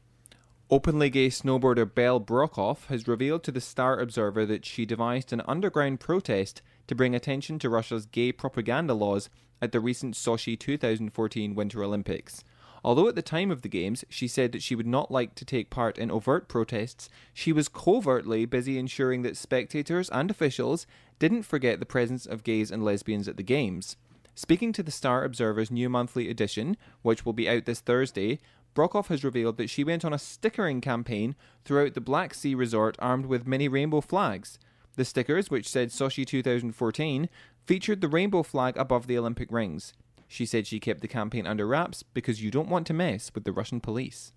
Openly 0.70 1.10
gay 1.10 1.30
snowboarder 1.30 1.90
Belle 1.96 2.20
Brockhoff 2.20 2.88
has 2.88 3.08
revealed 3.08 3.44
to 3.44 3.52
the 3.54 3.62
Star 3.62 3.98
Observer 3.98 4.46
that 4.46 4.66
she 4.66 4.86
devised 4.86 5.32
an 5.32 5.42
underground 5.48 6.02
protest 6.02 6.62
to 6.88 6.96
bring 6.96 7.16
attention 7.16 7.58
to 7.60 7.70
Russia's 7.70 8.06
gay 8.06 8.34
propaganda 8.34 8.94
laws 8.94 9.30
at 9.62 9.72
the 9.72 9.80
recent 9.80 10.16
Sochi 10.16 10.60
2014 10.60 11.56
Winter 11.56 11.82
Olympics. 11.82 12.44
Although 12.86 13.08
at 13.08 13.16
the 13.16 13.24
time 13.24 13.50
of 13.50 13.64
the 13.64 13.68
Games 13.68 14.06
she 14.10 14.28
said 14.28 14.52
that 14.52 14.62
she 14.62 14.76
would 14.76 14.86
not 14.86 15.10
like 15.10 15.34
to 15.36 15.44
take 15.44 15.72
part 15.72 15.98
in 15.98 16.12
overt 16.12 16.48
protests, 16.48 17.10
she 17.34 17.52
was 17.52 17.68
covertly 17.68 18.46
busy 18.46 18.78
ensuring 18.78 19.24
that 19.24 19.36
spectators 19.36 20.08
and 20.12 20.30
officials 20.30 20.86
didn't 21.18 21.48
forget 21.48 21.80
the 21.80 21.88
presence 21.88 22.28
of 22.28 22.44
gays 22.44 22.70
and 22.70 22.86
lesbians 22.86 23.28
at 23.28 23.38
the 23.38 23.44
Games. 23.44 23.98
Speaking 24.36 24.72
to 24.72 24.84
the 24.84 24.92
Star 24.92 25.24
Observer's 25.24 25.72
new 25.72 25.90
monthly 25.90 26.30
edition, 26.30 26.78
which 27.02 27.26
will 27.26 27.34
be 27.34 27.50
out 27.50 27.66
this 27.66 27.80
Thursday, 27.80 28.38
Brockhoff 28.76 29.08
has 29.08 29.24
revealed 29.24 29.58
that 29.58 29.72
she 29.72 29.84
went 29.84 30.06
on 30.06 30.14
a 30.14 30.20
stickering 30.20 30.80
campaign 30.80 31.36
throughout 31.64 31.96
the 31.96 32.02
Black 32.02 32.36
Sea 32.36 32.54
resort 32.54 32.98
armed 33.00 33.26
with 33.26 33.48
many 33.48 33.68
rainbow 33.68 34.00
flags. 34.02 34.60
The 34.96 35.06
stickers, 35.06 35.50
which 35.50 35.68
said 35.68 35.90
Sochi 35.90 36.24
2014, 36.24 37.30
featured 37.66 38.02
the 38.02 38.08
rainbow 38.08 38.44
flag 38.44 38.78
above 38.78 39.08
the 39.08 39.18
Olympic 39.18 39.52
rings. 39.52 39.94
She 40.28 40.46
said 40.46 40.68
she 40.68 40.80
kept 40.80 41.02
the 41.02 41.08
campaign 41.08 41.46
under 41.46 41.68
wraps 41.68 42.04
because 42.04 42.42
you 42.42 42.52
don't 42.52 42.70
want 42.70 42.88
to 42.88 42.94
mess 42.94 43.32
with 43.34 43.44
the 43.44 43.52
Russian 43.52 43.80
police. 43.80 44.34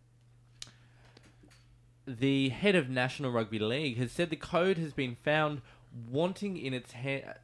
The 2.07 2.51
head 2.51 2.75
of 2.75 2.89
National 2.89 3.31
Rugby 3.31 3.59
League 3.59 3.99
has 3.99 4.13
said 4.13 4.31
the 4.31 4.37
code 4.37 4.79
has 4.79 4.93
been 4.93 5.17
found 5.23 5.61
wanting 6.11 6.57
in 6.57 6.73
its 6.73 6.93
ha- 6.93 7.35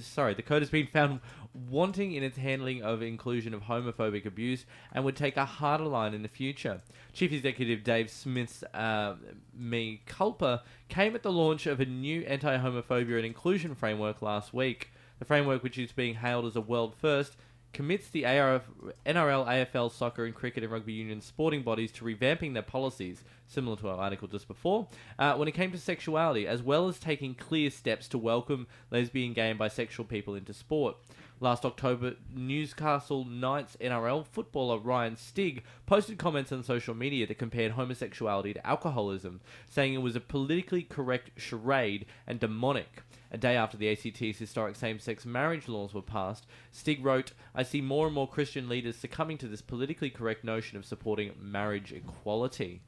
sorry, 0.00 0.34
the 0.34 0.42
code 0.42 0.62
has 0.62 0.70
been 0.70 0.86
found 0.86 1.20
wanting 1.54 2.12
in 2.12 2.22
its 2.22 2.36
handling 2.36 2.82
of 2.82 3.00
inclusion 3.00 3.54
of 3.54 3.62
homophobic 3.62 4.26
abuse 4.26 4.66
and 4.92 5.04
would 5.04 5.16
take 5.16 5.36
a 5.36 5.44
harder 5.44 5.84
line 5.84 6.12
in 6.12 6.22
the 6.22 6.28
future. 6.28 6.82
Chief 7.12 7.32
Executive 7.32 7.82
Dave 7.82 8.10
Smith's 8.10 8.62
uh, 8.74 9.14
me 9.54 10.02
culpa 10.06 10.62
came 10.88 11.14
at 11.14 11.22
the 11.22 11.32
launch 11.32 11.66
of 11.66 11.80
a 11.80 11.86
new 11.86 12.22
anti-homophobia 12.22 13.16
and 13.16 13.24
inclusion 13.24 13.74
framework 13.74 14.20
last 14.20 14.52
week. 14.52 14.90
The 15.18 15.24
framework, 15.24 15.62
which 15.62 15.78
is 15.78 15.92
being 15.92 16.14
hailed 16.14 16.44
as 16.44 16.56
a 16.56 16.60
world 16.60 16.94
first, 16.94 17.36
commits 17.72 18.08
the 18.08 18.24
ARF, 18.24 18.62
NRL, 19.04 19.46
AFL, 19.46 19.92
soccer, 19.92 20.24
and 20.24 20.34
cricket 20.34 20.62
and 20.62 20.72
rugby 20.72 20.94
union 20.94 21.20
sporting 21.20 21.62
bodies 21.62 21.92
to 21.92 22.04
revamping 22.04 22.54
their 22.54 22.62
policies, 22.62 23.22
similar 23.46 23.76
to 23.76 23.88
our 23.88 23.98
article 23.98 24.28
just 24.28 24.48
before, 24.48 24.88
uh, 25.18 25.34
when 25.34 25.46
it 25.46 25.52
came 25.52 25.70
to 25.72 25.78
sexuality, 25.78 26.46
as 26.46 26.62
well 26.62 26.88
as 26.88 26.98
taking 26.98 27.34
clear 27.34 27.68
steps 27.68 28.08
to 28.08 28.18
welcome 28.18 28.66
lesbian, 28.90 29.34
gay, 29.34 29.50
and 29.50 29.60
bisexual 29.60 30.08
people 30.08 30.34
into 30.34 30.54
sport. 30.54 30.96
Last 31.38 31.66
October, 31.66 32.14
Newcastle 32.34 33.26
Knights 33.26 33.76
NRL 33.78 34.24
footballer 34.26 34.78
Ryan 34.78 35.16
Stig 35.16 35.62
posted 35.84 36.16
comments 36.16 36.50
on 36.50 36.62
social 36.62 36.94
media 36.94 37.26
that 37.26 37.36
compared 37.36 37.72
homosexuality 37.72 38.54
to 38.54 38.66
alcoholism, 38.66 39.42
saying 39.68 39.92
it 39.92 40.00
was 40.00 40.16
a 40.16 40.20
politically 40.20 40.82
correct 40.82 41.32
charade 41.36 42.06
and 42.26 42.40
demonic. 42.40 43.02
A 43.30 43.36
day 43.36 43.54
after 43.54 43.76
the 43.76 43.90
ACT's 43.90 44.38
historic 44.38 44.76
same 44.76 44.98
sex 44.98 45.26
marriage 45.26 45.68
laws 45.68 45.92
were 45.92 46.00
passed, 46.00 46.46
Stig 46.72 47.04
wrote, 47.04 47.32
I 47.54 47.64
see 47.64 47.82
more 47.82 48.06
and 48.06 48.14
more 48.14 48.26
Christian 48.26 48.66
leaders 48.66 48.96
succumbing 48.96 49.36
to 49.38 49.48
this 49.48 49.60
politically 49.60 50.08
correct 50.08 50.42
notion 50.42 50.78
of 50.78 50.86
supporting 50.86 51.32
marriage 51.38 51.92
equality. 51.92 52.80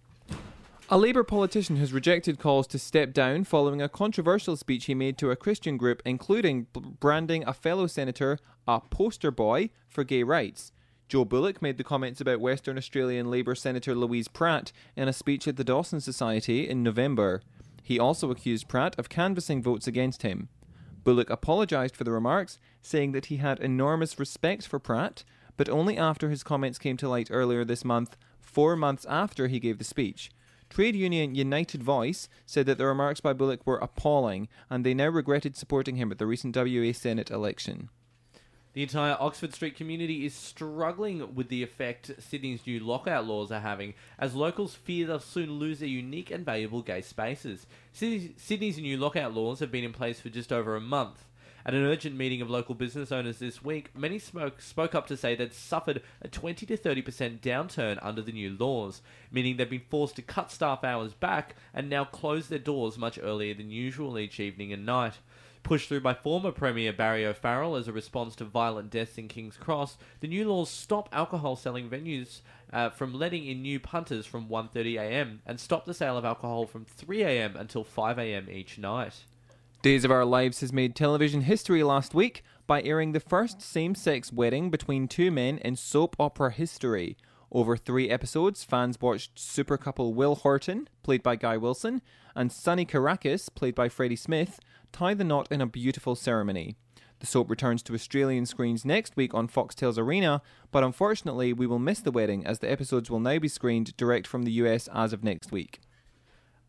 A 0.90 0.96
Labour 0.96 1.22
politician 1.22 1.76
has 1.76 1.92
rejected 1.92 2.38
calls 2.38 2.66
to 2.68 2.78
step 2.78 3.12
down 3.12 3.44
following 3.44 3.82
a 3.82 3.90
controversial 3.90 4.56
speech 4.56 4.86
he 4.86 4.94
made 4.94 5.18
to 5.18 5.30
a 5.30 5.36
Christian 5.36 5.76
group, 5.76 6.00
including 6.06 6.66
branding 6.72 7.46
a 7.46 7.52
fellow 7.52 7.86
senator 7.86 8.38
a 8.66 8.80
poster 8.80 9.30
boy 9.30 9.68
for 9.86 10.02
gay 10.02 10.22
rights. 10.22 10.72
Joe 11.06 11.26
Bullock 11.26 11.60
made 11.60 11.76
the 11.76 11.84
comments 11.84 12.22
about 12.22 12.40
Western 12.40 12.78
Australian 12.78 13.30
Labour 13.30 13.54
Senator 13.54 13.94
Louise 13.94 14.28
Pratt 14.28 14.72
in 14.96 15.08
a 15.08 15.12
speech 15.12 15.46
at 15.46 15.56
the 15.56 15.64
Dawson 15.64 16.00
Society 16.00 16.66
in 16.66 16.82
November. 16.82 17.42
He 17.82 17.98
also 17.98 18.30
accused 18.30 18.68
Pratt 18.68 18.98
of 18.98 19.10
canvassing 19.10 19.62
votes 19.62 19.86
against 19.86 20.22
him. 20.22 20.48
Bullock 21.04 21.28
apologised 21.28 21.96
for 21.96 22.04
the 22.04 22.12
remarks, 22.12 22.58
saying 22.80 23.12
that 23.12 23.26
he 23.26 23.36
had 23.36 23.60
enormous 23.60 24.18
respect 24.18 24.66
for 24.66 24.78
Pratt, 24.78 25.22
but 25.58 25.68
only 25.68 25.98
after 25.98 26.30
his 26.30 26.42
comments 26.42 26.78
came 26.78 26.96
to 26.96 27.10
light 27.10 27.28
earlier 27.30 27.62
this 27.62 27.84
month, 27.84 28.16
four 28.40 28.74
months 28.74 29.04
after 29.04 29.48
he 29.48 29.60
gave 29.60 29.76
the 29.76 29.84
speech. 29.84 30.30
Trade 30.70 30.96
union 30.96 31.34
United 31.34 31.82
Voice 31.82 32.28
said 32.46 32.66
that 32.66 32.78
the 32.78 32.86
remarks 32.86 33.20
by 33.20 33.32
Bullock 33.32 33.66
were 33.66 33.78
appalling, 33.78 34.48
and 34.68 34.84
they 34.84 34.94
now 34.94 35.08
regretted 35.08 35.56
supporting 35.56 35.96
him 35.96 36.12
at 36.12 36.18
the 36.18 36.26
recent 36.26 36.56
WA 36.56 36.92
Senate 36.92 37.30
election. 37.30 37.88
The 38.74 38.82
entire 38.82 39.16
Oxford 39.18 39.54
Street 39.54 39.76
community 39.76 40.24
is 40.24 40.34
struggling 40.34 41.34
with 41.34 41.48
the 41.48 41.62
effect 41.62 42.12
Sydney's 42.18 42.66
new 42.66 42.78
lockout 42.80 43.26
laws 43.26 43.50
are 43.50 43.60
having, 43.60 43.94
as 44.18 44.34
locals 44.34 44.74
fear 44.74 45.06
they'll 45.06 45.20
soon 45.20 45.58
lose 45.58 45.80
their 45.80 45.88
unique 45.88 46.30
and 46.30 46.44
valuable 46.44 46.82
gay 46.82 47.00
spaces. 47.00 47.66
Sydney's, 47.92 48.30
Sydney's 48.36 48.78
new 48.78 48.96
lockout 48.96 49.34
laws 49.34 49.60
have 49.60 49.72
been 49.72 49.84
in 49.84 49.92
place 49.92 50.20
for 50.20 50.28
just 50.28 50.52
over 50.52 50.76
a 50.76 50.80
month. 50.80 51.24
At 51.68 51.74
an 51.74 51.84
urgent 51.84 52.16
meeting 52.16 52.40
of 52.40 52.48
local 52.48 52.74
business 52.74 53.12
owners 53.12 53.40
this 53.40 53.62
week, 53.62 53.90
many 53.94 54.18
spoke, 54.18 54.62
spoke 54.62 54.94
up 54.94 55.06
to 55.08 55.18
say 55.18 55.34
they'd 55.34 55.52
suffered 55.52 56.00
a 56.22 56.26
20 56.26 56.64
to 56.64 56.78
30% 56.78 57.40
downturn 57.40 57.98
under 58.00 58.22
the 58.22 58.32
new 58.32 58.56
laws, 58.58 59.02
meaning 59.30 59.58
they've 59.58 59.68
been 59.68 59.82
forced 59.90 60.16
to 60.16 60.22
cut 60.22 60.50
staff 60.50 60.82
hours 60.82 61.12
back 61.12 61.56
and 61.74 61.90
now 61.90 62.06
close 62.06 62.48
their 62.48 62.58
doors 62.58 62.96
much 62.96 63.18
earlier 63.22 63.52
than 63.52 63.70
usual 63.70 64.18
each 64.18 64.40
evening 64.40 64.72
and 64.72 64.86
night. 64.86 65.18
Pushed 65.62 65.90
through 65.90 66.00
by 66.00 66.14
former 66.14 66.52
Premier 66.52 66.90
Barry 66.90 67.26
O'Farrell 67.26 67.76
as 67.76 67.86
a 67.86 67.92
response 67.92 68.34
to 68.36 68.46
violent 68.46 68.88
deaths 68.88 69.18
in 69.18 69.28
King's 69.28 69.58
Cross, 69.58 69.98
the 70.20 70.26
new 70.26 70.48
laws 70.48 70.70
stop 70.70 71.10
alcohol 71.12 71.54
selling 71.54 71.90
venues 71.90 72.40
uh, 72.72 72.88
from 72.88 73.12
letting 73.12 73.44
in 73.44 73.60
new 73.60 73.78
punters 73.78 74.24
from 74.24 74.48
1.30am 74.48 75.40
and 75.44 75.60
stop 75.60 75.84
the 75.84 75.92
sale 75.92 76.16
of 76.16 76.24
alcohol 76.24 76.64
from 76.64 76.86
3am 76.86 77.60
until 77.60 77.84
5am 77.84 78.48
each 78.48 78.78
night. 78.78 79.24
Days 79.80 80.04
of 80.04 80.10
Our 80.10 80.24
Lives 80.24 80.58
has 80.58 80.72
made 80.72 80.96
television 80.96 81.42
history 81.42 81.84
last 81.84 82.12
week 82.12 82.42
by 82.66 82.82
airing 82.82 83.12
the 83.12 83.20
first 83.20 83.62
same 83.62 83.94
sex 83.94 84.32
wedding 84.32 84.70
between 84.70 85.06
two 85.06 85.30
men 85.30 85.58
in 85.58 85.76
soap 85.76 86.16
opera 86.18 86.50
history. 86.50 87.16
Over 87.52 87.76
three 87.76 88.10
episodes, 88.10 88.64
fans 88.64 89.00
watched 89.00 89.38
super 89.38 89.78
couple 89.78 90.14
Will 90.14 90.34
Horton, 90.34 90.88
played 91.04 91.22
by 91.22 91.36
Guy 91.36 91.56
Wilson, 91.58 92.02
and 92.34 92.50
Sonny 92.50 92.84
Kiriakis, 92.84 93.54
played 93.54 93.76
by 93.76 93.88
Freddie 93.88 94.16
Smith, 94.16 94.58
tie 94.90 95.14
the 95.14 95.22
knot 95.22 95.46
in 95.52 95.60
a 95.60 95.66
beautiful 95.66 96.16
ceremony. 96.16 96.74
The 97.20 97.26
soap 97.26 97.48
returns 97.48 97.84
to 97.84 97.94
Australian 97.94 98.46
screens 98.46 98.84
next 98.84 99.16
week 99.16 99.32
on 99.32 99.46
Foxtel's 99.46 99.96
Arena, 99.96 100.42
but 100.72 100.82
unfortunately, 100.82 101.52
we 101.52 101.68
will 101.68 101.78
miss 101.78 102.00
the 102.00 102.10
wedding 102.10 102.44
as 102.44 102.58
the 102.58 102.70
episodes 102.70 103.12
will 103.12 103.20
now 103.20 103.38
be 103.38 103.48
screened 103.48 103.96
direct 103.96 104.26
from 104.26 104.42
the 104.42 104.52
US 104.52 104.88
as 104.92 105.12
of 105.12 105.22
next 105.22 105.52
week. 105.52 105.80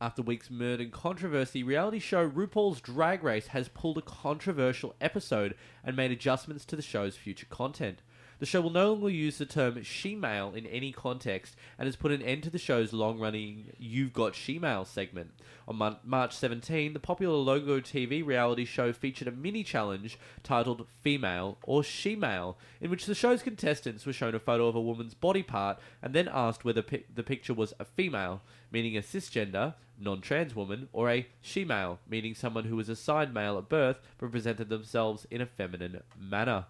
After 0.01 0.21
week's 0.21 0.49
murder 0.49 0.83
and 0.83 0.93
controversy, 0.93 1.61
reality 1.61 1.99
show 1.99 2.29
RuPaul's 2.29 2.79
Drag 2.79 3.21
Race 3.21 3.47
has 3.47 3.67
pulled 3.67 3.97
a 3.97 4.01
controversial 4.01 4.95
episode 5.01 5.55
and 5.83 5.93
made 5.93 6.09
adjustments 6.09 6.63
to 6.65 6.77
the 6.77 6.81
show's 6.81 7.17
future 7.17 7.47
content. 7.49 8.01
The 8.39 8.45
show 8.45 8.61
will 8.61 8.69
no 8.69 8.93
longer 8.93 9.09
use 9.09 9.37
the 9.37 9.45
term 9.45 9.83
she-male 9.83 10.53
in 10.55 10.65
any 10.65 10.93
context 10.93 11.57
and 11.77 11.87
has 11.87 11.97
put 11.97 12.13
an 12.13 12.21
end 12.21 12.43
to 12.43 12.49
the 12.49 12.57
show's 12.57 12.93
long-running 12.93 13.73
You've 13.77 14.13
Got 14.13 14.33
She-Male 14.33 14.85
segment. 14.85 15.31
On 15.67 15.97
March 16.05 16.33
17, 16.35 16.93
the 16.93 16.99
popular 17.01 17.35
Logo 17.35 17.81
TV 17.81 18.25
reality 18.25 18.63
show 18.63 18.93
featured 18.93 19.27
a 19.27 19.31
mini-challenge 19.31 20.17
titled 20.41 20.87
Female 21.01 21.57
or 21.63 21.83
She-Male, 21.83 22.57
in 22.79 22.89
which 22.89 23.05
the 23.05 23.13
show's 23.13 23.43
contestants 23.43 24.05
were 24.05 24.13
shown 24.13 24.33
a 24.33 24.39
photo 24.39 24.67
of 24.67 24.75
a 24.75 24.81
woman's 24.81 25.13
body 25.13 25.43
part 25.43 25.77
and 26.01 26.13
then 26.13 26.29
asked 26.31 26.63
whether 26.63 26.81
pi- 26.81 27.03
the 27.13 27.23
picture 27.23 27.53
was 27.53 27.73
a 27.77 27.83
female, 27.83 28.41
meaning 28.71 28.95
a 28.95 29.01
cisgender, 29.01 29.73
non-trans 29.99 30.55
woman, 30.55 30.87
or 30.93 31.09
a 31.09 31.27
she-male, 31.41 31.99
meaning 32.07 32.33
someone 32.33 32.63
who 32.63 32.77
was 32.77 32.87
assigned 32.87 33.33
male 33.33 33.57
at 33.57 33.67
birth 33.67 33.99
but 34.17 34.31
presented 34.31 34.69
themselves 34.69 35.27
in 35.29 35.41
a 35.41 35.45
feminine 35.45 36.01
manner. 36.17 36.65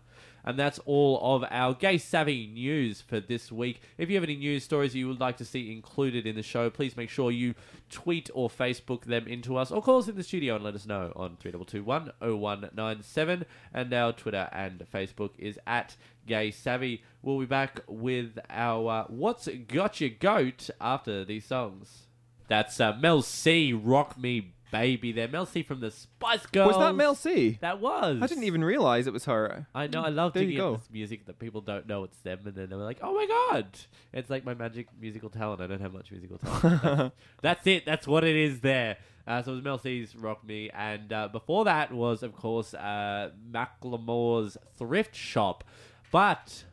And 0.46 0.58
that's 0.58 0.80
all 0.80 1.36
of 1.36 1.46
our 1.50 1.74
gay 1.74 1.98
savvy 1.98 2.48
news 2.48 3.02
for 3.02 3.20
this 3.20 3.52
week. 3.52 3.82
If 3.98 4.10
you 4.10 4.16
have 4.16 4.24
any 4.24 4.36
news 4.36 4.64
stories 4.64 4.96
you 4.96 5.08
would 5.08 5.20
like 5.20 5.38
to 5.38 5.46
see 5.46 5.72
included 5.72 6.26
in 6.26 6.36
the 6.36 6.44
show, 6.44 6.70
please 6.70 6.98
make 6.98 7.10
sure 7.10 7.32
you 7.32 7.56
tweet 7.90 8.30
or 8.34 8.50
Facebook 8.50 9.06
them 9.06 9.28
into 9.28 9.58
us 9.58 9.72
or 9.72 9.82
call 9.82 10.00
us 10.00 10.08
in 10.08 10.16
the 10.16 10.24
studio 10.24 10.56
and 10.56 10.64
let 10.64 10.76
us 10.76 10.86
know 10.86 11.12
on 11.16 11.38
3221 11.38 12.12
0197. 12.20 13.46
And 13.74 13.94
our 13.94 14.14
Twitter 14.14 14.50
and 14.52 14.86
Facebook 14.94 15.32
is 15.38 15.60
at 15.68 15.96
Gay 16.28 16.52
Savvy. 16.52 17.04
We'll 17.22 17.40
be 17.40 17.46
back 17.46 17.82
with 17.88 18.40
our 18.50 19.06
What's 19.10 19.48
Got 19.68 20.00
Your 20.00 20.12
Goat 20.12 20.70
after 20.80 21.26
these 21.26 21.46
songs. 21.46 22.08
That's 22.48 22.80
uh, 22.80 22.98
Mel 23.00 23.22
C. 23.22 23.74
Rock 23.74 24.18
Me 24.18 24.54
Baby 24.72 25.12
there. 25.12 25.28
Mel 25.28 25.46
C 25.46 25.64
from 25.64 25.80
the 25.80 25.90
Spice 25.92 26.46
Girls. 26.46 26.76
Was 26.76 26.78
that 26.78 26.94
Mel 26.96 27.16
C? 27.16 27.58
That 27.62 27.80
was. 27.80 28.20
I 28.22 28.28
didn't 28.28 28.44
even 28.44 28.64
realize 28.64 29.08
it 29.08 29.14
was 29.14 29.26
her. 29.26 29.66
I 29.74 29.88
know. 29.88 30.04
I 30.04 30.10
love 30.10 30.34
There 30.34 30.44
you 30.44 30.58
go. 30.58 30.76
this 30.76 30.90
music 30.92 31.26
that 31.26 31.40
people 31.40 31.62
don't 31.62 31.88
know 31.88 32.04
it's 32.04 32.18
them, 32.20 32.40
and 32.46 32.54
then 32.54 32.70
they're 32.70 32.78
like, 32.78 33.00
"Oh 33.02 33.14
my 33.16 33.26
god!" 33.52 33.68
It's 34.14 34.30
like 34.30 34.46
my 34.46 34.54
magic 34.54 34.88
musical 35.00 35.30
talent. 35.30 35.62
I 35.62 35.68
don't 35.68 35.82
have 35.82 35.94
much 35.94 36.12
musical 36.12 36.38
talent. 36.38 36.82
that's, 36.84 37.12
that's 37.42 37.68
it. 37.68 37.86
That's 37.86 38.08
what 38.08 38.24
it 38.24 38.36
is. 38.36 38.60
There. 38.60 38.98
Uh, 39.28 39.42
so 39.44 39.52
it 39.52 39.56
was 39.56 39.64
Mel 39.64 39.78
C's 39.80 40.16
"Rock 40.16 40.44
Me," 40.46 40.70
and 40.72 41.12
uh, 41.12 41.28
before 41.30 41.66
that 41.66 41.92
was, 41.92 42.22
of 42.24 42.36
course, 42.36 42.74
uh, 42.74 43.32
Macklemore's 43.52 44.58
Thrift 44.78 45.16
Shop. 45.16 45.64
But 46.12 46.64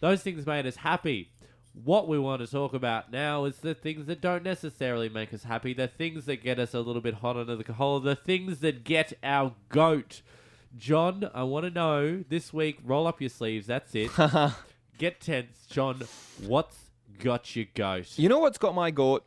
those 0.00 0.22
things 0.22 0.46
made 0.46 0.66
us 0.66 0.76
happy. 0.76 1.30
What 1.84 2.08
we 2.08 2.18
want 2.18 2.40
to 2.40 2.50
talk 2.50 2.74
about 2.74 3.12
now 3.12 3.44
is 3.44 3.58
the 3.58 3.72
things 3.72 4.06
that 4.06 4.20
don't 4.20 4.42
necessarily 4.42 5.08
make 5.08 5.32
us 5.32 5.44
happy, 5.44 5.74
the 5.74 5.86
things 5.86 6.24
that 6.26 6.42
get 6.42 6.58
us 6.58 6.74
a 6.74 6.80
little 6.80 7.00
bit 7.00 7.14
hot 7.14 7.36
under 7.36 7.54
the 7.54 7.62
collar, 7.62 8.00
the 8.00 8.16
things 8.16 8.58
that 8.60 8.82
get 8.82 9.12
our 9.22 9.54
goat. 9.68 10.22
John, 10.76 11.30
I 11.32 11.44
want 11.44 11.66
to 11.66 11.70
know 11.70 12.24
this 12.28 12.52
week, 12.52 12.78
roll 12.82 13.06
up 13.06 13.20
your 13.20 13.30
sleeves, 13.30 13.68
that's 13.68 13.94
it. 13.94 14.10
get 14.98 15.20
tense. 15.20 15.66
John, 15.70 16.02
what's 16.44 16.76
got 17.20 17.54
your 17.54 17.66
goat? 17.74 18.18
You 18.18 18.28
know 18.28 18.40
what's 18.40 18.58
got 18.58 18.74
my 18.74 18.90
goat? 18.90 19.24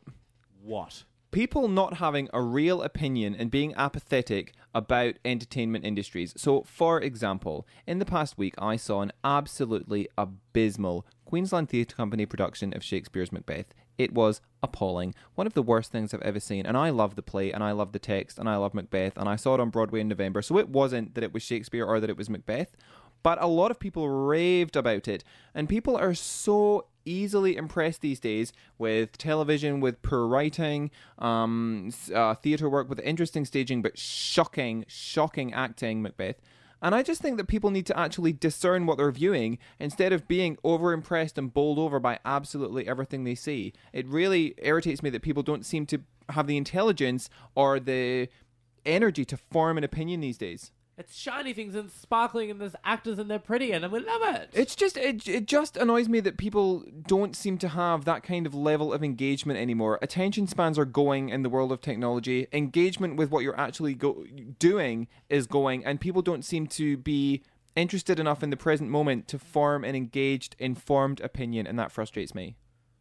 What? 0.62 1.04
People 1.30 1.68
not 1.68 1.94
having 1.94 2.28
a 2.34 2.42
real 2.42 2.82
opinion 2.82 3.34
and 3.34 3.50
being 3.50 3.74
apathetic 3.76 4.52
about 4.74 5.14
entertainment 5.24 5.86
industries. 5.86 6.34
So, 6.36 6.62
for 6.64 7.00
example, 7.00 7.66
in 7.86 7.98
the 7.98 8.04
past 8.04 8.36
week, 8.36 8.54
I 8.58 8.76
saw 8.76 9.00
an 9.00 9.12
absolutely 9.24 10.08
abysmal 10.18 11.06
Queensland 11.32 11.70
Theatre 11.70 11.96
Company 11.96 12.26
production 12.26 12.74
of 12.76 12.84
Shakespeare's 12.84 13.32
Macbeth. 13.32 13.72
It 13.96 14.12
was 14.12 14.42
appalling. 14.62 15.14
One 15.34 15.46
of 15.46 15.54
the 15.54 15.62
worst 15.62 15.90
things 15.90 16.12
I've 16.12 16.20
ever 16.20 16.38
seen. 16.38 16.66
And 16.66 16.76
I 16.76 16.90
love 16.90 17.14
the 17.14 17.22
play, 17.22 17.52
and 17.52 17.64
I 17.64 17.72
love 17.72 17.92
the 17.92 17.98
text, 17.98 18.38
and 18.38 18.50
I 18.50 18.56
love 18.56 18.74
Macbeth, 18.74 19.16
and 19.16 19.26
I 19.30 19.36
saw 19.36 19.54
it 19.54 19.60
on 19.60 19.70
Broadway 19.70 20.00
in 20.00 20.08
November. 20.08 20.42
So 20.42 20.58
it 20.58 20.68
wasn't 20.68 21.14
that 21.14 21.24
it 21.24 21.32
was 21.32 21.42
Shakespeare 21.42 21.86
or 21.86 22.00
that 22.00 22.10
it 22.10 22.18
was 22.18 22.28
Macbeth. 22.28 22.76
But 23.22 23.40
a 23.40 23.46
lot 23.46 23.70
of 23.70 23.80
people 23.80 24.10
raved 24.10 24.76
about 24.76 25.08
it. 25.08 25.24
And 25.54 25.70
people 25.70 25.96
are 25.96 26.12
so 26.12 26.88
easily 27.06 27.56
impressed 27.56 28.02
these 28.02 28.20
days 28.20 28.52
with 28.76 29.16
television, 29.16 29.80
with 29.80 30.02
poor 30.02 30.26
writing, 30.26 30.90
um, 31.18 31.92
uh, 32.14 32.34
theatre 32.34 32.68
work, 32.68 32.90
with 32.90 33.00
interesting 33.00 33.46
staging, 33.46 33.80
but 33.80 33.96
shocking, 33.96 34.84
shocking 34.86 35.54
acting, 35.54 36.02
Macbeth. 36.02 36.42
And 36.82 36.96
I 36.96 37.04
just 37.04 37.22
think 37.22 37.36
that 37.36 37.46
people 37.46 37.70
need 37.70 37.86
to 37.86 37.98
actually 37.98 38.32
discern 38.32 38.86
what 38.86 38.98
they're 38.98 39.12
viewing 39.12 39.58
instead 39.78 40.12
of 40.12 40.26
being 40.26 40.58
over 40.64 40.92
impressed 40.92 41.38
and 41.38 41.54
bowled 41.54 41.78
over 41.78 42.00
by 42.00 42.18
absolutely 42.24 42.88
everything 42.88 43.22
they 43.22 43.36
see. 43.36 43.72
It 43.92 44.06
really 44.08 44.54
irritates 44.58 45.02
me 45.02 45.08
that 45.10 45.22
people 45.22 45.44
don't 45.44 45.64
seem 45.64 45.86
to 45.86 46.02
have 46.30 46.48
the 46.48 46.56
intelligence 46.56 47.30
or 47.54 47.78
the 47.78 48.28
energy 48.84 49.24
to 49.24 49.36
form 49.36 49.78
an 49.78 49.84
opinion 49.84 50.20
these 50.20 50.38
days. 50.38 50.72
It's 51.02 51.16
shiny 51.18 51.52
things 51.52 51.74
and 51.74 51.90
sparkling, 51.90 52.50
and 52.50 52.60
there's 52.60 52.76
actors 52.84 53.18
and 53.18 53.28
they're 53.30 53.38
pretty, 53.38 53.72
and 53.72 53.90
we 53.90 53.98
love 54.00 54.34
it. 54.36 54.50
It's 54.52 54.76
just 54.76 54.96
it, 54.96 55.26
it 55.26 55.46
just 55.46 55.76
annoys 55.76 56.08
me 56.08 56.20
that 56.20 56.36
people 56.38 56.84
don't 57.08 57.34
seem 57.34 57.58
to 57.58 57.68
have 57.68 58.04
that 58.04 58.22
kind 58.22 58.46
of 58.46 58.54
level 58.54 58.92
of 58.92 59.02
engagement 59.02 59.58
anymore. 59.58 59.98
Attention 60.00 60.46
spans 60.46 60.78
are 60.78 60.84
going 60.84 61.28
in 61.28 61.42
the 61.42 61.48
world 61.50 61.72
of 61.72 61.80
technology. 61.80 62.46
Engagement 62.52 63.16
with 63.16 63.30
what 63.30 63.42
you're 63.42 63.58
actually 63.58 63.94
go- 63.94 64.24
doing 64.58 65.08
is 65.28 65.46
going, 65.46 65.84
and 65.84 66.00
people 66.00 66.22
don't 66.22 66.44
seem 66.44 66.66
to 66.68 66.96
be 66.96 67.42
interested 67.74 68.20
enough 68.20 68.42
in 68.42 68.50
the 68.50 68.56
present 68.56 68.90
moment 68.90 69.26
to 69.28 69.38
form 69.38 69.82
an 69.82 69.96
engaged, 69.96 70.54
informed 70.58 71.20
opinion, 71.20 71.66
and 71.66 71.78
that 71.78 71.90
frustrates 71.90 72.34
me. 72.34 72.54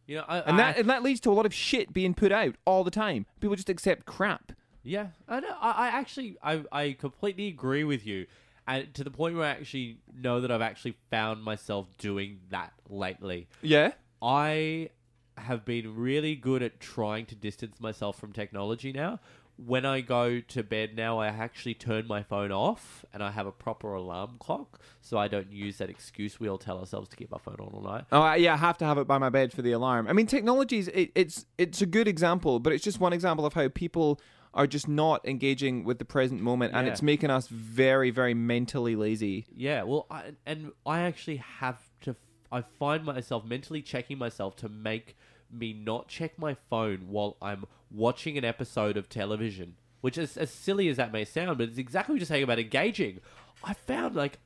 You 0.07 0.17
know, 0.17 0.25
I, 0.27 0.39
And 0.39 0.55
I- 0.55 0.57
that 0.71 0.77
and 0.79 0.89
that 0.89 1.03
leads 1.03 1.19
to 1.21 1.29
a 1.29 1.33
lot 1.33 1.45
of 1.45 1.53
shit 1.53 1.93
being 1.93 2.13
put 2.13 2.31
out 2.31 2.55
all 2.65 2.83
the 2.83 2.91
time. 2.91 3.25
People 3.39 3.55
just 3.55 3.69
accept 3.69 4.05
crap. 4.05 4.51
Yeah, 4.83 5.07
I 5.27 5.39
know. 5.39 5.55
I, 5.61 5.71
I 5.71 5.87
actually, 5.87 6.37
I, 6.43 6.63
I 6.71 6.95
completely 6.99 7.47
agree 7.47 7.83
with 7.83 8.05
you, 8.05 8.25
and 8.67 8.93
to 8.95 9.03
the 9.03 9.11
point 9.11 9.35
where 9.35 9.45
I 9.45 9.49
actually 9.49 9.97
know 10.13 10.41
that 10.41 10.51
I've 10.51 10.61
actually 10.61 10.95
found 11.09 11.43
myself 11.43 11.87
doing 11.97 12.39
that 12.49 12.73
lately. 12.89 13.47
Yeah. 13.61 13.91
I 14.21 14.89
have 15.37 15.65
been 15.65 15.95
really 15.95 16.35
good 16.35 16.61
at 16.61 16.79
trying 16.79 17.25
to 17.27 17.35
distance 17.35 17.79
myself 17.79 18.17
from 18.19 18.31
technology 18.33 18.91
now. 18.91 19.19
When 19.63 19.85
I 19.85 20.01
go 20.01 20.39
to 20.39 20.63
bed 20.63 20.95
now, 20.95 21.19
I 21.19 21.27
actually 21.27 21.75
turn 21.75 22.07
my 22.07 22.23
phone 22.23 22.51
off 22.51 23.05
and 23.13 23.21
I 23.21 23.29
have 23.31 23.45
a 23.45 23.51
proper 23.51 23.93
alarm 23.93 24.37
clock, 24.39 24.79
so 25.01 25.17
I 25.19 25.27
don't 25.27 25.51
use 25.51 25.77
that 25.77 25.89
excuse 25.89 26.39
we 26.39 26.47
all 26.47 26.57
tell 26.57 26.79
ourselves 26.79 27.09
to 27.09 27.15
keep 27.15 27.31
our 27.33 27.39
phone 27.39 27.57
on 27.59 27.67
all 27.73 27.81
night. 27.81 28.05
Oh 28.11 28.21
I- 28.21 28.37
yeah, 28.37 28.53
I 28.53 28.57
have 28.57 28.77
to 28.79 28.85
have 28.85 28.97
it 28.97 29.05
by 29.07 29.19
my 29.19 29.29
bed 29.29 29.51
for 29.53 29.61
the 29.61 29.71
alarm. 29.73 30.07
I 30.07 30.13
mean, 30.13 30.25
technology's 30.25 30.87
it, 30.89 31.11
it's 31.13 31.45
it's 31.59 31.81
a 31.81 31.85
good 31.85 32.07
example, 32.07 32.59
but 32.59 32.73
it's 32.73 32.83
just 32.83 32.99
one 32.99 33.13
example 33.13 33.45
of 33.45 33.53
how 33.53 33.67
people 33.67 34.19
are 34.53 34.67
just 34.67 34.87
not 34.87 35.25
engaging 35.27 35.83
with 35.83 35.97
the 35.99 36.05
present 36.05 36.41
moment, 36.41 36.73
and 36.73 36.85
Yeah. 36.85 36.91
it's 36.91 37.01
making 37.01 37.29
us 37.29 37.47
very, 37.47 38.09
very 38.11 38.33
mentally 38.33 38.95
lazy. 38.95 39.45
Yeah, 39.55 39.83
well, 39.83 40.07
I, 40.11 40.33
and 40.45 40.71
I 40.85 41.01
actually 41.01 41.37
have 41.37 41.79
to. 42.01 42.15
I 42.51 42.61
find 42.61 43.05
myself 43.05 43.45
mentally 43.45 43.81
checking 43.81 44.17
myself 44.17 44.57
to 44.57 44.67
make 44.69 45.15
me 45.49 45.71
not 45.73 46.07
check 46.09 46.37
my 46.37 46.53
phone 46.69 47.07
while 47.07 47.37
I'm 47.41 47.65
watching 47.89 48.37
an 48.37 48.43
episode 48.45 48.97
of 48.97 49.07
television. 49.09 49.75
Which 50.01 50.17
is 50.17 50.35
as 50.35 50.49
silly 50.49 50.87
as 50.89 50.97
that 50.97 51.11
may 51.13 51.23
sound, 51.25 51.57
but 51.59 51.69
it's 51.69 51.77
exactly 51.77 52.13
what 52.13 52.19
you're 52.19 52.25
saying 52.25 52.43
about 52.43 52.57
engaging. 52.59 53.19
I 53.63 53.73
found 53.73 54.15
like 54.15 54.39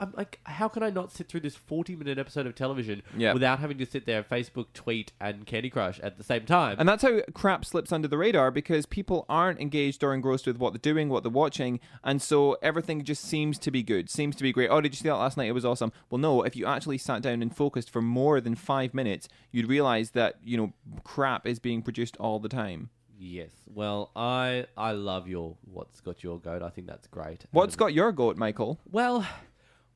I'm 0.00 0.12
like, 0.16 0.38
how 0.44 0.68
can 0.68 0.82
I 0.82 0.90
not 0.90 1.10
sit 1.12 1.28
through 1.28 1.40
this 1.40 1.56
40 1.56 1.96
minute 1.96 2.18
episode 2.18 2.46
of 2.46 2.54
television 2.54 3.02
Yeah. 3.16 3.32
without 3.32 3.58
having 3.58 3.78
to 3.78 3.86
sit 3.86 4.06
there, 4.06 4.22
Facebook, 4.22 4.66
tweet, 4.74 5.12
and 5.20 5.44
Candy 5.46 5.70
Crush 5.70 5.98
at 6.00 6.18
the 6.18 6.24
same 6.24 6.44
time? 6.44 6.76
And 6.78 6.88
that's 6.88 7.02
how 7.02 7.20
crap 7.34 7.64
slips 7.64 7.92
under 7.92 8.06
the 8.08 8.18
radar 8.18 8.50
because 8.50 8.86
people 8.86 9.26
aren't 9.28 9.60
engaged 9.60 10.02
or 10.04 10.14
engrossed 10.14 10.46
with 10.46 10.58
what 10.58 10.72
they're 10.72 10.92
doing, 10.92 11.08
what 11.08 11.22
they're 11.22 11.30
watching, 11.32 11.80
and 12.04 12.22
so 12.22 12.56
everything 12.62 13.02
just 13.04 13.24
seems 13.24 13.58
to 13.58 13.70
be 13.70 13.82
good, 13.82 14.08
seems 14.10 14.36
to 14.36 14.42
be 14.42 14.52
great. 14.52 14.68
Oh, 14.68 14.80
did 14.80 14.92
you 14.92 14.96
see 14.96 15.08
that 15.08 15.16
last 15.16 15.36
night? 15.36 15.48
It 15.48 15.52
was 15.52 15.64
awesome. 15.64 15.92
Well, 16.10 16.18
no, 16.18 16.42
if 16.42 16.54
you 16.56 16.66
actually 16.66 16.98
sat 16.98 17.22
down 17.22 17.42
and 17.42 17.54
focused 17.54 17.90
for 17.90 18.00
more 18.02 18.40
than 18.40 18.54
five 18.54 18.94
minutes, 18.94 19.28
you'd 19.50 19.68
realize 19.68 20.10
that, 20.10 20.36
you 20.44 20.56
know, 20.56 20.72
crap 21.04 21.46
is 21.46 21.58
being 21.58 21.82
produced 21.82 22.16
all 22.18 22.38
the 22.38 22.48
time. 22.48 22.90
Yes. 23.20 23.50
Well, 23.66 24.12
I 24.14 24.66
I 24.76 24.92
love 24.92 25.26
your 25.26 25.56
what's 25.64 26.00
got 26.00 26.22
your 26.22 26.38
goat. 26.38 26.62
I 26.62 26.68
think 26.70 26.86
that's 26.86 27.08
great. 27.08 27.46
What's 27.50 27.74
um, 27.74 27.78
got 27.78 27.92
your 27.92 28.12
goat, 28.12 28.36
Michael? 28.36 28.78
Well, 28.90 29.26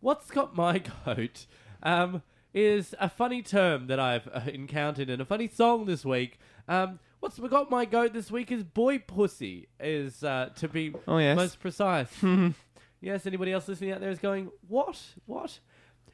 what's 0.03 0.31
got 0.31 0.55
my 0.55 0.79
goat 1.07 1.47
um, 1.83 2.23
is 2.53 2.95
a 3.01 3.09
funny 3.09 3.41
term 3.41 3.87
that 3.87 3.99
I've 3.99 4.29
uh, 4.29 4.43
encountered 4.53 5.09
in 5.09 5.21
a 5.21 5.25
funny 5.25 5.49
song 5.49 5.87
this 5.87 6.05
week. 6.05 6.39
Um, 6.69 6.99
what's 7.21 7.39
got 7.39 7.71
my 7.71 7.87
goat 7.87 8.13
this 8.13 8.31
week 8.31 8.53
is 8.53 8.63
boy 8.63 8.99
pussy, 8.99 9.69
is 9.81 10.23
uh, 10.23 10.51
to 10.57 10.69
be 10.69 10.95
Oh, 11.09 11.17
yes. 11.19 11.37
most 11.37 11.61
precise. 11.61 12.09
yes, 13.01 13.27
anybody 13.27 13.53
else 13.53 13.67
listening 13.69 13.93
out 13.93 14.01
there 14.01 14.11
is 14.11 14.19
going, 14.19 14.51
what? 14.69 15.01
What? 15.25 15.59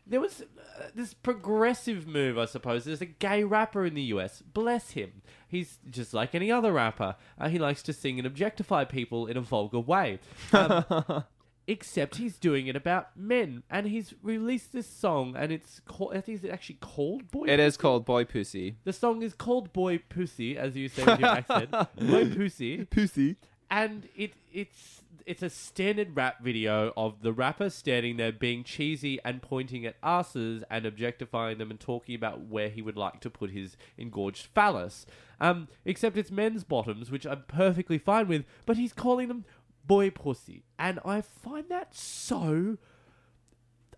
There 0.07 0.20
was 0.20 0.41
uh, 0.43 0.84
this 0.95 1.12
progressive 1.12 2.07
move, 2.07 2.39
I 2.39 2.47
suppose. 2.47 2.84
There's 2.86 3.03
a 3.03 3.07
gay 3.07 3.45
rapper 3.45 3.84
in 3.84 3.93
the 3.95 4.03
US. 4.05 4.41
Bless 4.43 4.93
him. 4.93 5.20
He's 5.49 5.78
just 5.91 6.14
like 6.14 6.34
any 6.34 6.51
other 6.51 6.72
rapper. 6.72 7.16
Uh, 7.39 7.49
he 7.49 7.59
likes 7.59 7.82
to 7.82 7.93
sing 7.93 8.18
and 8.18 8.26
objectify 8.26 8.84
people 8.84 9.26
in 9.26 9.36
a 9.36 9.43
vulgar 9.43 9.80
way. 9.80 10.20
Um, 10.53 10.84
except 11.69 12.16
he's 12.16 12.39
doing 12.39 12.66
it 12.66 12.75
about 12.75 13.16
men. 13.16 13.62
And 13.71 13.87
he's 13.87 14.14
released 14.23 14.73
this 14.73 14.89
song, 14.89 15.37
and 15.37 15.53
it's 15.53 15.81
called, 15.81 16.16
I 16.16 16.23
think 16.23 16.43
it's 16.43 16.53
actually 16.53 16.79
called 16.81 17.31
Boy 17.31 17.45
It 17.47 17.61
is 17.61 17.77
called 17.77 18.07
Boy 18.07 18.25
Pussy. 18.25 18.77
The 18.85 18.93
song 18.93 19.23
is 19.23 19.35
called 19.35 19.73
Boy 19.73 19.99
Pussy, 19.99 20.57
as 20.57 20.75
you 20.75 20.89
say 20.89 21.05
with 21.05 21.21
your 21.21 21.29
accent. 21.29 21.71
Boy 22.01 22.31
Pussy. 22.31 22.87
Pussy. 22.87 23.37
And 23.71 24.09
it 24.16 24.33
it's 24.51 25.03
it's 25.27 25.43
a 25.43 25.51
standard 25.51 26.16
rap 26.16 26.43
video 26.43 26.91
of 26.97 27.21
the 27.21 27.35
rapper 27.35 27.69
standing 27.69 28.16
there 28.16 28.33
being 28.33 28.64
cheesy 28.64 29.19
and 29.27 29.43
pointing 29.43 29.85
at 29.85 29.95
asses 30.03 30.64
and 30.71 30.87
objectifying 30.87 31.59
them 31.59 31.71
and 31.71 31.79
talking 31.79 32.14
about 32.14 32.47
where 32.47 32.71
he 32.71 32.81
would 32.81 32.97
like 32.97 33.21
to 33.21 33.29
put 33.29 33.51
his 33.51 33.77
engorged 33.99 34.47
phallus. 34.55 35.05
Um, 35.39 35.69
except 35.85 36.16
it's 36.16 36.31
men's 36.31 36.64
bottoms, 36.64 37.11
which 37.11 37.27
I'm 37.27 37.45
perfectly 37.47 37.99
fine 37.99 38.27
with, 38.27 38.47
but 38.64 38.79
he's 38.79 38.95
calling 38.95 39.29
them 39.29 39.45
boy 39.89 40.11
pussy. 40.11 40.62
And 40.78 41.01
I 41.05 41.20
find 41.22 41.68
that 41.70 41.97
so 41.97 42.78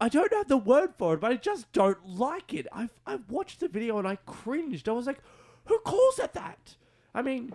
I 0.00 0.08
don't 0.08 0.32
have 0.32 0.48
the 0.48 0.56
word 0.56 0.94
for 0.96 1.14
it, 1.14 1.20
but 1.20 1.30
I 1.30 1.36
just 1.36 1.70
don't 1.72 1.98
like 2.06 2.54
it. 2.54 2.66
I've 2.72 2.94
I've 3.06 3.28
watched 3.28 3.60
the 3.60 3.68
video 3.68 3.98
and 3.98 4.08
I 4.08 4.16
cringed. 4.24 4.88
I 4.88 4.92
was 4.92 5.06
like, 5.06 5.18
who 5.66 5.78
calls 5.80 6.18
it 6.18 6.32
that? 6.32 6.76
I 7.14 7.20
mean, 7.20 7.52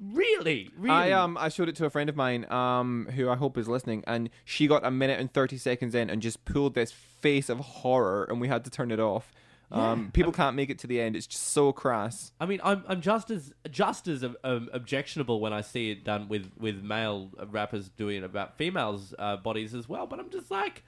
really, 0.00 0.70
really. 0.78 0.94
I 0.94 1.10
um 1.10 1.36
I 1.36 1.50
showed 1.50 1.68
it 1.68 1.76
to 1.76 1.84
a 1.84 1.90
friend 1.90 2.08
of 2.08 2.16
mine 2.16 2.50
um 2.50 3.08
who 3.14 3.28
I 3.28 3.36
hope 3.36 3.58
is 3.58 3.68
listening 3.68 4.02
and 4.06 4.30
she 4.46 4.66
got 4.66 4.86
a 4.86 4.90
minute 4.90 5.20
and 5.20 5.30
30 5.30 5.58
seconds 5.58 5.94
in 5.94 6.08
and 6.08 6.22
just 6.22 6.46
pulled 6.46 6.74
this 6.74 6.92
face 6.92 7.50
of 7.50 7.58
horror 7.58 8.24
and 8.30 8.40
we 8.40 8.48
had 8.48 8.64
to 8.64 8.70
turn 8.70 8.90
it 8.90 9.00
off. 9.00 9.30
Um 9.72 10.04
Yeah. 10.04 10.10
people 10.12 10.32
can't 10.32 10.54
make 10.54 10.70
it 10.70 10.78
to 10.80 10.86
the 10.86 11.00
end. 11.00 11.16
It's 11.16 11.26
just 11.26 11.48
so 11.48 11.72
crass. 11.72 12.32
I 12.38 12.46
mean, 12.46 12.60
I'm 12.62 12.84
I'm 12.86 13.00
just 13.00 13.30
as 13.30 13.52
just 13.70 14.06
as 14.06 14.22
um, 14.22 14.68
objectionable 14.72 15.40
when 15.40 15.52
I 15.52 15.62
see 15.62 15.90
it 15.90 16.04
done 16.04 16.28
with 16.28 16.50
with 16.58 16.82
male 16.82 17.30
rappers 17.50 17.88
doing 17.88 18.18
it 18.18 18.24
about 18.24 18.56
females' 18.58 19.14
uh, 19.18 19.36
bodies 19.38 19.74
as 19.74 19.88
well. 19.88 20.06
But 20.06 20.20
I'm 20.20 20.30
just 20.30 20.50
like, 20.50 20.84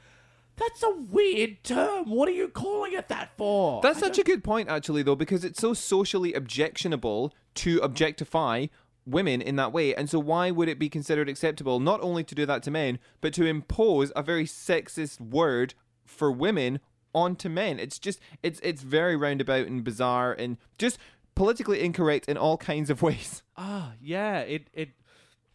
that's 0.57 0.83
a 0.83 0.91
weird 0.91 1.65
term. 1.65 2.11
What 2.11 2.29
are 2.29 2.33
you 2.33 2.49
calling 2.49 2.93
it 2.93 3.09
that 3.09 3.31
for? 3.37 3.81
That's 3.83 3.99
I 3.99 4.09
such 4.09 4.19
a 4.19 4.23
good 4.25 4.45
point 4.45 4.69
actually 4.69 5.03
though 5.03 5.17
because 5.17 5.45
it's 5.45 5.61
so 5.61 5.73
socially 5.75 6.35
objectionable 6.35 7.33
to 7.57 7.79
objectify 7.79 8.67
women 9.07 9.43
in 9.43 9.57
that 9.57 9.71
way 9.73 9.95
and 9.95 10.09
so 10.09 10.19
why 10.19 10.51
would 10.51 10.67
it 10.69 10.79
be 10.79 10.89
considered 10.89 11.29
acceptable 11.29 11.79
not 11.79 12.01
only 12.01 12.25
to 12.25 12.35
do 12.35 12.47
that 12.47 12.63
to 12.63 12.71
men 12.71 12.99
but 13.21 13.35
to 13.35 13.45
impose 13.45 14.11
a 14.17 14.23
very 14.23 14.47
sexist 14.47 15.21
word 15.21 15.75
for 16.07 16.33
women 16.33 16.81
onto 17.15 17.49
men 17.49 17.79
it's 17.79 17.99
just 17.99 18.21
it's 18.43 18.61
it's 18.63 18.83
very 18.83 19.17
roundabout 19.17 19.67
and 19.67 19.85
bizarre 19.85 20.33
and 20.33 20.57
just 20.79 20.99
politically 21.35 21.81
incorrect 21.81 22.29
in 22.29 22.37
all 22.37 22.57
kinds 22.57 22.91
of 22.91 23.03
ways 23.09 23.43
Ah, 23.57 23.93
yeah. 24.01 24.41
It 24.41 24.69
it. 24.73 24.91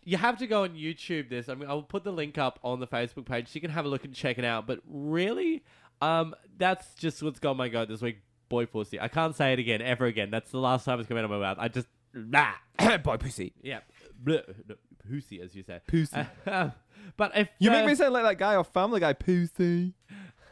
You 0.03 0.17
have 0.17 0.37
to 0.39 0.47
go 0.47 0.63
on 0.63 0.71
YouTube. 0.71 1.29
This. 1.29 1.49
I 1.49 1.55
mean, 1.55 1.69
I'll 1.69 1.81
put 1.81 2.03
the 2.03 2.11
link 2.11 2.37
up 2.37 2.59
on 2.63 2.79
the 2.79 2.87
Facebook 2.87 3.25
page 3.25 3.47
so 3.47 3.51
you 3.55 3.61
can 3.61 3.71
have 3.71 3.85
a 3.85 3.89
look 3.89 4.05
and 4.05 4.13
check 4.13 4.37
it 4.37 4.45
out. 4.45 4.65
But 4.65 4.79
really, 4.87 5.63
um, 6.01 6.35
that's 6.57 6.93
just 6.95 7.21
what's 7.21 7.39
gone 7.39 7.57
my 7.57 7.69
goat 7.69 7.89
this 7.89 8.01
week. 8.01 8.19
Boy 8.47 8.65
pussy. 8.65 8.99
I 8.99 9.07
can't 9.09 9.35
say 9.35 9.53
it 9.53 9.59
again 9.59 9.81
ever 9.81 10.05
again. 10.05 10.31
That's 10.31 10.51
the 10.51 10.57
last 10.59 10.85
time 10.85 10.99
it's 10.99 11.07
coming 11.07 11.23
out 11.23 11.25
of 11.25 11.31
my 11.31 11.39
mouth. 11.39 11.57
I 11.59 11.67
just 11.67 11.87
nah. 12.13 12.51
boy 13.03 13.17
pussy 13.17 13.53
Yeah, 13.61 13.79
Bleh. 14.23 14.43
No, 14.67 14.75
pussy 15.07 15.41
as 15.41 15.55
you 15.55 15.63
say. 15.63 15.81
Pussy. 15.85 16.25
Uh, 16.47 16.69
but 17.17 17.37
if 17.37 17.49
you 17.59 17.69
uh, 17.69 17.73
make 17.73 17.85
me 17.85 17.95
sound 17.95 18.13
like 18.13 18.23
that 18.23 18.37
guy 18.37 18.55
off 18.55 18.71
family 18.73 18.99
guy 18.99 19.13
pussy 19.13 19.93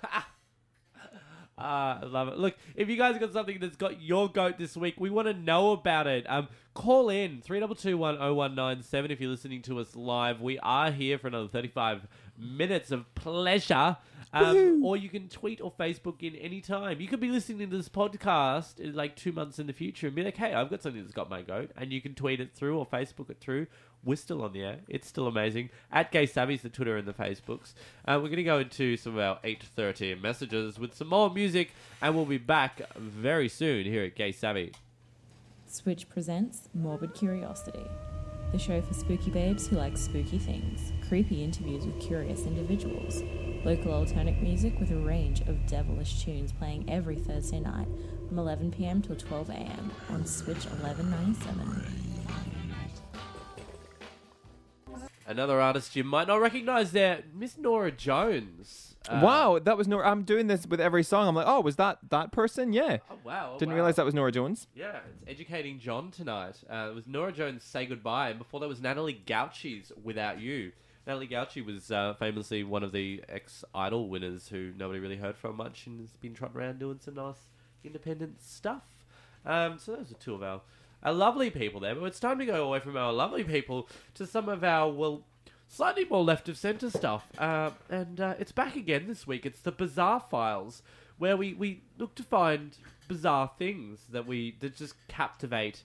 Ah, 1.60 2.00
I 2.02 2.06
love 2.06 2.28
it. 2.28 2.38
Look, 2.38 2.56
if 2.76 2.88
you 2.88 2.98
guys 2.98 3.18
got 3.18 3.34
something 3.34 3.58
that's 3.60 3.78
got 3.78 4.00
your 4.02 4.30
goat 4.30 4.60
this 4.60 4.78
week, 4.78 4.96
we 5.00 5.10
want 5.10 5.28
to 5.28 5.34
know 5.34 5.72
about 5.72 6.06
it. 6.06 6.30
Um, 6.30 6.50
call 6.76 7.10
in 7.10 7.42
three 7.42 7.60
double 7.60 7.74
two 7.74 7.98
one 7.98 8.16
zero 8.18 8.34
one 8.36 8.54
nine 8.54 8.84
seven 8.84 9.10
if 9.10 9.20
you're 9.20 9.32
listening 9.32 9.64
to 9.64 9.80
us 9.80 9.96
live. 9.96 10.40
We 10.40 10.60
are 10.60 10.92
here 10.92 11.18
for 11.18 11.28
another 11.28 11.48
thirty 11.48 11.70
five 11.70 12.08
minutes 12.38 12.92
of 12.92 13.14
pleasure. 13.16 13.98
Um, 14.34 14.84
or 14.84 14.98
you 14.98 15.10
can 15.10 15.30
tweet 15.30 15.62
or 15.62 15.72
Facebook 15.72 16.22
in 16.22 16.36
any 16.36 16.60
time. 16.60 17.00
You 17.00 17.08
could 17.08 17.22
be 17.22 17.32
listening 17.32 17.70
to 17.70 17.78
this 17.78 17.88
podcast 17.90 18.78
in 18.80 18.94
like 18.94 19.16
two 19.16 19.32
months 19.32 19.58
in 19.58 19.68
the 19.68 19.74
future 19.74 20.08
and 20.08 20.16
be 20.16 20.22
like, 20.24 20.36
"Hey, 20.36 20.54
I've 20.54 20.70
got 20.70 20.84
something 20.84 21.02
that's 21.02 21.14
got 21.14 21.30
my 21.30 21.42
goat," 21.42 21.72
and 21.78 21.92
you 21.94 22.02
can 22.02 22.14
tweet 22.14 22.42
it 22.42 22.54
through 22.54 22.78
or 22.78 22.86
Facebook 22.86 23.30
it 23.30 23.40
through. 23.40 23.68
We're 24.04 24.16
still 24.16 24.44
on 24.44 24.54
the 24.54 24.64
air. 24.64 24.78
It's 24.88 25.08
still 25.08 25.28
amazing. 25.28 25.70
At 25.92 26.12
Gay 26.12 26.26
Savvy's 26.26 26.62
the 26.62 26.70
Twitter 26.70 26.96
and 26.98 27.08
the 27.08 27.14
Facebooks. 27.14 27.74
Uh, 28.06 28.20
we're 28.22 28.30
going 28.30 28.38
to 28.38 28.44
go 28.44 28.60
into 28.60 28.96
some 28.96 29.18
of 29.18 29.20
our 29.20 29.40
8.30 29.44 30.22
messages 30.22 30.80
with 30.80 30.96
some 30.96 31.10
more 31.10 31.30
music, 31.30 31.72
and 32.02 32.16
we'll 32.16 32.26
be 32.26 32.38
back 32.38 32.82
very 32.96 33.50
soon 33.50 33.86
here 33.86 34.04
at 34.06 34.16
Gay 34.16 34.32
Savvy. 34.32 34.72
Switch 35.66 36.08
presents 36.08 36.70
Morbid 36.74 37.14
Curiosity, 37.14 37.86
the 38.54 38.58
show 38.58 38.82
for 38.82 38.94
spooky 38.94 39.30
babes 39.30 39.68
who 39.68 39.76
like 39.76 39.98
spooky 39.98 40.40
things, 40.40 40.94
creepy 41.10 41.44
interviews 41.44 41.86
with 41.86 42.00
curious 42.00 42.46
individuals, 42.46 43.22
local 43.66 43.94
alternate 43.94 44.42
music 44.42 44.80
with 44.80 44.92
a 44.92 44.96
range 44.96 45.42
of 45.42 45.68
devilish 45.68 46.24
tunes 46.24 46.54
playing 46.54 46.90
every 46.90 47.18
Thursday 47.18 47.60
night 47.60 47.88
from 48.30 48.38
11pm 48.38 49.06
till 49.06 49.16
12am 49.18 49.90
on 50.10 50.26
Switch 50.26 50.66
1197. 50.66 52.17
Another 55.28 55.60
artist 55.60 55.96
you 55.96 56.04
might 56.06 56.28
not 56.28 56.40
recognize 56.40 56.94
there, 56.94 57.24
Miss 57.36 57.58
Norah 57.58 57.92
Jones. 57.92 58.96
Uh, 59.10 59.22
wow 59.24 59.60
that 59.60 59.78
was 59.78 59.88
Norah 59.88 60.10
I'm 60.10 60.24
doing 60.24 60.48
this 60.48 60.68
with 60.68 60.82
every 60.82 61.02
song 61.04 61.30
I'm 61.30 61.36
like 61.36 61.46
oh 61.48 61.62
was 61.62 61.78
that 61.78 61.98
that 62.10 62.34
person 62.34 62.74
yeah 62.74 62.98
Oh, 63.10 63.16
wow. 63.24 63.52
oh, 63.56 63.58
didn't 63.58 63.70
wow. 63.72 63.76
realize 63.76 63.96
that 63.96 64.04
was 64.04 64.14
Norah 64.14 64.34
Jones 64.34 64.68
Yeah, 64.76 64.98
it's 65.22 65.24
educating 65.32 65.80
John 65.80 66.12
tonight. 66.12 66.56
Uh, 66.70 66.90
it 66.92 66.96
was 66.96 67.08
Norah 67.08 67.32
Jones' 67.32 67.64
"Say 67.64 67.86
Goodbye," 67.86 68.32
and 68.32 68.38
before 68.40 68.60
that 68.60 68.68
was 68.68 68.82
Natalie 68.82 69.22
Gauci's 69.26 69.92
"Without 70.04 70.40
You." 70.42 70.72
Natalie 71.06 71.28
Gauchi 71.30 71.66
was 71.66 71.90
uh, 71.90 72.16
famously 72.20 72.66
one 72.66 72.84
of 72.84 72.92
the 72.92 73.24
ex-Idol 73.30 74.10
winners 74.10 74.50
who 74.50 74.74
nobody 74.78 75.00
really 75.00 75.16
heard 75.16 75.38
from 75.38 75.56
much, 75.56 75.88
and 75.88 76.02
has 76.02 76.12
been 76.20 76.34
trotting 76.34 76.58
around 76.58 76.80
doing 76.80 77.00
some 77.02 77.16
nice 77.16 77.48
independent 77.86 78.42
stuff. 78.42 78.84
Um, 79.46 79.78
so 79.80 79.96
those 79.96 80.12
are 80.12 80.16
two 80.16 80.34
of 80.34 80.44
our, 80.44 80.60
our 81.04 81.14
lovely 81.14 81.50
people 81.50 81.80
there. 81.80 81.96
But 81.96 82.06
it's 82.06 82.20
time 82.20 82.40
to 82.40 82.46
go 82.46 82.66
away 82.66 82.80
from 82.80 82.98
our 82.98 83.14
lovely 83.14 83.44
people 83.44 83.90
to 84.16 84.26
some 84.26 84.50
of 84.50 84.64
our 84.64 84.92
well. 84.92 85.24
Slightly 85.70 86.06
more 86.06 86.24
left 86.24 86.48
of 86.48 86.58
centre 86.58 86.90
stuff, 86.90 87.28
uh, 87.38 87.72
and 87.90 88.22
uh, 88.22 88.36
it's 88.40 88.54
back 88.54 88.78
again 88.78 89.06
this 89.06 89.28
week. 89.28 89.46
It's 89.46 89.60
the 89.60 89.74
Bizarre 89.74 90.24
Files, 90.32 90.82
where 91.18 91.36
we, 91.36 91.54
we 91.54 91.84
look 91.98 92.16
to 92.16 92.24
find 92.24 92.78
bizarre 93.10 93.52
things 93.58 94.00
that 94.12 94.26
we 94.26 94.56
that 94.62 94.78
just 94.78 94.96
captivate 95.10 95.84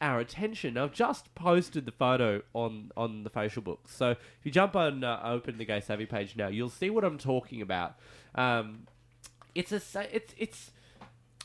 our 0.00 0.18
attention. 0.18 0.76
I've 0.76 0.92
just 0.92 1.32
posted 1.36 1.86
the 1.86 1.92
photo 1.92 2.42
on 2.54 2.90
on 2.96 3.22
the 3.22 3.30
facial 3.30 3.62
book, 3.62 3.82
so 3.86 4.10
if 4.10 4.18
you 4.42 4.50
jump 4.50 4.74
on 4.74 5.04
uh, 5.04 5.20
open 5.22 5.58
the 5.58 5.64
Gay 5.64 5.80
Savvy 5.80 6.06
page 6.06 6.34
now, 6.34 6.48
you'll 6.48 6.68
see 6.68 6.90
what 6.90 7.04
I'm 7.04 7.16
talking 7.16 7.62
about. 7.62 7.94
Um, 8.34 8.88
it's 9.54 9.70
a 9.70 9.80
it's 10.12 10.34
it's 10.36 10.70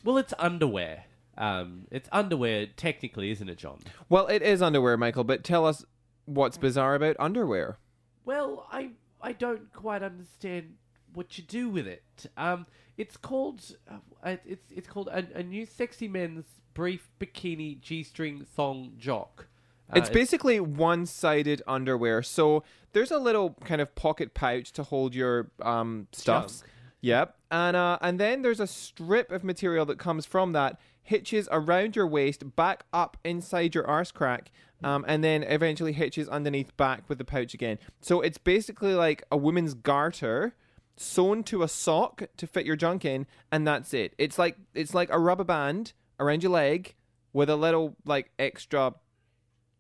well, 0.04 0.18
it's 0.18 0.34
underwear. 0.40 1.06
Um, 1.38 1.88
it's 1.92 2.10
underwear 2.12 2.68
technically, 2.78 3.32
isn't 3.32 3.50
it, 3.50 3.58
John? 3.58 3.80
Well, 4.10 4.28
it 4.28 4.42
is 4.42 4.62
underwear, 4.62 4.98
Michael, 4.98 5.24
but 5.24 5.44
tell 5.44 5.66
us 5.66 5.84
what's 6.26 6.58
bizarre 6.58 6.96
about 6.96 7.16
underwear. 7.20 7.78
Well, 8.24 8.68
I 8.72 8.92
I 9.22 9.34
don't 9.34 9.72
quite 9.74 10.02
understand 10.04 10.76
what 11.14 11.38
you 11.38 11.44
do 11.44 11.70
with 11.70 11.88
it. 11.88 12.26
Um, 12.38 12.66
it's 12.98 13.18
called 13.18 13.76
uh, 14.24 14.38
it's 14.46 14.72
it's 14.72 14.88
called 14.88 15.10
a, 15.10 15.26
a 15.36 15.44
new 15.44 15.66
sexy 15.66 16.08
men's 16.08 16.46
brief 16.74 17.10
bikini 17.20 17.80
g-string 17.80 18.46
thong 18.56 18.94
jock. 18.98 19.48
Uh, 19.90 20.00
It's 20.00 20.10
basically 20.10 20.60
one-sided 20.60 21.62
underwear. 21.68 22.24
So 22.24 22.64
there's 22.94 23.12
a 23.12 23.20
little 23.20 23.56
kind 23.64 23.82
of 23.82 23.94
pocket 23.96 24.34
pouch 24.34 24.72
to 24.74 24.84
hold 24.84 25.14
your 25.14 25.52
um, 25.62 26.08
stuffs. 26.12 26.62
Junk. 26.62 26.72
Yep. 27.02 27.36
And 27.52 27.78
uh, 27.78 27.98
and 28.02 28.20
then 28.20 28.42
there's 28.42 28.60
a 28.60 28.68
strip 28.68 29.32
of 29.32 29.44
material 29.44 29.86
that 29.86 30.00
comes 30.00 30.26
from 30.26 30.54
that, 30.54 30.80
hitches 31.06 31.48
around 31.52 31.96
your 31.96 32.08
waist, 32.08 32.56
back 32.56 32.84
up 32.92 33.16
inside 33.24 33.74
your 33.74 33.88
arse 33.88 34.12
crack, 34.12 34.52
um, 34.84 35.06
and 35.08 35.24
then 35.24 35.44
eventually 35.44 35.94
hitches 35.94 36.28
underneath 36.28 36.76
back 36.76 37.04
with 37.08 37.18
the 37.18 37.26
pouch 37.26 37.54
again. 37.54 37.80
So 38.02 38.22
it's 38.22 38.38
basically 38.38 38.94
like 38.94 39.24
a 39.32 39.38
woman's 39.38 39.74
garter 39.74 40.54
sewn 40.98 41.44
to 41.44 41.64
a 41.64 41.68
sock 41.68 42.24
to 42.38 42.48
fit 42.48 42.66
your 42.66 42.76
junk 42.76 43.06
in, 43.06 43.28
and 43.52 43.68
that's 43.68 43.94
it. 43.94 44.14
It's 44.18 44.38
like 44.38 44.58
it's 44.74 44.94
like 44.94 45.10
a 45.12 45.20
rubber 45.20 45.44
band 45.44 45.94
around 46.20 46.44
your 46.44 46.52
leg 46.52 46.96
with 47.34 47.50
a 47.50 47.56
little 47.56 47.96
like 48.06 48.32
extra 48.40 48.94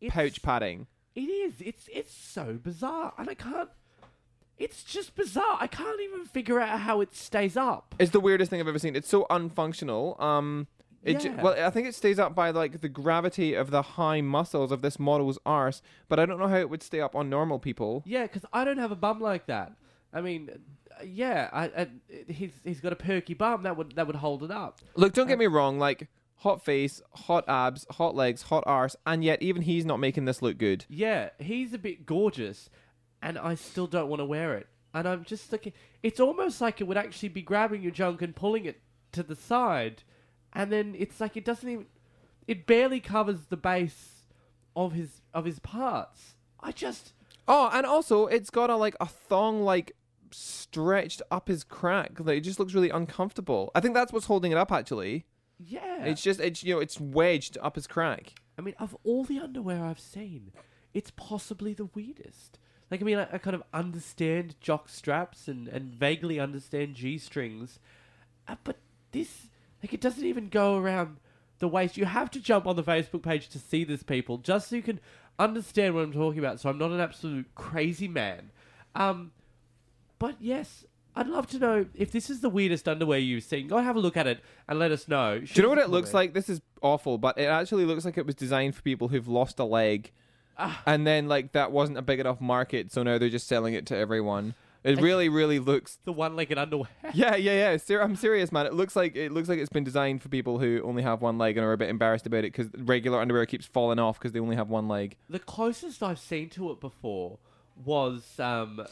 pouch 0.09 0.41
padding. 0.41 0.87
It 1.15 1.21
is. 1.21 1.53
It's 1.59 1.89
it's 1.91 2.13
so 2.13 2.59
bizarre, 2.61 3.13
and 3.17 3.29
I 3.29 3.33
can't. 3.33 3.69
It's 4.57 4.83
just 4.83 5.15
bizarre. 5.15 5.57
I 5.59 5.67
can't 5.67 5.99
even 5.99 6.25
figure 6.25 6.59
out 6.61 6.79
how 6.79 7.01
it 7.01 7.13
stays 7.13 7.57
up. 7.57 7.93
It's 7.99 8.11
the 8.11 8.21
weirdest 8.21 8.49
thing 8.49 8.61
I've 8.61 8.67
ever 8.67 8.79
seen. 8.79 8.95
It's 8.95 9.09
so 9.09 9.25
unfunctional. 9.29 10.19
Um, 10.21 10.67
it 11.05 11.19
ju- 11.21 11.29
Yeah. 11.29 11.41
well, 11.41 11.65
I 11.65 11.69
think 11.69 11.87
it 11.87 11.95
stays 11.95 12.19
up 12.19 12.35
by 12.35 12.49
like 12.49 12.81
the 12.81 12.89
gravity 12.89 13.53
of 13.53 13.71
the 13.71 13.81
high 13.81 14.19
muscles 14.21 14.71
of 14.71 14.81
this 14.81 14.99
model's 14.99 15.39
arse, 15.45 15.81
but 16.09 16.19
I 16.19 16.25
don't 16.25 16.39
know 16.39 16.47
how 16.47 16.57
it 16.57 16.69
would 16.69 16.83
stay 16.83 16.99
up 16.99 17.15
on 17.15 17.29
normal 17.29 17.59
people. 17.59 18.03
Yeah, 18.05 18.23
because 18.23 18.45
I 18.51 18.65
don't 18.65 18.77
have 18.79 18.91
a 18.91 18.95
bum 18.95 19.21
like 19.21 19.45
that. 19.45 19.73
I 20.11 20.21
mean, 20.21 20.49
yeah, 21.05 21.49
I, 21.53 21.63
I, 21.65 21.87
he's 22.27 22.51
he's 22.63 22.79
got 22.81 22.91
a 22.93 22.95
perky 22.97 23.33
bum 23.33 23.63
that 23.63 23.77
would 23.77 23.95
that 23.95 24.07
would 24.07 24.15
hold 24.17 24.43
it 24.43 24.51
up. 24.51 24.81
Look, 24.95 25.13
don't 25.13 25.27
get 25.27 25.37
me 25.39 25.47
wrong. 25.47 25.77
Like 25.79 26.07
hot 26.39 26.63
face, 26.63 27.01
hot 27.13 27.43
abs, 27.47 27.85
hot 27.91 28.15
legs, 28.15 28.43
hot 28.43 28.63
arse, 28.65 28.95
and 29.05 29.23
yet 29.23 29.41
even 29.41 29.61
he's 29.61 29.85
not 29.85 29.99
making 29.99 30.25
this 30.25 30.41
look 30.41 30.57
good. 30.57 30.85
Yeah, 30.89 31.29
he's 31.39 31.73
a 31.73 31.77
bit 31.77 32.05
gorgeous, 32.05 32.69
and 33.21 33.37
I 33.37 33.55
still 33.55 33.87
don't 33.87 34.09
want 34.09 34.19
to 34.21 34.25
wear 34.25 34.53
it. 34.55 34.67
And 34.93 35.07
I'm 35.07 35.25
just 35.25 35.45
thinking, 35.49 35.73
it's 36.03 36.19
almost 36.21 36.61
like 36.61 36.79
it 36.79 36.85
would 36.85 36.95
actually 36.97 37.29
be 37.29 37.41
grabbing 37.41 37.81
your 37.81 37.91
junk 37.91 38.21
and 38.21 38.33
pulling 38.33 38.63
it 38.65 38.79
to 39.11 39.23
the 39.23 39.35
side, 39.35 40.03
and 40.55 40.71
then 40.71 40.95
it's 40.97 41.19
like 41.21 41.35
it 41.37 41.45
doesn't 41.45 41.69
even, 41.69 41.85
it 42.47 42.65
barely 42.65 42.99
covers 42.99 43.45
the 43.49 43.57
base 43.57 44.23
of 44.75 44.93
his 44.93 45.21
of 45.33 45.45
his 45.45 45.59
parts. 45.59 46.35
I 46.59 46.71
just, 46.71 47.13
Oh, 47.47 47.69
and 47.71 47.85
also 47.85 48.25
it's 48.27 48.49
got 48.49 48.69
a 48.69 48.75
like 48.75 48.95
a 48.99 49.05
thong 49.05 49.63
like 49.63 49.95
stretched 50.31 51.21
up 51.31 51.47
his 51.47 51.63
crack. 51.63 52.19
Like 52.19 52.37
it 52.37 52.41
just 52.41 52.59
looks 52.59 52.73
really 52.73 52.89
uncomfortable. 52.89 53.71
I 53.75 53.79
think 53.79 53.93
that's 53.93 54.11
what's 54.11 54.25
holding 54.25 54.51
it 54.51 54.57
up 54.57 54.71
actually. 54.71 55.25
yeah. 55.57 56.05
It's 56.05 56.21
just 56.21 56.39
it's 56.39 56.63
you 56.63 56.75
know 56.75 56.79
it's 56.79 56.99
wedged 56.99 57.57
up 57.61 57.75
his 57.75 57.87
crack. 57.87 58.33
I 58.57 58.61
mean, 58.61 58.75
of 58.79 58.95
all 59.03 59.23
the 59.25 59.39
underwear 59.39 59.83
I've 59.83 59.99
seen, 59.99 60.51
it's 60.93 61.11
possibly 61.15 61.73
the 61.73 61.89
weirdest. 61.93 62.57
Like, 62.89 63.01
I 63.01 63.03
mean, 63.03 63.17
I, 63.17 63.27
I 63.33 63.37
kind 63.37 63.55
of 63.55 63.63
understand 63.73 64.55
jock 64.61 64.87
straps 64.89 65.47
and, 65.47 65.67
and 65.67 65.89
vaguely 65.91 66.39
understand 66.39 66.95
G 66.95 67.17
strings, 67.17 67.79
uh, 68.47 68.55
but 68.63 68.77
this, 69.11 69.47
like, 69.85 69.93
it 69.93 70.01
doesn't 70.01 70.25
even 70.25 70.49
go 70.49 70.77
around 70.77 71.17
the 71.59 71.67
waist. 71.67 71.95
You 71.95 72.05
have 72.05 72.31
to 72.31 72.39
jump 72.39 72.65
on 72.65 72.75
the 72.75 72.83
Facebook 72.83 73.21
page 73.21 73.49
to 73.49 73.59
see 73.59 73.83
this, 73.83 74.01
people, 74.01 74.39
just 74.39 74.69
so 74.69 74.75
you 74.75 74.81
can 74.81 74.99
understand 75.37 75.93
what 75.93 76.03
I'm 76.03 76.11
talking 76.11 76.39
about. 76.39 76.59
So 76.59 76.69
I'm 76.69 76.79
not 76.79 76.89
an 76.89 76.99
absolute 76.99 77.45
crazy 77.53 78.07
man. 78.07 78.49
Um, 78.95 79.31
but 80.17 80.37
yes, 80.39 80.85
I'd 81.15 81.27
love 81.27 81.45
to 81.47 81.59
know 81.59 81.85
if 81.93 82.11
this 82.11 82.31
is 82.31 82.41
the 82.41 82.49
weirdest 82.49 82.87
underwear 82.87 83.19
you've 83.19 83.43
seen. 83.43 83.67
Go 83.67 83.77
have 83.77 83.95
a 83.95 83.99
look 83.99 84.17
at 84.17 84.25
it 84.25 84.39
and 84.67 84.79
let 84.79 84.91
us 84.91 85.07
know. 85.07 85.39
Do 85.39 85.45
you 85.53 85.61
know 85.61 85.69
what 85.69 85.77
it 85.77 85.91
looks 85.91 86.15
like? 86.15 86.33
This 86.33 86.49
is 86.49 86.61
awful, 86.81 87.19
but 87.19 87.37
it 87.37 87.45
actually 87.45 87.85
looks 87.85 88.05
like 88.05 88.17
it 88.17 88.25
was 88.25 88.35
designed 88.35 88.73
for 88.73 88.81
people 88.81 89.09
who've 89.09 89.27
lost 89.27 89.59
a 89.59 89.65
leg. 89.65 90.11
Ah. 90.57 90.81
And 90.87 91.05
then 91.05 91.27
like 91.27 91.51
that 91.51 91.71
wasn't 91.71 91.99
a 91.99 92.01
big 92.01 92.19
enough 92.19 92.41
market, 92.41 92.91
so 92.91 93.03
now 93.03 93.17
they're 93.19 93.29
just 93.29 93.47
selling 93.47 93.75
it 93.75 93.85
to 93.87 93.95
everyone. 93.95 94.55
It 94.85 95.01
really, 95.01 95.29
really 95.29 95.57
looks. 95.57 95.97
The 96.05 96.13
one-legged 96.13 96.57
underwear. 96.57 96.87
Yeah, 97.13 97.35
yeah, 97.35 97.53
yeah. 97.71 97.77
Ser- 97.77 98.01
I'm 98.01 98.15
serious, 98.15 98.51
man. 98.51 98.65
It 98.65 98.73
looks 98.73 98.95
like 98.95 99.15
it 99.15 99.31
looks 99.31 99.49
like 99.49 99.57
it's 99.57 99.69
been 99.69 99.83
designed 99.83 100.21
for 100.21 100.29
people 100.29 100.59
who 100.59 100.81
only 100.83 101.01
have 101.01 101.21
one 101.21 101.37
leg 101.37 101.57
and 101.57 101.65
are 101.65 101.73
a 101.73 101.77
bit 101.77 101.89
embarrassed 101.89 102.27
about 102.27 102.39
it 102.45 102.53
because 102.53 102.69
regular 102.77 103.19
underwear 103.19 103.45
keeps 103.45 103.65
falling 103.65 103.99
off 103.99 104.19
because 104.19 104.31
they 104.31 104.39
only 104.39 104.55
have 104.55 104.69
one 104.69 104.87
leg. 104.87 105.15
The 105.29 105.39
closest 105.39 106.03
I've 106.03 106.19
seen 106.19 106.49
to 106.51 106.71
it 106.71 106.79
before 106.79 107.39
was 107.83 108.39
um 108.39 108.85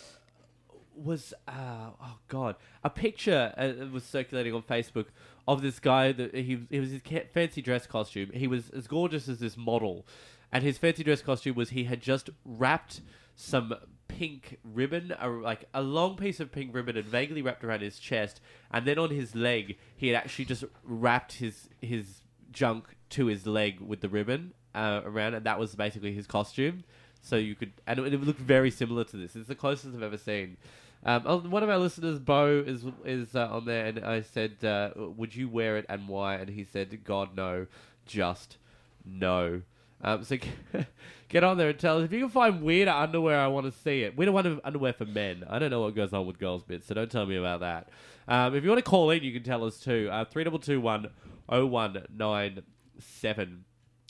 was 0.96 1.34
uh 1.48 1.90
oh 2.02 2.18
god 2.28 2.56
a 2.84 2.90
picture 2.90 3.54
uh, 3.58 3.86
was 3.92 4.04
circulating 4.04 4.54
on 4.54 4.62
Facebook 4.62 5.06
of 5.48 5.62
this 5.62 5.80
guy 5.80 6.12
that 6.12 6.34
he 6.36 6.60
he 6.70 6.80
was 6.80 6.92
his 6.92 7.02
fancy 7.34 7.62
dress 7.62 7.86
costume. 7.86 8.32
He 8.34 8.48
was 8.48 8.70
as 8.70 8.88
gorgeous 8.88 9.28
as 9.28 9.40
this 9.40 9.58
model, 9.58 10.06
and 10.52 10.64
his 10.64 10.78
fancy 10.78 11.04
dress 11.04 11.22
costume 11.22 11.56
was 11.56 11.72
he 11.72 11.84
had 11.86 12.02
just 12.02 12.30
wrapped 12.46 13.02
some 13.36 13.74
pink 14.08 14.58
ribbon, 14.64 15.14
a, 15.20 15.28
like 15.28 15.66
a 15.74 15.82
long 15.82 16.16
piece 16.16 16.40
of 16.40 16.52
pink 16.52 16.74
ribbon, 16.74 16.98
and 16.98 17.06
vaguely 17.06 17.42
wrapped 17.42 17.64
around 17.64 17.82
his 17.82 18.00
chest, 18.00 18.40
and 18.72 18.86
then 18.86 18.98
on 18.98 19.10
his 19.10 19.36
leg 19.36 19.78
he 19.96 20.08
had 20.08 20.16
actually 20.16 20.46
just 20.46 20.64
wrapped 20.84 21.34
his 21.34 21.70
his 21.82 22.22
junk 22.52 22.96
to 23.10 23.28
his 23.28 23.46
leg 23.46 23.80
with 23.80 24.02
the 24.02 24.10
ribbon 24.10 24.54
uh, 24.76 25.02
around, 25.04 25.34
and 25.34 25.46
that 25.46 25.60
was 25.60 25.76
basically 25.76 26.14
his 26.14 26.28
costume. 26.28 26.84
So 27.22 27.36
you 27.38 27.56
could, 27.56 27.74
and 27.88 28.00
it, 28.00 28.14
it 28.14 28.22
looked 28.22 28.40
very 28.40 28.72
similar 28.72 29.04
to 29.06 29.18
this. 29.18 29.36
It's 29.36 29.48
the 29.48 29.56
closest 29.56 29.96
I've 29.96 30.04
ever 30.04 30.18
seen. 30.18 30.58
Um, 31.06 31.24
oh, 31.26 31.40
one 31.40 31.64
of 31.64 31.70
our 31.70 31.78
listeners, 31.78 32.20
Bo, 32.20 32.64
is 32.66 32.86
is 33.04 33.36
uh, 33.36 33.50
on 33.52 33.66
there, 33.66 33.86
and 33.86 34.00
I 34.00 34.22
said, 34.22 34.64
uh, 34.64 34.92
"Would 34.96 35.36
you 35.36 35.50
wear 35.50 35.78
it 35.78 35.86
and 35.90 36.08
why?" 36.08 36.36
And 36.36 36.50
he 36.50 36.64
said, 36.64 37.04
"God 37.04 37.36
no, 37.36 37.68
just 38.06 38.58
no." 39.06 39.62
Um, 40.04 40.24
so 40.24 40.38
get 41.30 41.44
on 41.44 41.58
there 41.58 41.70
and 41.70 41.80
tell 41.80 41.98
us 42.00 42.06
if 42.06 42.12
you 42.12 42.20
can 42.20 42.30
find 42.30 42.62
weirder 42.62 42.92
underwear. 42.92 43.40
I 43.40 43.48
want 43.48 43.66
to 43.66 43.72
see 43.72 44.02
it. 44.04 44.18
We 44.18 44.26
don't 44.26 44.34
one 44.34 44.60
underwear 44.64 44.94
for 44.94 45.06
men. 45.06 45.44
I 45.50 45.60
don't 45.60 45.72
know 45.72 45.82
what 45.82 45.96
goes 45.96 46.14
on 46.14 46.26
with 46.28 46.40
girls' 46.40 46.64
bits, 46.64 46.88
so 46.88 46.94
don't 46.94 47.10
tell 47.12 47.26
me 47.26 47.38
about 47.38 47.62
that. 47.62 47.90
Um, 48.28 48.56
if 48.56 48.64
you 48.64 48.70
want 48.70 48.84
to 48.84 48.90
call 48.90 49.10
in, 49.12 49.24
you 49.24 49.32
can 49.32 49.44
tell 49.44 49.64
us 49.64 49.80
too. 49.80 50.10
Uh, 50.12 50.26
three 50.26 50.44
double 50.44 50.60
two 50.60 50.82
one 50.82 51.08
oh 51.50 51.66
one 51.66 52.04
nine 52.16 52.64
seven. 53.00 53.66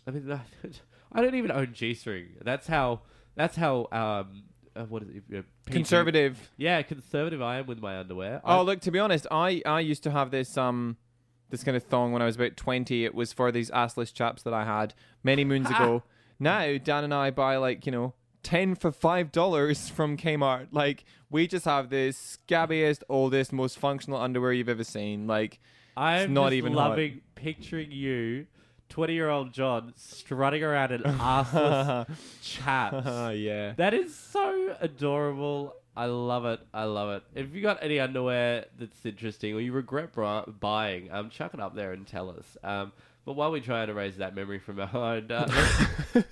I 0.07 0.11
mean, 0.11 0.39
I 1.11 1.21
don't 1.21 1.35
even 1.35 1.51
own 1.51 1.73
G 1.73 1.93
string. 1.93 2.29
That's 2.43 2.67
how. 2.67 3.01
That's 3.35 3.55
how. 3.55 3.87
Um, 3.91 4.43
uh, 4.75 4.85
what 4.85 5.03
is 5.03 5.09
it? 5.09 5.23
uh, 5.37 5.41
Conservative. 5.71 6.51
Yeah, 6.57 6.81
conservative. 6.81 7.41
I 7.41 7.59
am 7.59 7.67
with 7.67 7.79
my 7.79 7.99
underwear. 7.99 8.41
Oh, 8.43 8.59
I- 8.59 8.61
look. 8.61 8.81
To 8.81 8.91
be 8.91 8.97
honest, 8.99 9.27
I 9.31 9.61
I 9.65 9.79
used 9.81 10.03
to 10.03 10.11
have 10.11 10.31
this 10.31 10.57
um 10.57 10.97
this 11.53 11.63
kind 11.63 11.77
of 11.77 11.83
thong 11.83 12.11
when 12.11 12.21
I 12.23 12.25
was 12.25 12.35
about 12.35 12.57
twenty. 12.57 13.05
It 13.05 13.13
was 13.13 13.31
for 13.31 13.51
these 13.51 13.69
assless 13.69 14.11
chaps 14.11 14.41
that 14.41 14.55
I 14.55 14.65
had 14.65 14.95
many 15.23 15.45
moons 15.45 15.69
ago. 15.75 16.01
Now 16.39 16.77
Dan 16.83 17.03
and 17.03 17.13
I 17.13 17.29
buy 17.29 17.57
like 17.57 17.85
you 17.85 17.91
know 17.91 18.15
ten 18.41 18.73
for 18.73 18.91
five 18.91 19.31
dollars 19.31 19.87
from 19.87 20.17
Kmart. 20.17 20.69
Like 20.71 21.05
we 21.29 21.45
just 21.45 21.65
have 21.65 21.89
this 21.91 22.39
scabbiest, 22.49 23.03
oldest, 23.07 23.53
most 23.53 23.77
functional 23.77 24.19
underwear 24.19 24.51
you've 24.51 24.67
ever 24.67 24.83
seen. 24.83 25.27
Like 25.27 25.59
I'm 25.95 26.21
it's 26.23 26.31
not 26.31 26.45
just 26.45 26.53
even 26.55 26.73
hot. 26.73 26.89
loving 26.89 27.21
picturing 27.35 27.91
you, 27.91 28.47
twenty-year-old 28.89 29.53
John, 29.53 29.93
strutting 29.95 30.63
around 30.63 30.91
an 30.91 31.01
assless 31.03 32.07
chaps. 32.41 33.35
yeah. 33.37 33.73
that 33.77 33.93
is 33.93 34.15
so 34.15 34.75
adorable. 34.81 35.75
I 35.95 36.05
love 36.05 36.45
it. 36.45 36.59
I 36.73 36.85
love 36.85 37.09
it. 37.11 37.23
If 37.35 37.53
you 37.53 37.61
got 37.61 37.83
any 37.83 37.99
underwear 37.99 38.65
that's 38.79 39.05
interesting 39.05 39.53
or 39.53 39.59
you 39.59 39.71
regret 39.71 40.11
bra- 40.11 40.45
buying, 40.45 41.11
um, 41.11 41.29
chuck 41.29 41.53
it 41.53 41.59
up 41.59 41.75
there 41.75 41.91
and 41.93 42.07
tell 42.07 42.29
us. 42.31 42.57
Um, 42.63 42.91
but 43.25 43.33
while 43.33 43.51
we 43.51 43.61
try 43.61 43.85
to 43.85 43.91
erase 43.91 44.15
that 44.17 44.35
memory 44.35 44.59
from 44.59 44.79
our 44.79 44.91
mind, 44.91 45.31
uh, 45.31 45.47
let's, 46.15 46.27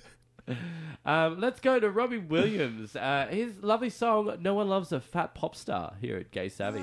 um, 1.06 1.40
let's 1.40 1.60
go 1.60 1.78
to 1.78 1.90
Robbie 1.90 2.18
Williams. 2.18 2.96
Uh, 2.96 3.28
his 3.30 3.62
lovely 3.62 3.90
song 3.90 4.36
"No 4.40 4.54
One 4.54 4.68
Loves 4.68 4.90
a 4.92 5.00
Fat 5.00 5.34
Pop 5.34 5.54
Star" 5.54 5.94
here 6.00 6.16
at 6.16 6.30
Gay 6.32 6.48
Savvy. 6.48 6.82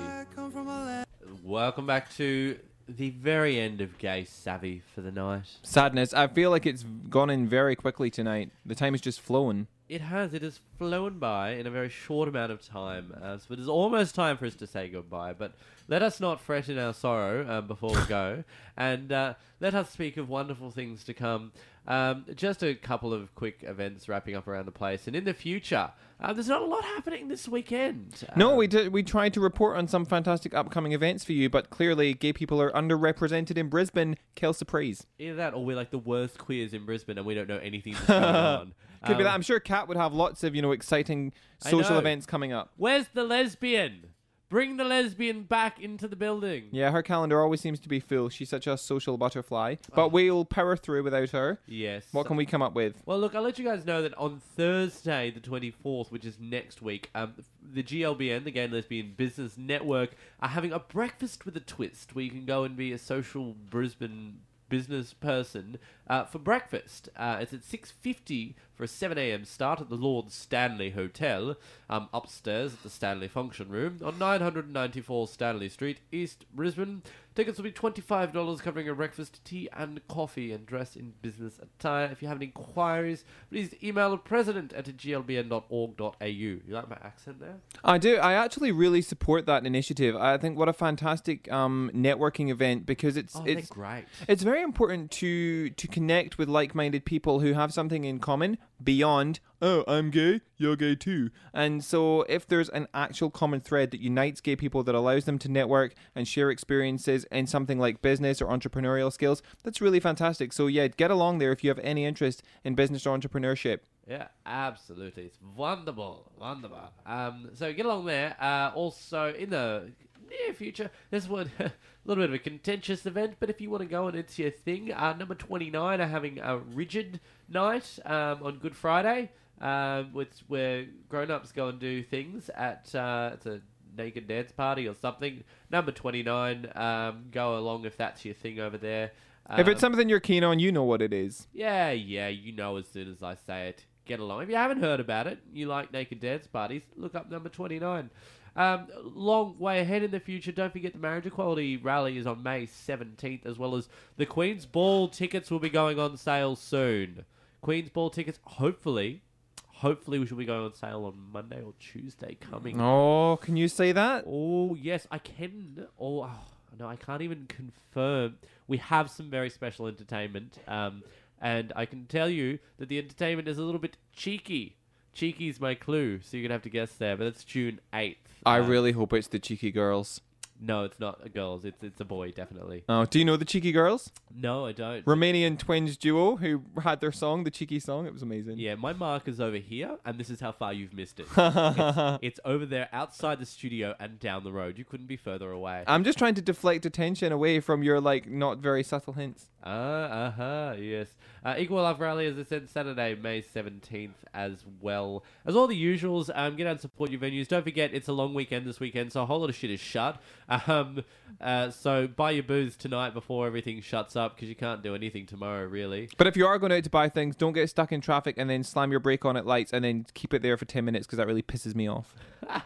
Welcome 1.44 1.86
back 1.86 2.12
to 2.16 2.58
the 2.88 3.10
very 3.10 3.60
end 3.60 3.80
of 3.80 3.98
Gay 3.98 4.24
Savvy 4.24 4.82
for 4.94 5.00
the 5.00 5.12
night. 5.12 5.44
Sadness. 5.62 6.12
I 6.12 6.26
feel 6.26 6.50
like 6.50 6.66
it's 6.66 6.82
gone 7.08 7.30
in 7.30 7.46
very 7.46 7.76
quickly 7.76 8.10
tonight. 8.10 8.50
The 8.66 8.74
time 8.74 8.94
is 8.94 9.00
just 9.00 9.20
flowing. 9.20 9.68
It 9.90 10.02
has. 10.02 10.34
It 10.34 10.42
has 10.42 10.60
flown 10.78 11.18
by 11.18 11.50
in 11.50 11.66
a 11.66 11.70
very 11.70 11.88
short 11.88 12.28
amount 12.28 12.52
of 12.52 12.64
time. 12.64 13.12
Uh, 13.20 13.38
so 13.38 13.52
it 13.54 13.58
is 13.58 13.68
almost 13.68 14.14
time 14.14 14.36
for 14.36 14.46
us 14.46 14.54
to 14.54 14.66
say 14.68 14.88
goodbye. 14.88 15.32
But 15.32 15.54
let 15.88 16.00
us 16.00 16.20
not 16.20 16.40
fret 16.40 16.68
in 16.68 16.78
our 16.78 16.94
sorrow 16.94 17.58
um, 17.58 17.66
before 17.66 17.90
we 17.90 18.04
go. 18.06 18.44
And 18.76 19.12
uh, 19.12 19.34
let 19.60 19.74
us 19.74 19.90
speak 19.90 20.16
of 20.16 20.30
wonderful 20.30 20.70
things 20.70 21.04
to 21.04 21.12
come. 21.12 21.52
Um, 21.86 22.24
just 22.34 22.62
a 22.62 22.74
couple 22.74 23.12
of 23.12 23.34
quick 23.34 23.58
events 23.62 24.08
wrapping 24.08 24.34
up 24.34 24.48
around 24.48 24.64
the 24.64 24.72
place. 24.72 25.06
And 25.06 25.14
in 25.14 25.24
the 25.24 25.34
future, 25.34 25.90
uh, 26.18 26.32
there's 26.32 26.48
not 26.48 26.62
a 26.62 26.64
lot 26.64 26.82
happening 26.84 27.28
this 27.28 27.46
weekend. 27.46 28.26
No, 28.36 28.54
we 28.54 28.66
did. 28.66 28.90
We 28.90 29.02
tried 29.02 29.34
to 29.34 29.40
report 29.40 29.76
on 29.76 29.86
some 29.86 30.06
fantastic 30.06 30.54
upcoming 30.54 30.92
events 30.92 31.24
for 31.24 31.32
you, 31.32 31.50
but 31.50 31.68
clearly 31.68 32.14
gay 32.14 32.32
people 32.32 32.62
are 32.62 32.70
underrepresented 32.70 33.58
in 33.58 33.68
Brisbane. 33.68 34.16
Quelle 34.34 34.54
surprise! 34.54 35.06
Either 35.18 35.34
that, 35.34 35.52
or 35.52 35.62
we're 35.62 35.76
like 35.76 35.90
the 35.90 35.98
worst 35.98 36.38
queers 36.38 36.72
in 36.72 36.86
Brisbane, 36.86 37.18
and 37.18 37.26
we 37.26 37.34
don't 37.34 37.48
know 37.48 37.58
anything 37.58 37.92
that's 38.06 38.06
going 38.06 38.24
on. 38.24 38.74
Could 39.06 39.16
be 39.16 39.22
Um, 39.22 39.24
that. 39.24 39.34
I'm 39.34 39.42
sure 39.42 39.60
Kat 39.60 39.88
would 39.88 39.96
have 39.96 40.12
lots 40.12 40.44
of 40.44 40.54
you 40.54 40.62
know 40.62 40.72
exciting 40.72 41.32
social 41.58 41.92
know. 41.92 41.98
events 41.98 42.26
coming 42.26 42.52
up. 42.52 42.70
Where's 42.76 43.08
the 43.08 43.24
lesbian? 43.24 44.06
Bring 44.50 44.78
the 44.78 44.84
lesbian 44.84 45.44
back 45.44 45.78
into 45.80 46.08
the 46.08 46.16
building. 46.16 46.64
Yeah, 46.72 46.90
her 46.90 47.02
calendar 47.04 47.40
always 47.40 47.60
seems 47.60 47.78
to 47.78 47.88
be 47.88 48.00
full. 48.00 48.28
She's 48.30 48.48
such 48.48 48.66
a 48.66 48.76
social 48.76 49.16
butterfly. 49.16 49.76
But 49.94 50.08
we'll 50.10 50.44
power 50.44 50.76
through 50.76 51.04
without 51.04 51.30
her. 51.30 51.60
Yes. 51.68 52.06
What 52.10 52.26
can 52.26 52.36
we 52.36 52.46
come 52.46 52.60
up 52.60 52.74
with? 52.74 53.00
Well, 53.06 53.20
look, 53.20 53.36
I'll 53.36 53.42
let 53.42 53.60
you 53.60 53.64
guys 53.64 53.86
know 53.86 54.02
that 54.02 54.12
on 54.18 54.40
Thursday, 54.40 55.30
the 55.30 55.38
24th, 55.38 56.10
which 56.10 56.24
is 56.24 56.40
next 56.40 56.82
week, 56.82 57.10
um, 57.14 57.34
the 57.62 57.84
GLBN, 57.84 58.42
the 58.42 58.50
Gay 58.50 58.64
and 58.64 58.72
Lesbian 58.72 59.14
Business 59.16 59.56
Network, 59.56 60.16
are 60.40 60.48
having 60.48 60.72
a 60.72 60.80
breakfast 60.80 61.46
with 61.46 61.56
a 61.56 61.60
twist 61.60 62.16
where 62.16 62.24
you 62.24 62.30
can 62.32 62.44
go 62.44 62.64
and 62.64 62.76
be 62.76 62.92
a 62.92 62.98
social 62.98 63.54
Brisbane 63.54 64.40
business 64.68 65.12
person 65.14 65.78
uh, 66.08 66.24
for 66.24 66.40
breakfast. 66.40 67.08
Uh, 67.16 67.38
it's 67.40 67.52
at 67.52 67.60
6.50 67.62 68.54
for 68.80 68.84
a 68.84 68.88
7am 69.14 69.46
start 69.46 69.78
at 69.82 69.90
the 69.90 69.94
Lord 69.94 70.32
Stanley 70.32 70.88
Hotel, 70.88 71.54
um, 71.90 72.08
upstairs 72.14 72.72
at 72.72 72.82
the 72.82 72.88
Stanley 72.88 73.28
Function 73.28 73.68
Room 73.68 73.98
on 74.02 74.18
994 74.18 75.28
Stanley 75.28 75.68
Street, 75.68 76.00
East 76.10 76.46
Brisbane. 76.54 77.02
Tickets 77.34 77.58
will 77.58 77.64
be 77.64 77.72
$25 77.72 78.60
covering 78.60 78.88
a 78.88 78.94
breakfast, 78.94 79.44
tea 79.44 79.68
and 79.72 80.00
coffee 80.08 80.52
and 80.52 80.66
dress 80.66 80.96
in 80.96 81.12
business 81.22 81.60
attire. 81.62 82.06
If 82.06 82.22
you 82.22 82.28
have 82.28 82.38
any 82.38 82.46
inquiries, 82.46 83.24
please 83.50 83.72
email 83.82 84.10
the 84.10 84.16
president 84.16 84.72
at 84.72 84.86
glbn.org.au. 84.86 86.24
You 86.26 86.60
like 86.68 86.90
my 86.90 86.98
accent 87.02 87.38
there? 87.38 87.56
I 87.84 87.98
do. 87.98 88.16
I 88.16 88.32
actually 88.32 88.72
really 88.72 89.00
support 89.00 89.46
that 89.46 89.64
initiative. 89.64 90.16
I 90.16 90.38
think 90.38 90.58
what 90.58 90.68
a 90.68 90.72
fantastic 90.72 91.50
um, 91.52 91.90
networking 91.94 92.50
event 92.50 92.84
because 92.84 93.16
it's 93.16 93.36
Oh, 93.36 93.44
it's 93.46 93.68
great. 93.68 94.06
It's 94.26 94.42
very 94.42 94.62
important 94.62 95.12
to 95.12 95.70
to 95.70 95.86
connect 95.86 96.36
with 96.36 96.48
like-minded 96.48 97.04
people 97.04 97.40
who 97.40 97.52
have 97.52 97.72
something 97.72 98.04
in 98.04 98.18
common 98.18 98.58
beyond 98.82 99.40
oh 99.62 99.84
I'm 99.86 100.10
gay, 100.10 100.40
you're 100.56 100.76
gay 100.76 100.94
too. 100.94 101.30
And 101.52 101.84
so 101.84 102.22
if 102.22 102.46
there's 102.46 102.68
an 102.70 102.88
actual 102.94 103.30
common 103.30 103.60
thread 103.60 103.90
that 103.90 104.00
unites 104.00 104.40
gay 104.40 104.56
people 104.56 104.82
that 104.84 104.94
allows 104.94 105.24
them 105.24 105.38
to 105.40 105.48
network 105.50 105.94
and 106.14 106.26
share 106.26 106.50
experiences 106.50 107.24
in 107.30 107.46
something 107.46 107.78
like 107.78 108.02
business 108.02 108.40
or 108.40 108.46
entrepreneurial 108.46 109.12
skills, 109.12 109.42
that's 109.62 109.80
really 109.80 110.00
fantastic. 110.00 110.52
So 110.52 110.66
yeah, 110.66 110.88
get 110.88 111.10
along 111.10 111.38
there 111.38 111.52
if 111.52 111.62
you 111.62 111.70
have 111.70 111.80
any 111.80 112.04
interest 112.04 112.42
in 112.64 112.74
business 112.74 113.06
or 113.06 113.16
entrepreneurship. 113.16 113.80
Yeah, 114.08 114.28
absolutely. 114.44 115.24
It's 115.24 115.38
wonderful, 115.54 116.32
wonderful. 116.36 116.90
Um, 117.06 117.50
so 117.54 117.72
get 117.72 117.86
along 117.86 118.06
there. 118.06 118.36
Uh, 118.40 118.72
also, 118.74 119.32
in 119.34 119.50
the 119.50 119.92
near 120.28 120.54
future, 120.54 120.90
This 121.10 121.28
one 121.28 121.50
a 121.58 121.72
little 122.04 122.22
bit 122.22 122.30
of 122.30 122.34
a 122.34 122.38
contentious 122.38 123.04
event, 123.06 123.36
but 123.40 123.50
if 123.50 123.60
you 123.60 123.70
want 123.70 123.82
to 123.82 123.88
go 123.88 124.08
and 124.08 124.16
it's 124.16 124.38
your 124.38 124.50
thing, 124.50 124.92
uh, 124.92 125.12
number 125.12 125.34
29 125.34 126.00
are 126.00 126.06
having 126.06 126.38
a 126.38 126.58
rigid 126.58 127.20
night 127.50 127.98
um, 128.04 128.38
on 128.42 128.58
Good 128.58 128.76
Friday, 128.76 129.30
um, 129.60 130.12
which 130.12 130.30
where 130.48 130.86
grown-ups 131.08 131.52
go 131.52 131.68
and 131.68 131.78
do 131.78 132.02
things 132.02 132.48
at 132.50 132.94
uh, 132.94 133.30
it's 133.34 133.46
a 133.46 133.60
naked 133.96 134.28
dance 134.28 134.52
party 134.52 134.86
or 134.88 134.94
something. 134.94 135.42
Number 135.70 135.92
29, 135.92 136.70
um, 136.74 137.24
go 137.30 137.58
along 137.58 137.84
if 137.84 137.96
that's 137.96 138.24
your 138.24 138.34
thing 138.34 138.60
over 138.60 138.78
there. 138.78 139.10
if 139.58 139.66
it's 139.68 139.82
Um, 139.82 139.92
something 139.92 140.08
you're 140.08 140.20
keen 140.20 140.44
on, 140.44 140.58
you 140.60 140.70
know 140.72 140.84
what 140.84 141.02
it 141.02 141.12
is. 141.12 141.48
yeah, 141.52 141.90
yeah, 141.90 142.28
you 142.28 142.52
know 142.52 142.76
as 142.76 142.86
soon 142.88 143.10
as 143.10 143.22
I 143.22 143.34
say 143.34 143.68
it. 143.68 143.84
Get 144.06 144.18
along. 144.20 144.42
If 144.42 144.48
you 144.48 144.56
haven't 144.56 144.80
heard 144.80 144.98
about 144.98 145.26
it, 145.26 145.38
you 145.52 145.66
like 145.66 145.92
naked 145.92 146.20
dance 146.20 146.46
parties, 146.46 146.82
look 146.96 147.14
up 147.14 147.30
number 147.30 147.48
29. 147.48 148.10
Um, 148.56 148.88
long 149.04 149.56
way 149.60 149.78
ahead 149.80 150.02
in 150.02 150.10
the 150.10 150.18
future. 150.18 150.50
Don't 150.50 150.72
forget 150.72 150.92
the 150.92 150.98
Marriage 150.98 151.26
Equality 151.26 151.76
Rally 151.76 152.16
is 152.18 152.26
on 152.26 152.42
May 152.42 152.66
17th, 152.66 153.46
as 153.46 153.58
well 153.58 153.76
as 153.76 153.88
the 154.16 154.26
Queen's 154.26 154.66
Ball 154.66 155.06
tickets 155.08 155.50
will 155.50 155.60
be 155.60 155.68
going 155.70 156.00
on 156.00 156.16
sale 156.16 156.56
soon. 156.56 157.24
Queen's 157.60 157.90
Ball 157.90 158.10
tickets, 158.10 158.38
hopefully, 158.44 159.22
hopefully, 159.66 160.18
we 160.18 160.26
should 160.26 160.38
be 160.38 160.44
going 160.44 160.64
on 160.64 160.74
sale 160.74 161.04
on 161.04 161.14
Monday 161.32 161.62
or 161.62 161.74
Tuesday 161.78 162.36
coming. 162.40 162.80
Oh, 162.80 163.38
can 163.42 163.56
you 163.56 163.68
see 163.68 163.92
that? 163.92 164.24
Oh, 164.26 164.74
yes, 164.74 165.06
I 165.10 165.18
can. 165.18 165.86
Oh, 165.98 166.22
oh, 166.22 166.38
no, 166.78 166.86
I 166.86 166.96
can't 166.96 167.22
even 167.22 167.46
confirm. 167.46 168.36
We 168.66 168.78
have 168.78 169.10
some 169.10 169.30
very 169.30 169.50
special 169.50 169.86
entertainment, 169.86 170.58
um, 170.68 171.02
and 171.40 171.72
I 171.76 171.86
can 171.86 172.06
tell 172.06 172.28
you 172.28 172.58
that 172.78 172.88
the 172.88 172.98
entertainment 172.98 173.48
is 173.48 173.58
a 173.58 173.62
little 173.62 173.80
bit 173.80 173.96
cheeky. 174.12 174.76
Cheeky's 175.12 175.60
my 175.60 175.74
clue, 175.74 176.20
so 176.22 176.36
you're 176.36 176.44
gonna 176.44 176.54
have 176.54 176.62
to 176.62 176.70
guess 176.70 176.92
there. 176.92 177.16
But 177.16 177.26
it's 177.26 177.44
June 177.44 177.80
eighth. 177.92 178.38
I 178.46 178.56
really 178.56 178.92
hope 178.92 179.12
it's 179.12 179.28
the 179.28 179.38
cheeky 179.38 179.70
girls. 179.70 180.20
No, 180.62 180.84
it's 180.84 181.00
not 181.00 181.20
a 181.24 181.28
girls. 181.30 181.64
It's 181.64 181.82
it's 181.82 182.00
a 182.00 182.04
boy, 182.04 182.32
definitely. 182.32 182.84
Oh, 182.88 183.06
do 183.06 183.18
you 183.18 183.24
know 183.24 183.36
the 183.36 183.46
cheeky 183.46 183.72
girls? 183.72 184.10
No, 184.34 184.66
I 184.66 184.72
don't. 184.72 185.04
Romanian 185.06 185.58
twins 185.58 185.96
duo 185.96 186.36
who 186.36 186.62
had 186.82 187.00
their 187.00 187.12
song, 187.12 187.44
the 187.44 187.50
cheeky 187.50 187.80
song. 187.80 188.06
It 188.06 188.12
was 188.12 188.22
amazing. 188.22 188.58
Yeah, 188.58 188.74
my 188.74 188.92
mark 188.92 189.26
is 189.26 189.40
over 189.40 189.56
here, 189.56 189.96
and 190.04 190.18
this 190.18 190.28
is 190.28 190.40
how 190.40 190.52
far 190.52 190.72
you've 190.74 190.92
missed 190.92 191.18
it. 191.18 191.26
it's, 191.36 192.18
it's 192.22 192.40
over 192.44 192.66
there 192.66 192.88
outside 192.92 193.40
the 193.40 193.46
studio 193.46 193.94
and 193.98 194.20
down 194.20 194.44
the 194.44 194.52
road. 194.52 194.76
You 194.76 194.84
couldn't 194.84 195.06
be 195.06 195.16
further 195.16 195.50
away. 195.50 195.84
I'm 195.86 196.04
just 196.04 196.18
trying 196.18 196.34
to 196.34 196.42
deflect 196.42 196.84
attention 196.84 197.32
away 197.32 197.60
from 197.60 197.82
your 197.82 198.00
like 198.00 198.28
not 198.28 198.58
very 198.58 198.82
subtle 198.82 199.14
hints. 199.14 199.48
Ah, 199.62 199.70
uh 199.70 200.30
huh, 200.30 200.74
yes. 200.78 201.08
Uh, 201.44 201.54
Equal 201.58 201.78
Love 201.78 202.00
Rally, 202.00 202.26
as 202.26 202.38
I 202.38 202.42
said, 202.44 202.68
Saturday, 202.68 203.14
May 203.14 203.42
17th, 203.42 204.10
as 204.34 204.64
well. 204.80 205.24
As 205.46 205.56
all 205.56 205.66
the 205.66 205.82
usuals, 205.82 206.30
um, 206.34 206.56
get 206.56 206.66
out 206.66 206.72
and 206.72 206.80
support 206.80 207.10
your 207.10 207.20
venues. 207.20 207.48
Don't 207.48 207.62
forget, 207.62 207.92
it's 207.94 208.08
a 208.08 208.12
long 208.12 208.34
weekend 208.34 208.66
this 208.66 208.80
weekend, 208.80 209.12
so 209.12 209.22
a 209.22 209.26
whole 209.26 209.40
lot 209.40 209.50
of 209.50 209.56
shit 209.56 209.70
is 209.70 209.80
shut. 209.80 210.20
Um, 210.66 211.04
uh, 211.40 211.70
so 211.70 212.06
buy 212.06 212.32
your 212.32 212.42
booze 212.42 212.76
tonight 212.76 213.14
before 213.14 213.46
everything 213.46 213.80
shuts 213.80 214.14
up, 214.16 214.34
because 214.34 214.48
you 214.48 214.54
can't 214.54 214.82
do 214.82 214.94
anything 214.94 215.24
tomorrow, 215.26 215.64
really. 215.64 216.08
But 216.18 216.26
if 216.26 216.36
you 216.36 216.46
are 216.46 216.58
going 216.58 216.72
out 216.72 216.84
to 216.84 216.90
buy 216.90 217.08
things, 217.08 217.36
don't 217.36 217.52
get 217.52 217.70
stuck 217.70 217.92
in 217.92 218.00
traffic 218.00 218.34
and 218.36 218.50
then 218.50 218.62
slam 218.62 218.90
your 218.90 219.00
brake 219.00 219.24
on 219.24 219.36
at 219.36 219.46
lights 219.46 219.72
and 219.72 219.84
then 219.84 220.06
keep 220.12 220.34
it 220.34 220.42
there 220.42 220.56
for 220.56 220.64
10 220.64 220.84
minutes 220.84 221.06
because 221.06 221.16
that 221.18 221.26
really 221.26 221.42
pisses 221.42 221.74
me 221.74 221.88
off. 221.88 222.14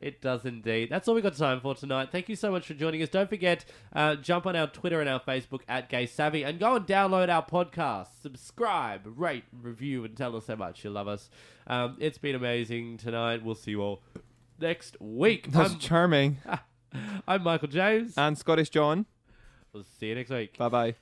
It 0.00 0.20
does 0.20 0.44
indeed. 0.44 0.90
That's 0.90 1.06
all 1.06 1.14
we've 1.14 1.22
got 1.22 1.36
time 1.36 1.60
for 1.60 1.76
tonight. 1.76 2.08
Thank 2.10 2.28
you 2.28 2.34
so 2.34 2.50
much 2.50 2.66
for 2.66 2.74
joining 2.74 3.02
us. 3.02 3.08
Don't 3.08 3.28
forget, 3.28 3.64
uh, 3.92 4.16
jump 4.16 4.46
on 4.46 4.56
our 4.56 4.66
Twitter 4.66 5.00
and 5.00 5.08
our 5.08 5.20
Facebook 5.20 5.60
at 5.68 5.88
Gay 5.88 6.06
Savvy 6.06 6.42
and 6.42 6.58
go 6.58 6.74
and 6.74 6.86
download 6.86 7.28
our 7.28 7.46
podcast. 7.46 8.08
Subscribe, 8.20 9.02
rate, 9.04 9.44
review, 9.52 10.04
and 10.04 10.16
tell 10.16 10.34
us 10.34 10.48
how 10.48 10.56
much 10.56 10.82
you 10.82 10.90
love 10.90 11.06
us. 11.06 11.30
Um, 11.68 11.96
it's 12.00 12.18
been 12.18 12.34
amazing 12.34 12.96
tonight. 12.96 13.44
We'll 13.44 13.54
see 13.54 13.72
you 13.72 13.82
all 13.82 14.02
next 14.60 15.00
week. 15.00 15.52
That's 15.52 15.74
I'm, 15.74 15.78
charming. 15.78 16.38
I'm 17.26 17.42
Michael 17.42 17.68
James. 17.68 18.14
And 18.16 18.36
Scottish 18.36 18.70
John. 18.70 19.06
We'll 19.72 19.84
see 19.98 20.08
you 20.08 20.14
next 20.14 20.30
week. 20.30 20.58
Bye 20.58 20.68
bye. 20.68 20.94